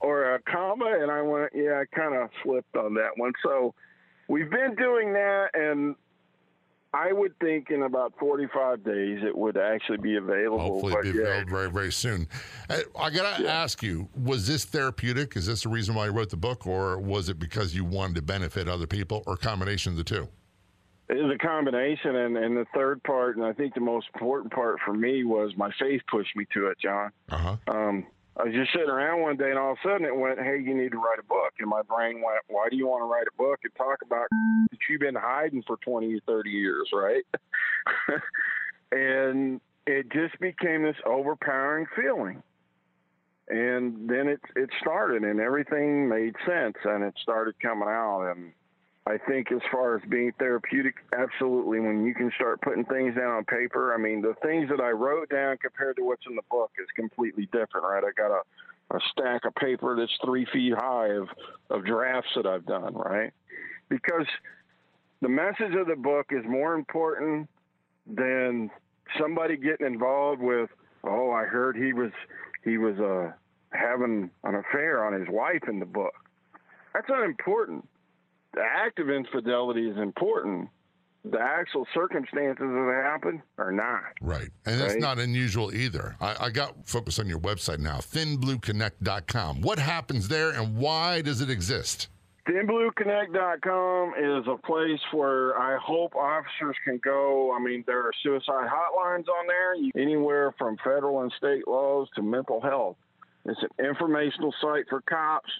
or 0.00 0.34
a 0.34 0.40
comma? 0.42 0.98
And 1.00 1.10
I 1.10 1.22
went, 1.22 1.52
Yeah, 1.54 1.82
I 1.82 1.96
kind 1.96 2.14
of 2.14 2.30
slipped 2.42 2.76
on 2.76 2.94
that 2.94 3.10
one. 3.16 3.32
So, 3.42 3.74
We've 4.28 4.50
been 4.50 4.74
doing 4.74 5.12
that, 5.12 5.50
and 5.54 5.94
I 6.94 7.12
would 7.12 7.38
think 7.40 7.70
in 7.70 7.82
about 7.82 8.14
45 8.18 8.84
days 8.84 9.20
it 9.22 9.36
would 9.36 9.56
actually 9.56 9.98
be 9.98 10.16
available. 10.16 10.60
Hopefully, 10.60 11.12
be 11.12 11.18
yeah, 11.18 11.24
available 11.24 11.50
very, 11.50 11.70
very 11.70 11.92
soon. 11.92 12.26
Uh, 12.70 12.78
I 12.98 13.10
got 13.10 13.38
to 13.38 13.48
ask 13.48 13.82
you: 13.82 14.08
Was 14.16 14.46
this 14.46 14.64
therapeutic? 14.64 15.36
Is 15.36 15.46
this 15.46 15.64
the 15.64 15.68
reason 15.68 15.94
why 15.94 16.06
you 16.06 16.12
wrote 16.12 16.30
the 16.30 16.36
book, 16.36 16.66
or 16.66 16.98
was 16.98 17.28
it 17.28 17.38
because 17.38 17.74
you 17.74 17.84
wanted 17.84 18.16
to 18.16 18.22
benefit 18.22 18.68
other 18.68 18.86
people, 18.86 19.22
or 19.26 19.36
combination 19.36 19.92
of 19.92 19.98
the 19.98 20.04
two? 20.04 20.28
It 21.08 21.22
was 21.22 21.34
a 21.34 21.38
combination, 21.38 22.16
and, 22.16 22.36
and 22.36 22.56
the 22.56 22.64
third 22.74 23.02
part, 23.02 23.36
and 23.36 23.44
I 23.44 23.52
think 23.52 23.74
the 23.74 23.80
most 23.80 24.06
important 24.14 24.52
part 24.52 24.78
for 24.84 24.94
me 24.94 25.24
was 25.24 25.52
my 25.56 25.70
faith 25.78 26.00
pushed 26.10 26.34
me 26.34 26.46
to 26.54 26.68
it, 26.68 26.78
John. 26.80 27.10
Uh 27.30 27.36
huh. 27.36 27.56
Um, 27.68 28.06
I 28.36 28.44
was 28.44 28.54
just 28.54 28.72
sitting 28.72 28.88
around 28.88 29.20
one 29.20 29.36
day, 29.36 29.50
and 29.50 29.58
all 29.58 29.72
of 29.72 29.78
a 29.84 29.88
sudden 29.88 30.06
it 30.06 30.16
went, 30.16 30.38
"Hey, 30.38 30.58
you 30.58 30.74
need 30.74 30.92
to 30.92 30.98
write 30.98 31.18
a 31.18 31.24
book." 31.24 31.52
And 31.60 31.68
my 31.68 31.82
brain 31.82 32.16
went, 32.16 32.40
"Why 32.48 32.68
do 32.68 32.76
you 32.76 32.86
want 32.86 33.02
to 33.02 33.06
write 33.06 33.26
a 33.28 33.36
book 33.36 33.60
and 33.64 33.74
talk 33.74 34.02
about 34.02 34.26
that 34.70 34.78
you've 34.88 35.00
been 35.00 35.14
hiding 35.14 35.62
for 35.66 35.76
twenty 35.78 36.14
or 36.14 36.20
thirty 36.26 36.50
years, 36.50 36.88
right?" 36.92 37.24
and 38.92 39.60
it 39.86 40.10
just 40.10 40.38
became 40.40 40.82
this 40.82 40.96
overpowering 41.04 41.86
feeling. 41.94 42.42
And 43.48 44.08
then 44.08 44.26
it 44.26 44.40
it 44.56 44.70
started, 44.80 45.22
and 45.22 45.38
everything 45.38 46.08
made 46.08 46.34
sense, 46.46 46.76
and 46.82 47.04
it 47.04 47.14
started 47.22 47.60
coming 47.60 47.88
out, 47.88 48.32
and 48.32 48.52
I 49.06 49.18
think 49.18 49.52
as 49.52 49.60
far 49.70 49.96
as 49.96 50.02
being 50.08 50.32
therapeutic, 50.38 50.94
absolutely. 51.16 51.78
When 51.78 52.06
you 52.06 52.14
can 52.14 52.32
start 52.36 52.62
putting 52.62 52.86
things 52.86 53.14
down 53.14 53.32
on 53.32 53.44
paper, 53.44 53.92
I 53.92 53.98
mean, 53.98 54.22
the 54.22 54.34
things 54.42 54.70
that 54.70 54.80
I 54.80 54.90
wrote 54.90 55.28
down 55.28 55.58
compared 55.58 55.96
to 55.96 56.02
what's 56.04 56.22
in 56.26 56.36
the 56.36 56.42
book 56.50 56.70
is 56.78 56.86
completely 56.96 57.44
different, 57.52 57.84
right? 57.84 58.02
I 58.02 58.12
got 58.16 58.30
a, 58.30 58.96
a 58.96 59.00
stack 59.12 59.44
of 59.44 59.54
paper 59.56 59.94
that's 59.94 60.16
three 60.24 60.46
feet 60.50 60.72
high 60.74 61.08
of, 61.08 61.28
of 61.68 61.84
drafts 61.84 62.30
that 62.34 62.46
I've 62.46 62.64
done, 62.64 62.94
right? 62.94 63.30
Because 63.90 64.26
the 65.20 65.28
message 65.28 65.74
of 65.78 65.86
the 65.86 65.96
book 65.96 66.28
is 66.30 66.44
more 66.48 66.74
important 66.74 67.50
than 68.06 68.70
somebody 69.20 69.58
getting 69.58 69.86
involved 69.86 70.40
with, 70.40 70.70
oh, 71.02 71.30
I 71.30 71.44
heard 71.44 71.76
he 71.76 71.92
was 71.92 72.10
he 72.64 72.78
was 72.78 72.98
uh, 72.98 73.32
having 73.76 74.30
an 74.44 74.54
affair 74.54 75.04
on 75.04 75.12
his 75.12 75.28
wife 75.28 75.68
in 75.68 75.78
the 75.78 75.86
book. 75.86 76.14
That's 76.94 77.06
unimportant 77.10 77.86
the 78.54 78.62
act 78.62 78.98
of 78.98 79.10
infidelity 79.10 79.88
is 79.88 79.96
important. 79.98 80.68
The 81.24 81.40
actual 81.40 81.86
circumstances 81.94 82.58
that 82.58 83.02
happen 83.04 83.42
are 83.56 83.72
not. 83.72 84.02
Right. 84.20 84.48
And 84.66 84.78
that's 84.78 84.92
Right. 84.94 85.00
not 85.00 85.18
unusual 85.18 85.74
either. 85.74 86.16
I, 86.20 86.36
I 86.38 86.50
got 86.50 86.86
focus 86.86 87.18
on 87.18 87.26
your 87.26 87.38
website 87.40 87.78
now, 87.78 87.96
thinblueconnect.com. 87.98 89.62
What 89.62 89.78
happens 89.78 90.28
there 90.28 90.50
and 90.50 90.76
why 90.76 91.22
does 91.22 91.40
it 91.40 91.48
exist? 91.48 92.08
ThinBlueConnect.com 92.46 94.14
is 94.18 94.46
a 94.46 94.56
place 94.66 95.00
where 95.12 95.58
I 95.58 95.78
hope 95.78 96.14
officers 96.14 96.76
can 96.84 96.98
go. 97.02 97.54
I 97.54 97.58
mean, 97.58 97.84
there 97.86 98.00
are 98.00 98.10
suicide 98.22 98.68
hotlines 98.68 99.26
on 99.28 99.46
there, 99.46 99.74
anywhere 99.96 100.52
from 100.58 100.76
federal 100.84 101.22
and 101.22 101.32
state 101.38 101.66
laws 101.66 102.08
to 102.16 102.22
mental 102.22 102.60
health. 102.60 102.96
It's 103.46 103.60
an 103.62 103.84
informational 103.86 104.54
site 104.60 104.84
for 104.90 105.00
cops. 105.02 105.50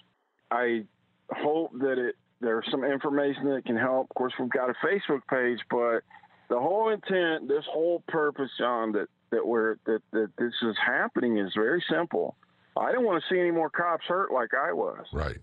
I 0.51 0.83
hope 1.31 1.71
that 1.79 1.97
it 1.97 2.15
there's 2.41 2.65
some 2.69 2.83
information 2.83 3.45
that 3.49 3.65
can 3.65 3.77
help. 3.77 4.07
Of 4.11 4.15
course, 4.15 4.33
we've 4.39 4.49
got 4.49 4.69
a 4.69 4.73
Facebook 4.85 5.21
page, 5.29 5.59
but 5.69 6.01
the 6.49 6.59
whole 6.59 6.89
intent, 6.89 7.47
this 7.47 7.65
whole 7.71 8.03
purpose, 8.07 8.51
John, 8.57 8.91
that 8.93 9.07
that 9.31 9.45
we're 9.45 9.77
that 9.85 10.01
that 10.11 10.31
this 10.37 10.53
is 10.61 10.75
happening 10.85 11.37
is 11.37 11.53
very 11.55 11.83
simple. 11.89 12.35
I 12.77 12.91
don't 12.91 13.05
want 13.05 13.23
to 13.23 13.33
see 13.33 13.39
any 13.39 13.51
more 13.51 13.69
cops 13.69 14.05
hurt 14.05 14.31
like 14.31 14.53
I 14.53 14.73
was 14.73 15.05
Right. 15.13 15.37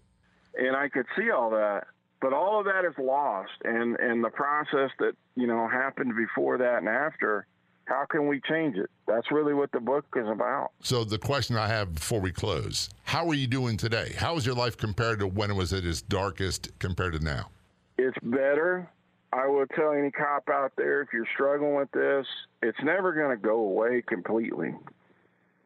and 0.59 0.77
I 0.77 0.89
could 0.89 1.07
see 1.17 1.31
all 1.31 1.51
that. 1.51 1.87
But 2.21 2.33
all 2.33 2.61
of 2.61 2.67
that 2.67 2.85
is 2.85 2.95
lost, 2.99 3.51
and 3.65 3.97
and 3.99 4.23
the 4.23 4.31
process 4.31 4.91
that 5.01 5.15
you 5.35 5.47
know 5.47 5.67
happened 5.67 6.15
before 6.17 6.59
that 6.59 6.79
and 6.79 6.89
after. 6.89 7.47
How 7.85 8.05
can 8.09 8.29
we 8.29 8.41
change 8.49 8.77
it? 8.77 8.91
That's 9.07 9.31
really 9.31 9.55
what 9.55 9.73
the 9.73 9.81
book 9.81 10.05
is 10.17 10.29
about. 10.29 10.71
So 10.83 11.05
the 11.05 11.19
question 11.19 11.57
I 11.57 11.69
have 11.69 11.95
before 11.95 12.21
we 12.21 12.33
close, 12.33 12.89
how 13.05 13.29
are 13.29 13.35
you 13.35 13.47
doing 13.47 13.77
today? 13.77 14.15
How 14.17 14.37
is 14.37 14.47
your 14.47 14.55
life 14.55 14.77
compared 14.77 15.19
to 15.19 15.27
when 15.27 15.51
it 15.51 15.55
was 15.55 15.73
at 15.73 15.85
its 15.85 16.03
darkest 16.03 16.71
compared 16.79 17.15
to 17.15 17.19
now? 17.19 17.51
It's 17.99 18.17
better. 18.23 18.89
I 19.33 19.47
will 19.47 19.67
tell 19.67 19.93
any 19.93 20.11
cop 20.11 20.49
out 20.49 20.73
there 20.77 21.01
if 21.01 21.09
you're 21.13 21.27
struggling 21.35 21.75
with 21.75 21.91
this, 21.93 22.27
it's 22.63 22.79
never 22.85 23.13
going 23.13 23.31
to 23.31 23.43
go 23.43 23.57
away 23.57 24.03
completely. 24.07 24.75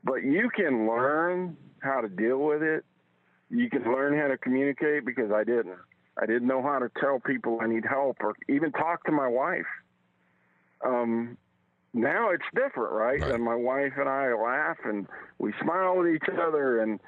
But 0.05 0.23
you 0.23 0.51
can 0.55 0.87
learn 0.87 1.57
how 1.81 2.01
to 2.01 2.09
deal 2.09 2.39
with 2.39 2.63
it. 2.63 2.85
You 3.51 3.69
can 3.69 3.85
learn 3.85 4.19
how 4.19 4.29
to 4.29 4.39
communicate 4.39 5.05
because 5.05 5.33
I 5.33 5.45
didn't. 5.45 5.79
I 6.21 6.27
didn't 6.27 6.47
know 6.47 6.63
how 6.63 6.79
to 6.79 6.91
tell 7.01 7.21
people 7.21 7.59
I 7.61 7.67
need 7.67 7.85
help 7.85 8.19
or 8.21 8.35
even 8.49 8.73
talk 8.73 9.05
to 9.05 9.13
my 9.13 9.29
wife. 9.29 9.67
Um, 10.85 11.37
now 11.97 12.31
it's 12.31 12.45
different, 12.55 12.93
right? 12.93 13.21
Right. 13.21 13.33
And 13.33 13.43
my 13.43 13.55
wife 13.55 13.95
and 13.99 14.09
I 14.09 14.33
laugh 14.35 14.77
and 14.85 15.07
we 15.39 15.53
smile 15.63 16.03
at 16.05 16.15
each 16.15 16.29
other, 16.41 16.81
and 16.83 17.01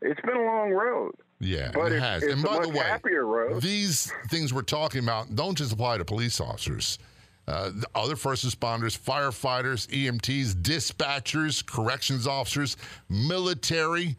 it's 0.00 0.20
been 0.22 0.36
a 0.36 0.44
long 0.44 0.70
road. 0.70 1.14
Yeah, 1.38 1.70
But 1.74 1.92
it 1.92 1.96
it's, 1.96 2.04
has. 2.04 2.22
it's 2.22 2.32
and 2.32 2.44
a 2.44 2.48
by 2.48 2.54
much 2.56 2.62
the 2.68 2.70
way, 2.70 2.84
happier 2.84 3.26
road. 3.26 3.60
these 3.60 4.10
things 4.28 4.54
we're 4.54 4.62
talking 4.62 5.02
about 5.04 5.34
don't 5.34 5.56
just 5.58 5.72
apply 5.72 5.98
to 5.98 6.04
police 6.04 6.40
officers. 6.40 6.98
Uh, 7.46 7.70
the 7.74 7.86
other 7.94 8.16
first 8.16 8.44
responders, 8.44 8.98
firefighters, 8.98 9.86
EMTs, 9.88 10.54
dispatchers, 10.62 11.64
corrections 11.64 12.26
officers, 12.26 12.76
military. 13.08 14.16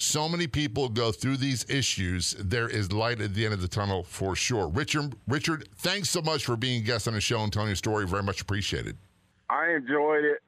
So 0.00 0.28
many 0.28 0.46
people 0.46 0.88
go 0.88 1.10
through 1.10 1.38
these 1.38 1.68
issues. 1.68 2.36
There 2.38 2.68
is 2.68 2.92
light 2.92 3.20
at 3.20 3.34
the 3.34 3.44
end 3.44 3.54
of 3.54 3.60
the 3.60 3.66
tunnel 3.66 4.04
for 4.04 4.36
sure. 4.36 4.68
Richard, 4.68 5.14
Richard, 5.26 5.68
thanks 5.78 6.10
so 6.10 6.22
much 6.22 6.44
for 6.44 6.56
being 6.56 6.82
a 6.82 6.84
guest 6.84 7.08
on 7.08 7.14
the 7.14 7.20
show 7.20 7.40
and 7.42 7.52
telling 7.52 7.68
your 7.70 7.76
story. 7.76 8.06
Very 8.06 8.22
much 8.22 8.40
appreciated. 8.40 8.96
I 9.50 9.72
enjoyed 9.72 10.24
it. 10.24 10.38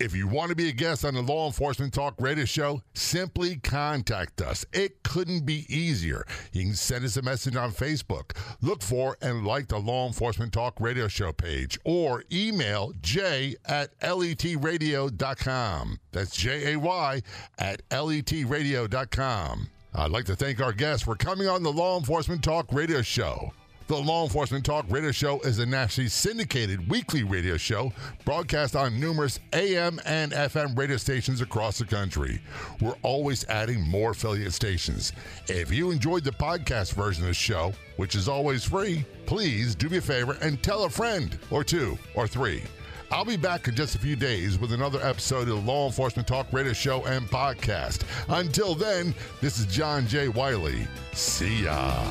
If 0.00 0.16
you 0.16 0.26
want 0.26 0.48
to 0.50 0.56
be 0.56 0.68
a 0.68 0.72
guest 0.72 1.04
on 1.04 1.14
the 1.14 1.22
Law 1.22 1.46
Enforcement 1.46 1.94
Talk 1.94 2.14
radio 2.18 2.44
show, 2.44 2.82
simply 2.94 3.54
contact 3.56 4.42
us. 4.42 4.66
It 4.72 5.04
couldn't 5.04 5.46
be 5.46 5.66
easier. 5.68 6.26
You 6.52 6.64
can 6.64 6.74
send 6.74 7.04
us 7.04 7.16
a 7.16 7.22
message 7.22 7.54
on 7.54 7.70
Facebook. 7.70 8.32
Look 8.60 8.82
for 8.82 9.16
and 9.22 9.46
like 9.46 9.68
the 9.68 9.78
Law 9.78 10.08
Enforcement 10.08 10.52
Talk 10.52 10.80
radio 10.80 11.06
show 11.06 11.32
page 11.32 11.78
or 11.84 12.24
email 12.32 12.92
j 13.02 13.54
at 13.66 13.96
letradio.com. 14.00 16.00
That's 16.10 16.36
J 16.36 16.72
A 16.72 16.76
Y 16.76 17.22
at 17.58 17.88
letradio.com. 17.88 19.68
I'd 19.94 20.10
like 20.10 20.24
to 20.24 20.34
thank 20.34 20.60
our 20.60 20.72
guests 20.72 21.04
for 21.04 21.14
coming 21.14 21.46
on 21.46 21.62
the 21.62 21.72
Law 21.72 21.96
Enforcement 21.96 22.42
Talk 22.42 22.66
radio 22.72 23.00
show. 23.00 23.52
The 23.86 23.96
Law 23.96 24.24
Enforcement 24.24 24.64
Talk 24.64 24.86
radio 24.88 25.12
show 25.12 25.40
is 25.40 25.58
a 25.58 25.66
nationally 25.66 26.08
syndicated 26.08 26.88
weekly 26.88 27.22
radio 27.22 27.58
show 27.58 27.92
broadcast 28.24 28.74
on 28.74 28.98
numerous 28.98 29.40
AM 29.52 30.00
and 30.06 30.32
FM 30.32 30.76
radio 30.76 30.96
stations 30.96 31.42
across 31.42 31.76
the 31.78 31.84
country. 31.84 32.40
We're 32.80 32.96
always 33.02 33.44
adding 33.48 33.82
more 33.82 34.12
affiliate 34.12 34.54
stations. 34.54 35.12
If 35.48 35.70
you 35.70 35.90
enjoyed 35.90 36.24
the 36.24 36.30
podcast 36.30 36.94
version 36.94 37.24
of 37.24 37.28
the 37.28 37.34
show, 37.34 37.74
which 37.98 38.14
is 38.14 38.26
always 38.26 38.64
free, 38.64 39.04
please 39.26 39.74
do 39.74 39.90
me 39.90 39.98
a 39.98 40.00
favor 40.00 40.38
and 40.40 40.62
tell 40.62 40.84
a 40.84 40.90
friend 40.90 41.38
or 41.50 41.62
two 41.62 41.98
or 42.14 42.26
three. 42.26 42.62
I'll 43.10 43.26
be 43.26 43.36
back 43.36 43.68
in 43.68 43.74
just 43.74 43.96
a 43.96 43.98
few 43.98 44.16
days 44.16 44.58
with 44.58 44.72
another 44.72 44.98
episode 45.02 45.42
of 45.42 45.48
the 45.48 45.54
Law 45.56 45.86
Enforcement 45.86 46.26
Talk 46.26 46.46
Radio 46.52 46.72
Show 46.72 47.04
and 47.04 47.26
Podcast. 47.26 48.04
Until 48.30 48.74
then, 48.74 49.14
this 49.42 49.58
is 49.58 49.66
John 49.66 50.08
J. 50.08 50.28
Wiley. 50.28 50.88
See 51.12 51.64
ya. 51.64 52.02